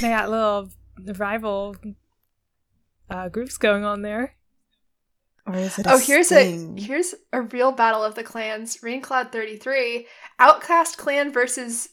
they 0.00 0.08
got 0.08 0.30
little 0.30 0.70
rival 1.16 1.76
uh, 3.10 3.28
groups 3.28 3.56
going 3.58 3.84
on 3.84 4.02
there. 4.02 4.34
Or 5.46 5.54
is 5.56 5.78
it? 5.78 5.86
A 5.86 5.92
Oh, 5.92 5.98
here's 5.98 6.26
sting? 6.26 6.78
a 6.78 6.80
here's 6.82 7.14
a 7.32 7.42
real 7.42 7.72
battle 7.72 8.02
of 8.04 8.14
the 8.14 8.22
clans. 8.22 8.78
Raincloud 8.78 9.32
33, 9.32 10.06
Outcast 10.38 10.98
clan 10.98 11.32
versus 11.32 11.88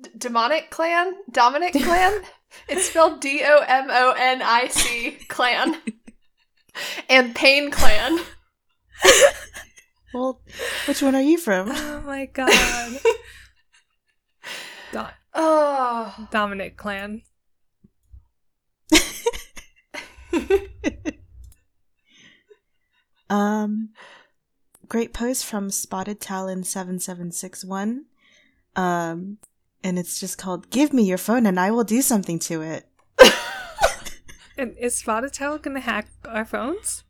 D- 0.00 0.10
Demonic 0.18 0.70
clan, 0.70 1.12
Dominic 1.30 1.72
clan. 1.82 2.22
it's 2.68 2.86
spelled 2.90 3.20
D 3.20 3.42
O 3.44 3.64
M 3.66 3.86
O 3.90 4.14
N 4.18 4.42
I 4.42 4.68
C 4.68 5.12
clan. 5.28 5.76
and 7.08 7.34
Pain 7.34 7.70
clan. 7.70 8.18
Well, 10.12 10.40
which 10.86 11.02
one 11.02 11.14
are 11.14 11.22
you 11.22 11.38
from? 11.38 11.70
Oh 11.74 12.02
my 12.04 12.26
god. 12.26 12.50
Do- 14.92 15.06
Oh. 15.34 16.28
Dominic 16.32 16.76
clan. 16.76 17.22
Um, 23.28 23.90
great 24.88 25.12
post 25.12 25.44
from 25.46 25.70
Spotted 25.70 26.20
Talon 26.20 26.64
seven 26.64 26.98
seven 26.98 27.30
six 27.30 27.64
one. 27.64 28.06
Um, 28.76 29.38
and 29.84 29.98
it's 29.98 30.18
just 30.18 30.36
called 30.38 30.70
"Give 30.70 30.92
me 30.92 31.04
your 31.04 31.18
phone 31.18 31.46
and 31.46 31.58
I 31.60 31.70
will 31.70 31.84
do 31.84 32.02
something 32.02 32.38
to 32.40 32.62
it." 32.62 32.86
And 34.58 34.76
is 34.76 34.94
Spotted 34.94 35.32
Talon 35.32 35.60
gonna 35.62 35.80
hack 35.80 36.08
our 36.26 36.44
phones? 36.44 37.04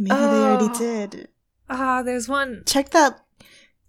Maybe 0.00 0.14
they 0.16 0.42
already 0.42 0.70
Oh. 0.70 0.78
did. 0.78 1.28
Ah, 1.68 2.02
there's 2.02 2.26
one. 2.28 2.62
Check 2.66 2.90
that. 2.90 3.20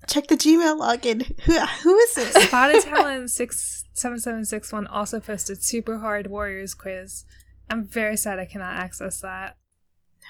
Check 0.07 0.27
the 0.27 0.35
Gmail 0.35 0.79
login. 0.79 1.39
Who 1.43 1.57
who 1.59 1.97
is 1.97 2.15
this? 2.15 2.33
Spotted 2.47 2.83
Talon 2.83 3.27
six 3.27 3.85
seven 3.93 4.19
seven 4.19 4.43
six 4.45 4.71
one 4.73 4.87
also 4.87 5.19
posted 5.19 5.63
super 5.63 5.99
hard 5.99 6.27
Warriors 6.27 6.73
quiz. 6.73 7.23
I'm 7.69 7.85
very 7.85 8.17
sad 8.17 8.39
I 8.39 8.45
cannot 8.45 8.75
access 8.75 9.21
that. 9.21 9.57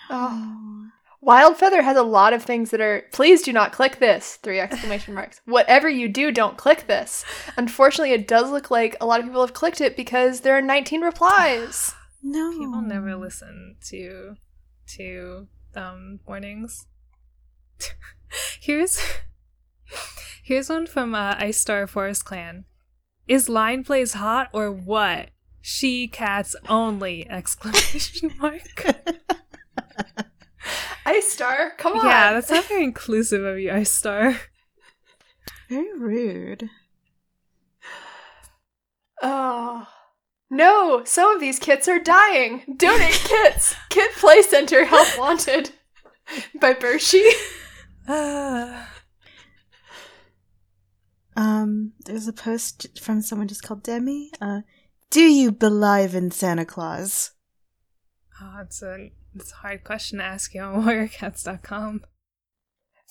oh. 0.09 0.87
Wild 1.23 1.55
Feather 1.57 1.83
has 1.83 1.97
a 1.97 2.03
lot 2.03 2.33
of 2.33 2.41
things 2.43 2.71
that 2.71 2.81
are 2.81 3.03
please 3.13 3.43
do 3.43 3.53
not 3.53 3.71
click 3.71 3.99
this. 3.99 4.37
Three 4.37 4.59
exclamation 4.59 5.13
marks. 5.13 5.39
Whatever 5.45 5.87
you 5.87 6.09
do, 6.09 6.31
don't 6.31 6.57
click 6.57 6.87
this. 6.87 7.23
Unfortunately, 7.57 8.11
it 8.13 8.27
does 8.27 8.49
look 8.49 8.71
like 8.71 8.95
a 8.99 9.05
lot 9.05 9.19
of 9.19 9.27
people 9.27 9.41
have 9.41 9.53
clicked 9.53 9.81
it 9.81 9.95
because 9.95 10.41
there 10.41 10.57
are 10.57 10.61
19 10.63 11.01
replies. 11.01 11.93
No. 12.23 12.51
People 12.51 12.81
never 12.81 13.15
listen 13.15 13.75
to 13.89 14.35
to 14.97 15.47
um 15.75 16.19
warnings. 16.25 16.87
here's 18.59 18.99
here's 20.43 20.69
one 20.69 20.87
from 20.87 21.15
uh, 21.15 21.35
Ice 21.37 21.59
Star 21.59 21.87
Forest 21.87 22.25
Clan. 22.25 22.65
Is 23.27 23.47
Lionblaze 23.47 24.15
hot 24.15 24.49
or 24.53 24.71
what? 24.71 25.29
She 25.61 26.07
cats 26.07 26.55
only! 26.67 27.27
Exclamation 27.29 28.31
mark. 28.39 28.61
Ice 31.05 31.31
Star, 31.31 31.71
come 31.77 31.97
on. 31.97 32.05
yeah, 32.05 32.33
that's 32.33 32.49
not 32.49 32.65
very 32.65 32.83
inclusive 32.83 33.43
of 33.43 33.59
you, 33.59 33.71
Ice 33.71 33.91
Star. 33.91 34.39
Very 35.69 35.97
rude. 35.97 36.69
Oh. 39.21 39.87
No, 40.53 41.03
some 41.05 41.33
of 41.33 41.39
these 41.39 41.57
kits 41.59 41.87
are 41.87 41.97
dying. 41.99 42.63
Donate 42.77 43.11
kits. 43.23 43.73
Kit 43.89 44.11
Play 44.15 44.41
Center 44.41 44.83
Help 44.85 45.07
Wanted 45.17 45.71
by 46.59 46.73
Bershey. 46.73 47.27
Ah. 48.07 48.89
Um, 51.37 51.93
there's 52.05 52.27
a 52.27 52.33
post 52.33 52.99
from 53.01 53.21
someone 53.21 53.47
just 53.47 53.63
called 53.63 53.83
Demi. 53.83 54.31
Uh, 54.41 54.61
do 55.09 55.21
you 55.21 55.49
believe 55.53 56.13
in 56.13 56.29
Santa 56.29 56.65
Claus? 56.65 57.31
oh, 58.41 58.57
it's 58.61 58.83
a 58.83 59.11
it's 59.33 59.53
a 59.53 59.55
hard 59.55 59.85
question 59.85 60.19
to 60.19 60.25
ask 60.25 60.53
you 60.53 60.61
on 60.61 60.83
warriorcats.com. 60.83 62.01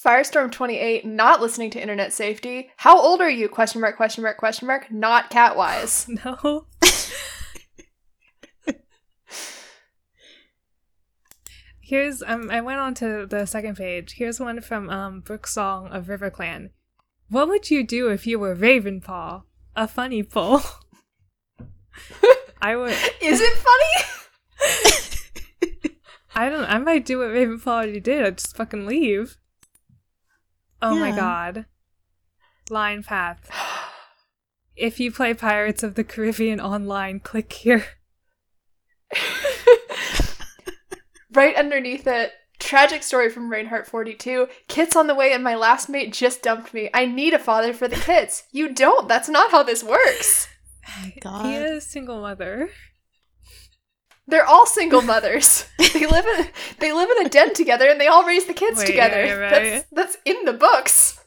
Firestorm 0.05 0.53
28, 0.53 1.07
not 1.07 1.41
listening 1.41 1.71
to 1.71 1.81
internet 1.81 2.13
safety. 2.13 2.71
How 2.77 3.01
old 3.01 3.23
are 3.23 3.31
you? 3.31 3.49
Question 3.49 3.81
mark, 3.81 3.97
question 3.97 4.23
mark, 4.23 4.37
question 4.37 4.67
mark. 4.67 4.91
Not 4.93 5.31
catwise. 5.31 6.07
No. 6.25 6.67
Here's 11.91 12.23
um 12.23 12.51
I 12.53 12.61
went 12.61 12.79
on 12.79 12.95
to 12.95 13.27
the 13.27 13.47
second 13.47 13.77
page. 13.77 14.13
Here's 14.13 14.39
one 14.39 14.61
from 14.61 14.89
um 14.91 15.25
song 15.45 15.89
of 15.89 16.09
River 16.09 16.31
Clan. 16.31 16.71
What 17.29 17.49
would 17.49 17.69
you 17.69 17.85
do 17.85 18.11
if 18.11 18.29
you 18.29 18.39
were 18.39 18.55
Ravenpaw? 18.55 19.43
A 19.75 19.89
funny 19.89 20.23
pull. 20.23 20.63
I 22.63 22.77
would 22.77 22.93
Is 23.21 23.41
it 23.41 23.55
funny? 23.57 24.05
I 26.37 26.49
don't 26.49 26.71
I 26.71 26.79
might 26.79 27.05
do 27.05 27.19
what 27.19 27.31
Ravenpaw 27.31 27.67
already 27.67 27.99
did. 27.99 28.25
I'd 28.25 28.39
just 28.39 28.57
fucking 28.57 28.87
leave. 28.87 29.37
Oh 30.81 30.95
my 30.95 31.11
god. 31.11 31.67
Line 32.71 33.03
path. 33.03 33.51
If 34.77 35.01
you 35.01 35.11
play 35.11 35.35
Pirates 35.35 35.83
of 35.83 35.97
the 35.97 36.05
Caribbean 36.05 36.61
online, 36.61 37.19
click 37.19 37.53
here. 37.53 37.85
right 41.33 41.55
underneath 41.57 42.07
it, 42.07 42.33
tragic 42.59 43.03
story 43.03 43.31
from 43.31 43.51
Reinhardt 43.51 43.87
42. 43.87 44.49
Kids 44.69 44.95
on 44.97 45.07
the 45.07 45.15
way 45.15 45.33
and 45.33 45.43
my 45.43 45.55
last 45.55 45.89
mate 45.89 46.13
just 46.13 46.43
dumped 46.43 46.75
me. 46.75 46.91
I 46.93 47.07
need 47.07 47.33
a 47.35 47.39
father 47.39 47.73
for 47.73 47.89
the 47.89 47.97
kids. 47.97 48.45
You 48.53 48.73
don't. 48.73 49.09
That's 49.09 49.29
not 49.29 49.51
how 49.51 49.63
this 49.63 49.83
works. 49.83 50.49
God. 51.21 51.47
He 51.47 51.55
is 51.55 51.71
a 51.85 51.89
single 51.89 52.21
mother. 52.21 52.71
They're 54.27 54.47
all 54.47 54.67
single 54.67 55.03
mothers. 55.03 55.65
they 55.79 56.07
live 56.07 56.25
in 56.27 56.49
they 56.79 56.93
live 56.93 57.09
in 57.19 57.27
a 57.27 57.29
den 57.29 57.53
together 57.55 57.89
and 57.89 58.01
they 58.01 58.07
all 58.07 58.25
raise 58.25 58.45
the 58.47 58.55
kids 58.55 58.79
Wait, 58.79 58.87
together. 58.87 59.25
yeah, 59.25 59.33
right. 59.35 59.51
That's 59.51 59.87
that's 59.91 60.17
in 60.25 60.45
the 60.45 60.53
books. 60.53 61.19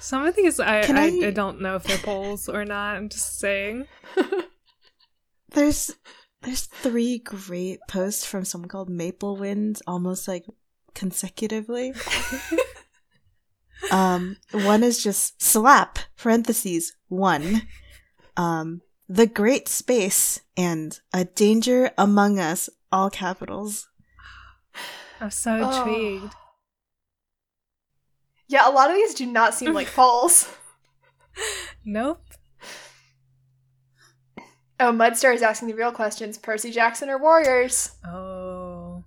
Some 0.00 0.26
of 0.26 0.34
these 0.36 0.58
I, 0.60 0.80
I, 0.80 0.86
I- 0.88 1.26
I 1.26 1.30
don't 1.30 1.60
know 1.60 1.76
if 1.76 1.84
they're 1.84 1.98
polls 1.98 2.48
or 2.48 2.64
not. 2.64 2.96
I'm 2.96 3.08
just 3.08 3.38
saying. 3.38 3.86
There's 5.52 5.94
there's 6.42 6.62
three 6.64 7.18
great 7.18 7.80
posts 7.88 8.24
from 8.24 8.44
someone 8.44 8.68
called 8.68 8.88
Maple 8.88 9.36
Wind, 9.36 9.80
almost 9.86 10.26
like 10.26 10.46
consecutively. 10.94 11.92
um, 13.90 14.36
one 14.52 14.82
is 14.82 15.02
just 15.02 15.40
slap 15.42 15.98
parentheses 16.16 16.94
one, 17.08 17.62
um, 18.36 18.80
the 19.08 19.26
Great 19.26 19.68
Space 19.68 20.40
and 20.56 20.98
a 21.12 21.24
danger 21.24 21.90
among 21.98 22.38
us, 22.38 22.68
all 22.92 23.10
capitals. 23.10 23.88
I'm 25.20 25.30
so 25.30 25.58
Oh. 25.62 25.78
intrigued. 25.78 26.34
Yeah, 28.48 28.68
a 28.68 28.72
lot 28.72 28.90
of 28.90 28.96
these 28.96 29.14
do 29.14 29.26
not 29.26 29.54
seem 29.54 29.72
like 29.74 29.86
falls. 29.98 30.48
Nope. 31.84 32.24
Oh, 34.80 34.92
Mudstar 34.92 35.34
is 35.34 35.42
asking 35.42 35.68
the 35.68 35.74
real 35.74 35.92
questions. 35.92 36.38
Percy 36.38 36.70
Jackson 36.70 37.10
or 37.10 37.18
Warriors? 37.18 37.90
Oh. 38.04 39.04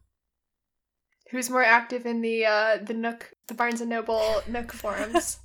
Who's 1.32 1.50
more 1.50 1.64
active 1.64 2.06
in 2.06 2.22
the 2.22 2.46
uh 2.46 2.78
the 2.82 2.94
Nook 2.94 3.34
the 3.48 3.56
Barnes 3.56 3.82
and 3.82 3.90
Noble 3.90 4.42
Nook 4.48 4.72
forums? 4.72 5.40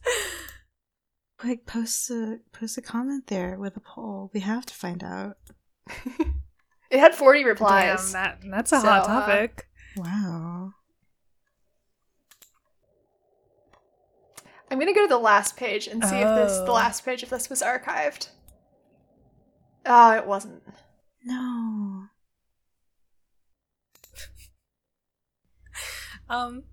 Quick, 1.39 1.65
post 1.67 2.11
a 2.11 2.41
post 2.53 2.77
a 2.77 2.83
comment 2.83 3.29
there 3.29 3.57
with 3.59 3.77
a 3.77 3.81
poll. 3.81 4.31
We 4.35 4.41
have 4.41 4.67
to 4.67 4.75
find 4.75 5.03
out. 5.03 5.37
it 6.91 6.99
had 6.99 7.15
40 7.15 7.39
Damn, 7.41 7.49
replies. 7.49 8.13
that 8.13 8.41
that's 8.51 8.73
a 8.73 8.81
So, 8.81 8.87
hot 8.87 9.05
uh, 9.05 9.07
topic. 9.07 9.67
Wow. 9.97 10.73
I'm 14.71 14.79
gonna 14.79 14.93
go 14.93 15.03
to 15.05 15.09
the 15.09 15.17
last 15.17 15.57
page 15.57 15.87
and 15.87 16.05
see 16.05 16.17
if 16.17 16.29
this 16.37 16.59
the 16.59 16.67
Oh. 16.69 16.75
last 16.75 17.03
page 17.03 17.23
if 17.23 17.31
this 17.31 17.49
was 17.49 17.63
archived. 17.63 18.29
Ah, 19.89 20.17
it 20.17 20.27
wasn't. 20.27 20.63
No. 21.25 22.05
Um, 26.29 26.65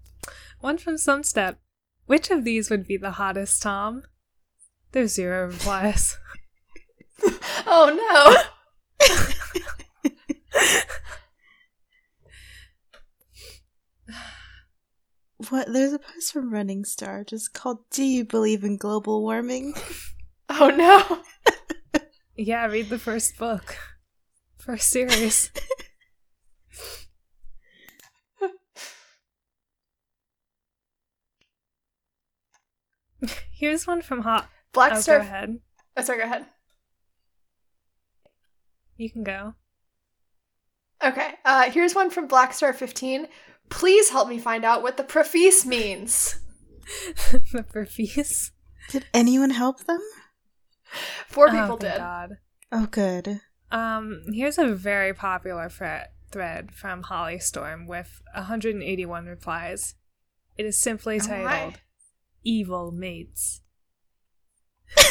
one 0.60 0.78
from 0.78 0.98
some 0.98 1.24
step. 1.24 1.60
Which 2.08 2.30
of 2.30 2.44
these 2.44 2.70
would 2.70 2.86
be 2.86 2.98
the 2.98 3.12
hottest, 3.12 3.62
Tom? 3.62 4.04
There's 4.92 5.14
zero 5.14 5.48
replies. 5.48 6.18
Oh 7.68 7.90
no. 9.00 9.08
What? 15.50 15.72
There's 15.72 15.94
a 15.94 16.00
post 16.00 16.32
from 16.32 16.52
Running 16.54 16.86
Star 16.86 17.24
just 17.24 17.54
called 17.54 17.80
"Do 17.90 18.04
you 18.04 18.24
believe 18.26 18.64
in 18.64 18.78
global 18.78 19.22
warming?" 19.22 19.74
Oh 20.50 20.70
no. 20.70 21.24
Yeah, 22.38 22.66
read 22.68 22.90
the 22.90 23.00
first 23.00 23.38
book. 23.38 23.78
First 24.58 24.90
series. 24.90 25.52
Here's 33.52 33.88
one 33.88 34.02
from 34.02 34.22
Hot. 34.22 34.50
Black 34.74 34.94
Oh, 34.94 35.00
Star. 35.00 35.20
go 35.20 35.24
ahead. 35.26 35.60
Oh, 35.98 36.02
sorry, 36.04 36.20
go 36.20 36.26
ahead. 36.26 36.46
You 38.98 39.10
can 39.10 39.24
go. 39.24 39.56
Okay. 41.04 41.34
Uh, 41.44 41.70
here's 41.72 41.96
one 41.96 42.10
from 42.10 42.28
Black 42.28 42.54
Star 42.54 42.74
15. 42.74 43.28
Please 43.70 44.10
help 44.10 44.28
me 44.30 44.40
find 44.40 44.64
out 44.64 44.82
what 44.84 44.98
the 44.98 45.04
preface 45.04 45.66
means. 45.66 46.40
the 47.52 47.64
profuse. 47.70 48.52
Did 48.90 49.06
anyone 49.14 49.50
help 49.52 49.86
them? 49.86 50.02
Four 51.28 51.48
Oh, 51.50 51.52
people 51.52 51.78
thank 51.78 52.30
did. 52.30 52.38
Oh, 52.72 52.88
good. 52.88 53.42
Um, 53.72 54.24
here's 54.32 54.58
a 54.58 54.68
very 54.68 55.14
popular 55.14 55.70
thread 55.70 56.10
thread 56.32 56.72
from 56.74 57.04
Holly 57.04 57.40
Storm 57.40 57.88
with 57.88 58.22
181 58.34 59.26
replies. 59.26 59.96
It 60.58 60.66
is 60.66 60.78
simply 60.78 61.20
Oh, 61.22 61.28
titled 61.28 61.80
"Evil 62.44 62.92
Mates." 62.92 63.62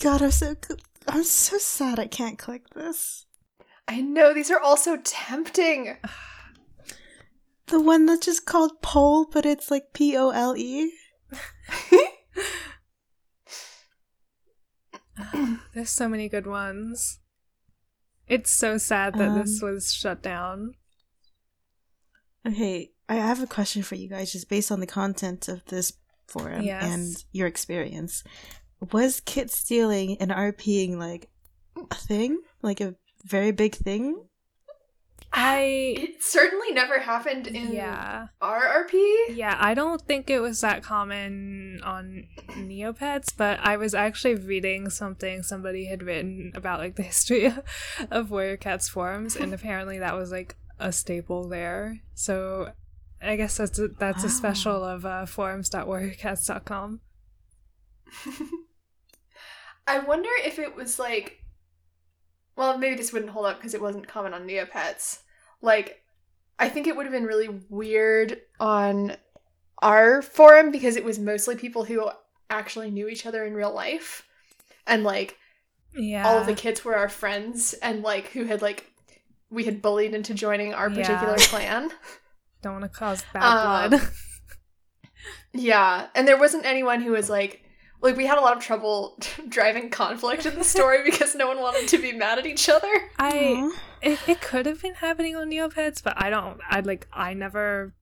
God, 0.00 0.22
I'm 0.22 0.30
so 0.30 0.54
I'm 1.08 1.24
so 1.24 1.58
sad. 1.58 1.98
I 1.98 2.06
can't 2.06 2.38
click 2.38 2.70
this. 2.74 3.26
I 3.88 4.00
know 4.00 4.32
these 4.32 4.50
are 4.50 4.60
all 4.60 4.76
so 4.76 4.98
tempting. 5.02 5.96
The 7.66 7.80
one 7.80 8.04
that's 8.04 8.26
just 8.26 8.44
called 8.44 8.82
pole, 8.82 9.24
but 9.32 9.46
it's 9.46 9.70
like 9.70 9.94
P 9.94 10.14
O 10.14 10.28
L 10.28 10.54
E. 10.56 10.92
There's 15.74 15.90
so 15.90 16.08
many 16.08 16.28
good 16.28 16.46
ones. 16.46 17.18
It's 18.26 18.52
so 18.52 18.78
sad 18.78 19.14
that 19.14 19.34
this 19.42 19.62
Um, 19.62 19.74
was 19.74 19.92
shut 19.92 20.22
down. 20.22 20.74
Okay, 22.46 22.90
I 23.08 23.16
have 23.16 23.42
a 23.42 23.46
question 23.46 23.82
for 23.82 23.94
you 23.94 24.08
guys, 24.08 24.32
just 24.32 24.48
based 24.48 24.72
on 24.72 24.80
the 24.80 24.86
content 24.86 25.48
of 25.48 25.64
this 25.66 25.92
forum 26.28 26.62
Yes. 26.62 26.84
and 26.84 27.24
your 27.32 27.46
experience. 27.46 28.24
Was 28.92 29.20
kit 29.20 29.50
stealing 29.50 30.16
and 30.18 30.30
RPing 30.30 30.96
like 30.96 31.30
a 31.90 31.94
thing, 31.94 32.40
like 32.62 32.80
a 32.80 32.94
very 33.24 33.52
big 33.52 33.74
thing? 33.74 34.24
I 35.34 35.94
It 35.96 36.22
certainly 36.22 36.72
never 36.72 36.98
happened 37.00 37.46
in 37.46 37.72
yeah 37.72 38.26
our 38.40 38.62
RP. 38.84 39.34
yeah 39.34 39.56
I 39.58 39.72
don't 39.74 40.02
think 40.02 40.28
it 40.28 40.40
was 40.40 40.60
that 40.60 40.82
common 40.82 41.80
on 41.82 42.26
Neopets, 42.50 43.32
but 43.36 43.58
I 43.60 43.76
was 43.78 43.94
actually 43.94 44.34
reading 44.34 44.90
something 44.90 45.42
somebody 45.42 45.86
had 45.86 46.02
written 46.02 46.52
about 46.54 46.80
like 46.80 46.96
the 46.96 47.02
history 47.02 47.50
of 48.10 48.30
Warrior 48.30 48.58
Cats 48.58 48.88
forums, 48.90 49.34
and 49.36 49.54
apparently 49.54 49.98
that 50.00 50.14
was 50.16 50.30
like 50.30 50.56
a 50.78 50.92
staple 50.92 51.48
there. 51.48 52.00
So 52.14 52.72
I 53.22 53.36
guess 53.36 53.56
that's 53.56 53.78
a, 53.78 53.88
that's 53.88 54.24
a 54.24 54.28
special 54.28 54.84
of 54.84 55.06
uh, 55.06 55.24
forums.warriorcats.com. 55.26 57.00
I 59.86 59.98
wonder 60.00 60.28
if 60.44 60.58
it 60.58 60.76
was 60.76 60.98
like, 60.98 61.41
well, 62.56 62.76
maybe 62.78 62.96
this 62.96 63.12
wouldn't 63.12 63.32
hold 63.32 63.46
up 63.46 63.56
because 63.58 63.74
it 63.74 63.80
wasn't 63.82 64.08
common 64.08 64.34
on 64.34 64.46
Neopets. 64.46 65.20
Like, 65.60 66.02
I 66.58 66.68
think 66.68 66.86
it 66.86 66.96
would 66.96 67.06
have 67.06 67.12
been 67.12 67.24
really 67.24 67.48
weird 67.68 68.40
on 68.60 69.16
our 69.80 70.22
forum 70.22 70.70
because 70.70 70.96
it 70.96 71.04
was 71.04 71.18
mostly 71.18 71.56
people 71.56 71.84
who 71.84 72.08
actually 72.50 72.90
knew 72.90 73.08
each 73.08 73.26
other 73.26 73.44
in 73.44 73.54
real 73.54 73.72
life, 73.72 74.26
and 74.86 75.02
like 75.04 75.36
Yeah, 75.94 76.26
all 76.28 76.38
of 76.38 76.46
the 76.46 76.54
kids 76.54 76.84
were 76.84 76.94
our 76.96 77.08
friends, 77.08 77.72
and 77.74 78.02
like 78.02 78.28
who 78.28 78.44
had 78.44 78.62
like 78.62 78.90
we 79.50 79.64
had 79.64 79.82
bullied 79.82 80.14
into 80.14 80.34
joining 80.34 80.72
our 80.74 80.88
particular 80.90 81.36
Yeah. 81.38 81.46
clan. 81.48 81.90
don't 82.62 82.80
want 82.80 82.84
to 82.84 82.88
cause 82.98 83.24
bad 83.32 83.42
Um, 83.42 83.90
blood. 83.90 84.02
Yeah, 85.54 86.06
and 86.14 86.26
there 86.26 86.38
wasn't 86.38 86.64
anyone 86.64 87.02
who 87.02 87.12
was 87.12 87.28
like, 87.28 87.62
like 88.02 88.16
we 88.16 88.26
had 88.26 88.36
a 88.36 88.40
lot 88.40 88.56
of 88.56 88.62
trouble 88.62 89.18
driving 89.48 89.88
conflict 89.88 90.44
in 90.44 90.56
the 90.56 90.64
story 90.64 91.02
because 91.10 91.34
no 91.34 91.46
one 91.46 91.60
wanted 91.60 91.88
to 91.88 91.98
be 91.98 92.12
mad 92.12 92.38
at 92.38 92.46
each 92.46 92.68
other. 92.68 92.92
I 93.18 93.72
it, 94.02 94.18
it 94.26 94.40
could 94.40 94.66
have 94.66 94.82
been 94.82 94.94
happening 94.94 95.36
on 95.36 95.50
Neopets, 95.50 96.02
but 96.02 96.14
I 96.16 96.28
don't. 96.28 96.60
I 96.68 96.80
like 96.80 97.06
I 97.12 97.34
never 97.34 97.94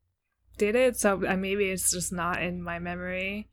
did 0.58 0.74
it, 0.74 0.96
so 0.96 1.16
maybe 1.16 1.70
it's 1.70 1.90
just 1.90 2.12
not 2.12 2.42
in 2.42 2.62
my 2.62 2.78
memory. 2.78 3.50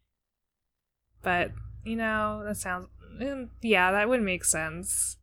But 1.22 1.52
you 1.84 1.96
know, 1.96 2.44
that 2.46 2.58
sounds 2.58 2.88
mm, 3.22 3.50
yeah, 3.62 3.92
that 3.92 4.10
would 4.10 4.22
make 4.22 4.46
sense. 4.46 5.18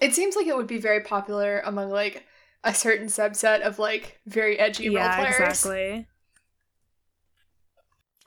It 0.00 0.12
seems 0.12 0.34
like 0.34 0.48
it 0.48 0.56
would 0.56 0.66
be 0.66 0.78
very 0.78 1.00
popular 1.00 1.60
among 1.64 1.90
like 1.90 2.24
a 2.64 2.74
certain 2.74 3.06
subset 3.06 3.60
of 3.60 3.78
like 3.78 4.20
very 4.26 4.58
edgy 4.58 4.88
role 4.88 4.98
yeah, 4.98 5.16
players. 5.16 5.36
exactly. 5.38 6.08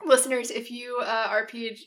Listeners, 0.04 0.50
if 0.50 0.70
you 0.70 1.00
uh, 1.04 1.28
RP'd 1.28 1.80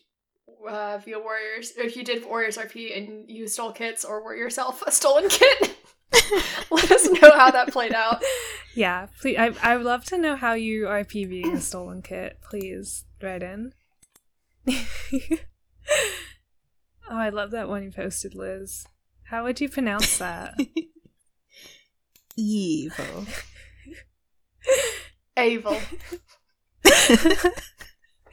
uh, 0.67 0.97
via 0.99 1.19
Warriors, 1.19 1.73
or 1.77 1.83
if 1.83 1.95
you 1.95 2.03
did 2.03 2.25
Warriors 2.25 2.57
RP 2.57 2.97
and 2.97 3.29
you 3.29 3.47
stole 3.47 3.71
kits 3.71 4.03
or 4.05 4.23
were 4.23 4.35
yourself 4.35 4.83
a 4.85 4.91
stolen 4.91 5.29
kit, 5.29 5.75
let 6.71 6.91
us 6.91 7.09
know 7.09 7.31
how 7.31 7.51
that 7.51 7.71
played 7.71 7.93
out. 7.93 8.23
Yeah, 8.73 9.07
please. 9.19 9.35
I 9.37 9.53
I 9.61 9.75
would 9.75 9.85
love 9.85 10.05
to 10.05 10.17
know 10.17 10.37
how 10.37 10.53
you 10.53 10.87
are 10.87 11.03
PVing 11.03 11.55
a 11.55 11.59
stolen 11.59 12.01
kit. 12.01 12.39
Please 12.41 13.03
write 13.21 13.43
in. 13.43 13.73
oh, 14.69 14.75
I 17.09 17.27
love 17.27 17.51
that 17.51 17.67
one 17.67 17.83
you 17.83 17.91
posted, 17.91 18.33
Liz. 18.33 18.85
How 19.23 19.43
would 19.43 19.59
you 19.59 19.67
pronounce 19.67 20.17
that? 20.19 20.57
Evil. 22.37 23.25
Evil. 25.37 25.77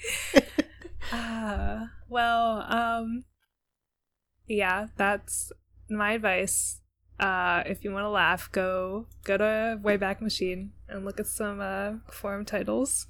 Uh, 1.10 1.86
well, 2.08 2.62
um, 2.68 3.24
yeah, 4.46 4.88
that's 4.96 5.52
my 5.88 6.12
advice. 6.12 6.80
Uh, 7.18 7.62
if 7.66 7.82
you 7.82 7.92
want 7.92 8.04
to 8.04 8.10
laugh, 8.10 8.50
go 8.52 9.06
go 9.24 9.36
to 9.36 9.80
Wayback 9.82 10.20
Machine 10.20 10.72
and 10.88 11.04
look 11.04 11.18
at 11.18 11.26
some 11.26 11.60
uh 11.60 11.94
forum 12.10 12.44
titles. 12.44 13.06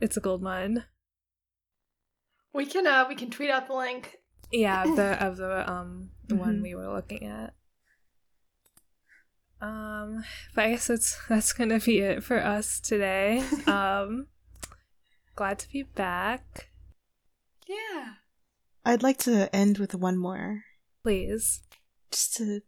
It's 0.00 0.16
a 0.16 0.20
gold 0.20 0.42
mine. 0.42 0.84
We 2.54 2.64
can 2.66 2.86
uh 2.86 3.06
we 3.08 3.14
can 3.14 3.30
tweet 3.30 3.50
out 3.50 3.66
the 3.66 3.74
link. 3.74 4.16
Yeah, 4.50 4.84
of 4.84 4.96
the 4.96 5.22
of 5.26 5.36
the 5.36 5.70
um 5.70 6.10
the 6.28 6.36
one 6.36 6.60
Mhm. 6.60 6.62
we 6.62 6.74
were 6.74 6.88
looking 6.88 7.26
at. 7.26 7.54
Um, 9.60 10.24
but 10.54 10.64
I 10.66 10.70
guess 10.70 10.86
that's 10.86 11.18
that's 11.28 11.52
gonna 11.52 11.80
be 11.80 11.98
it 11.98 12.22
for 12.22 12.38
us 12.42 12.80
today. 12.80 13.42
um, 13.66 14.28
glad 15.38 15.60
to 15.60 15.70
be 15.70 15.84
back. 15.84 16.68
Yeah. 17.68 18.14
I'd 18.84 19.04
like 19.04 19.18
to 19.18 19.54
end 19.54 19.78
with 19.78 19.94
one 19.94 20.18
more. 20.18 20.64
Please. 21.04 21.62
Just 22.10 22.34
to 22.38 22.62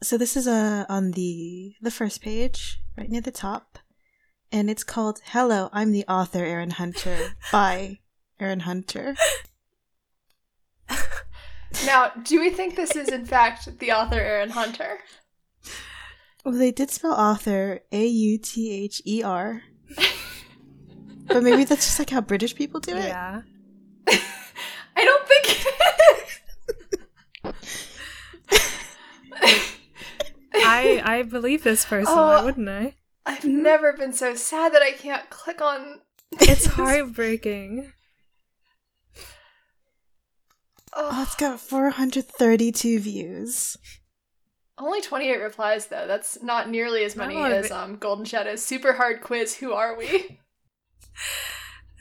So 0.00 0.16
this 0.16 0.36
is 0.36 0.46
uh 0.46 0.84
on 0.88 1.10
the 1.10 1.74
the 1.82 1.90
first 1.90 2.22
page, 2.22 2.78
right 2.96 3.10
near 3.10 3.20
the 3.20 3.32
top. 3.32 3.80
And 4.52 4.70
it's 4.70 4.84
called 4.84 5.22
Hello, 5.24 5.70
I'm 5.72 5.90
the 5.90 6.04
author, 6.06 6.44
Erin 6.44 6.70
Hunter 6.70 7.34
by 7.52 7.98
Erin 8.38 8.60
Hunter. 8.60 9.16
Now, 11.86 12.12
do 12.22 12.38
we 12.38 12.50
think 12.50 12.76
this 12.76 12.94
is 12.94 13.08
in 13.08 13.24
fact 13.24 13.78
the 13.78 13.92
author 13.92 14.20
Erin 14.20 14.50
Hunter? 14.50 14.98
Well, 16.44 16.54
they 16.54 16.70
did 16.70 16.90
spell 16.90 17.14
author 17.14 17.80
A 17.90 18.06
U 18.06 18.38
T 18.38 18.84
H 18.84 19.00
E 19.04 19.22
R. 19.22 19.62
But 21.26 21.42
maybe 21.42 21.64
that's 21.64 21.86
just 21.86 21.98
like 21.98 22.10
how 22.10 22.20
British 22.20 22.54
people 22.54 22.80
do 22.80 22.96
it. 22.96 23.04
Yeah. 23.04 23.42
I 24.96 25.04
don't 25.04 25.26
think. 25.28 25.58
I 30.54 31.02
I 31.04 31.22
believe 31.22 31.62
this 31.64 31.84
person, 31.84 32.12
Oh. 32.16 32.26
why 32.26 32.44
wouldn't 32.44 32.68
I? 32.68 32.94
I've 33.24 33.44
never 33.44 33.92
been 33.92 34.12
so 34.12 34.34
sad 34.34 34.72
that 34.74 34.82
I 34.82 34.92
can't 34.92 35.28
click 35.30 35.60
on. 35.60 36.00
It's 36.32 36.66
heartbreaking. 36.66 37.92
Oh, 40.94 41.08
Oh, 41.12 41.22
it's 41.22 41.36
got 41.36 41.60
432 41.60 42.98
views. 43.00 43.76
only 44.78 45.00
28 45.00 45.36
replies 45.40 45.86
though. 45.86 46.06
That's 46.06 46.42
not 46.42 46.68
nearly 46.68 47.04
as 47.04 47.16
many 47.16 47.36
as 47.40 47.70
um 47.70 47.96
Golden 47.96 48.24
Shadow's 48.24 48.64
super 48.64 48.94
hard 48.94 49.20
quiz. 49.22 49.56
Who 49.56 49.72
are 49.72 49.96
we? 49.96 50.38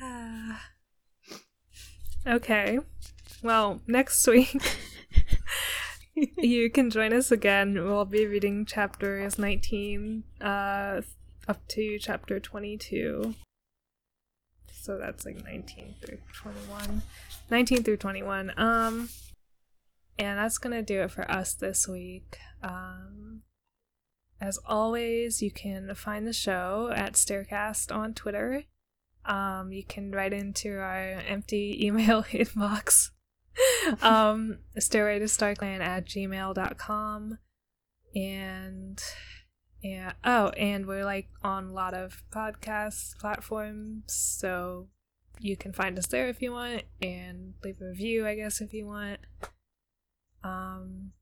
Okay. 2.27 2.77
Well, 3.41 3.81
next 3.87 4.27
week 4.27 4.55
you 6.37 6.69
can 6.69 6.91
join 6.91 7.13
us 7.13 7.31
again. 7.31 7.73
We'll 7.73 8.05
be 8.05 8.27
reading 8.27 8.65
chapters 8.65 9.39
19 9.39 10.23
uh 10.39 11.01
up 11.47 11.67
to 11.69 11.97
chapter 11.97 12.39
22. 12.39 13.33
So 14.71 14.97
that's 14.99 15.25
like 15.25 15.43
19 15.43 15.95
through 15.99 16.19
21. 16.33 17.01
19 17.49 17.83
through 17.83 17.97
21. 17.97 18.53
Um 18.55 19.09
and 20.19 20.37
that's 20.37 20.59
going 20.59 20.75
to 20.75 20.83
do 20.83 21.01
it 21.01 21.09
for 21.09 21.29
us 21.29 21.55
this 21.55 21.87
week. 21.87 22.37
Um 22.61 23.41
as 24.39 24.59
always, 24.65 25.41
you 25.41 25.51
can 25.51 25.93
find 25.93 26.27
the 26.27 26.33
show 26.33 26.91
at 26.95 27.13
Staircast 27.13 27.95
on 27.95 28.13
Twitter. 28.13 28.63
Um, 29.25 29.71
you 29.71 29.83
can 29.83 30.11
write 30.11 30.33
into 30.33 30.77
our 30.77 31.21
empty 31.27 31.77
email 31.85 32.23
inbox. 32.23 33.11
um, 34.01 34.59
stairway 34.77 35.19
to 35.19 35.25
starclan 35.25 35.81
at 35.81 36.05
gmail.com. 36.05 37.37
And 38.13 39.01
yeah, 39.81 40.13
oh, 40.23 40.49
and 40.49 40.85
we're 40.85 41.05
like 41.05 41.29
on 41.43 41.67
a 41.67 41.73
lot 41.73 41.93
of 41.93 42.23
podcast 42.31 43.17
platforms, 43.17 44.03
so 44.13 44.87
you 45.39 45.57
can 45.57 45.73
find 45.73 45.97
us 45.97 46.07
there 46.07 46.27
if 46.27 46.41
you 46.41 46.51
want, 46.51 46.83
and 47.01 47.53
leave 47.63 47.81
a 47.81 47.85
review, 47.85 48.27
I 48.27 48.35
guess, 48.35 48.61
if 48.61 48.73
you 48.73 48.85
want. 48.85 49.19
Um, 50.43 51.13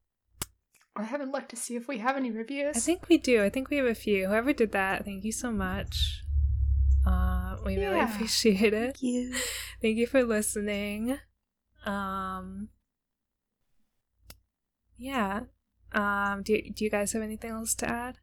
I 0.96 1.04
haven't 1.04 1.32
looked 1.32 1.50
to 1.50 1.56
see 1.56 1.76
if 1.76 1.88
we 1.88 2.00
have 2.00 2.18
any 2.18 2.32
reviews. 2.32 2.76
I 2.76 2.80
think 2.80 3.08
we 3.08 3.18
do. 3.18 3.44
I 3.44 3.50
think 3.50 3.70
we 3.70 3.78
have 3.78 3.86
a 3.86 3.96
few. 3.96 4.28
Whoever 4.28 4.52
did 4.52 4.74
that, 4.74 5.06
thank 5.06 5.24
you 5.24 5.32
so 5.32 5.52
much. 5.52 6.24
Uh, 7.10 7.56
we 7.66 7.78
really 7.78 8.00
appreciate 8.00 8.74
it. 8.74 8.94
Thank 8.94 9.02
you. 9.02 9.34
Thank 9.82 9.98
you 9.98 10.06
for 10.08 10.24
listening. 10.24 11.18
Um, 11.86 12.70
yeah. 14.98 15.42
Um, 15.92 16.44
do 16.44 16.62
do 16.62 16.84
you 16.84 16.90
guys 16.90 17.14
have 17.14 17.24
anything 17.24 17.50
else 17.52 17.74
to 17.76 17.90
add? 17.90 18.18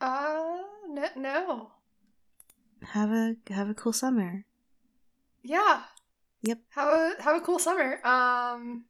Uh, 0.00 0.62
no, 0.88 1.08
no. 1.16 1.70
Have 2.82 3.10
a 3.10 3.36
have 3.50 3.68
a 3.68 3.74
cool 3.74 3.92
summer. 3.92 4.44
Yeah. 5.44 5.82
Yep. 6.42 6.58
Have 6.70 6.88
a 6.88 7.22
have 7.22 7.36
a 7.36 7.40
cool 7.40 7.60
summer. 7.60 8.04
Um, 8.04 8.86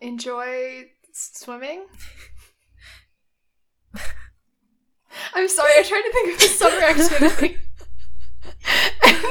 enjoy 0.00 0.90
swimming. 1.12 1.86
I'm 5.34 5.48
sorry. 5.48 5.72
I 5.78 5.82
tried 5.82 6.02
to 6.02 6.12
think 6.12 6.34
of 6.34 6.40
a 6.40 6.48
summer 6.48 6.80
activity. 6.82 7.56
and 9.06 9.24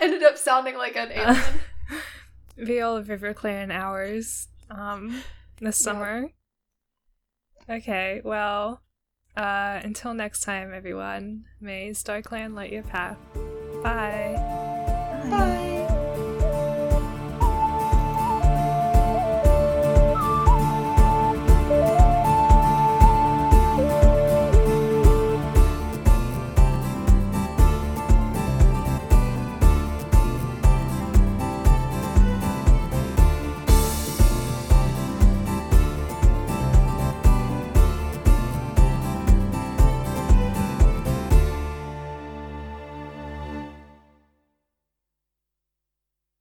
ended 0.00 0.22
up 0.22 0.36
sounding 0.38 0.76
like 0.76 0.96
an 0.96 1.10
alien. 1.12 1.42
Be 2.66 2.80
all 2.80 2.96
of 2.96 3.08
Riverclan 3.08 3.70
hours. 3.72 4.48
Um, 4.70 5.22
this 5.60 5.80
Yeah. 5.80 5.84
summer. 5.92 6.30
Okay. 7.68 8.20
Well. 8.24 8.82
Uh, 9.36 9.80
until 9.84 10.14
next 10.14 10.40
time, 10.44 10.72
everyone. 10.72 11.44
May 11.60 11.90
StarClan 11.90 12.54
light 12.54 12.72
your 12.72 12.82
path. 12.84 13.18
Bye. 13.82 14.32
Bye. 15.28 15.62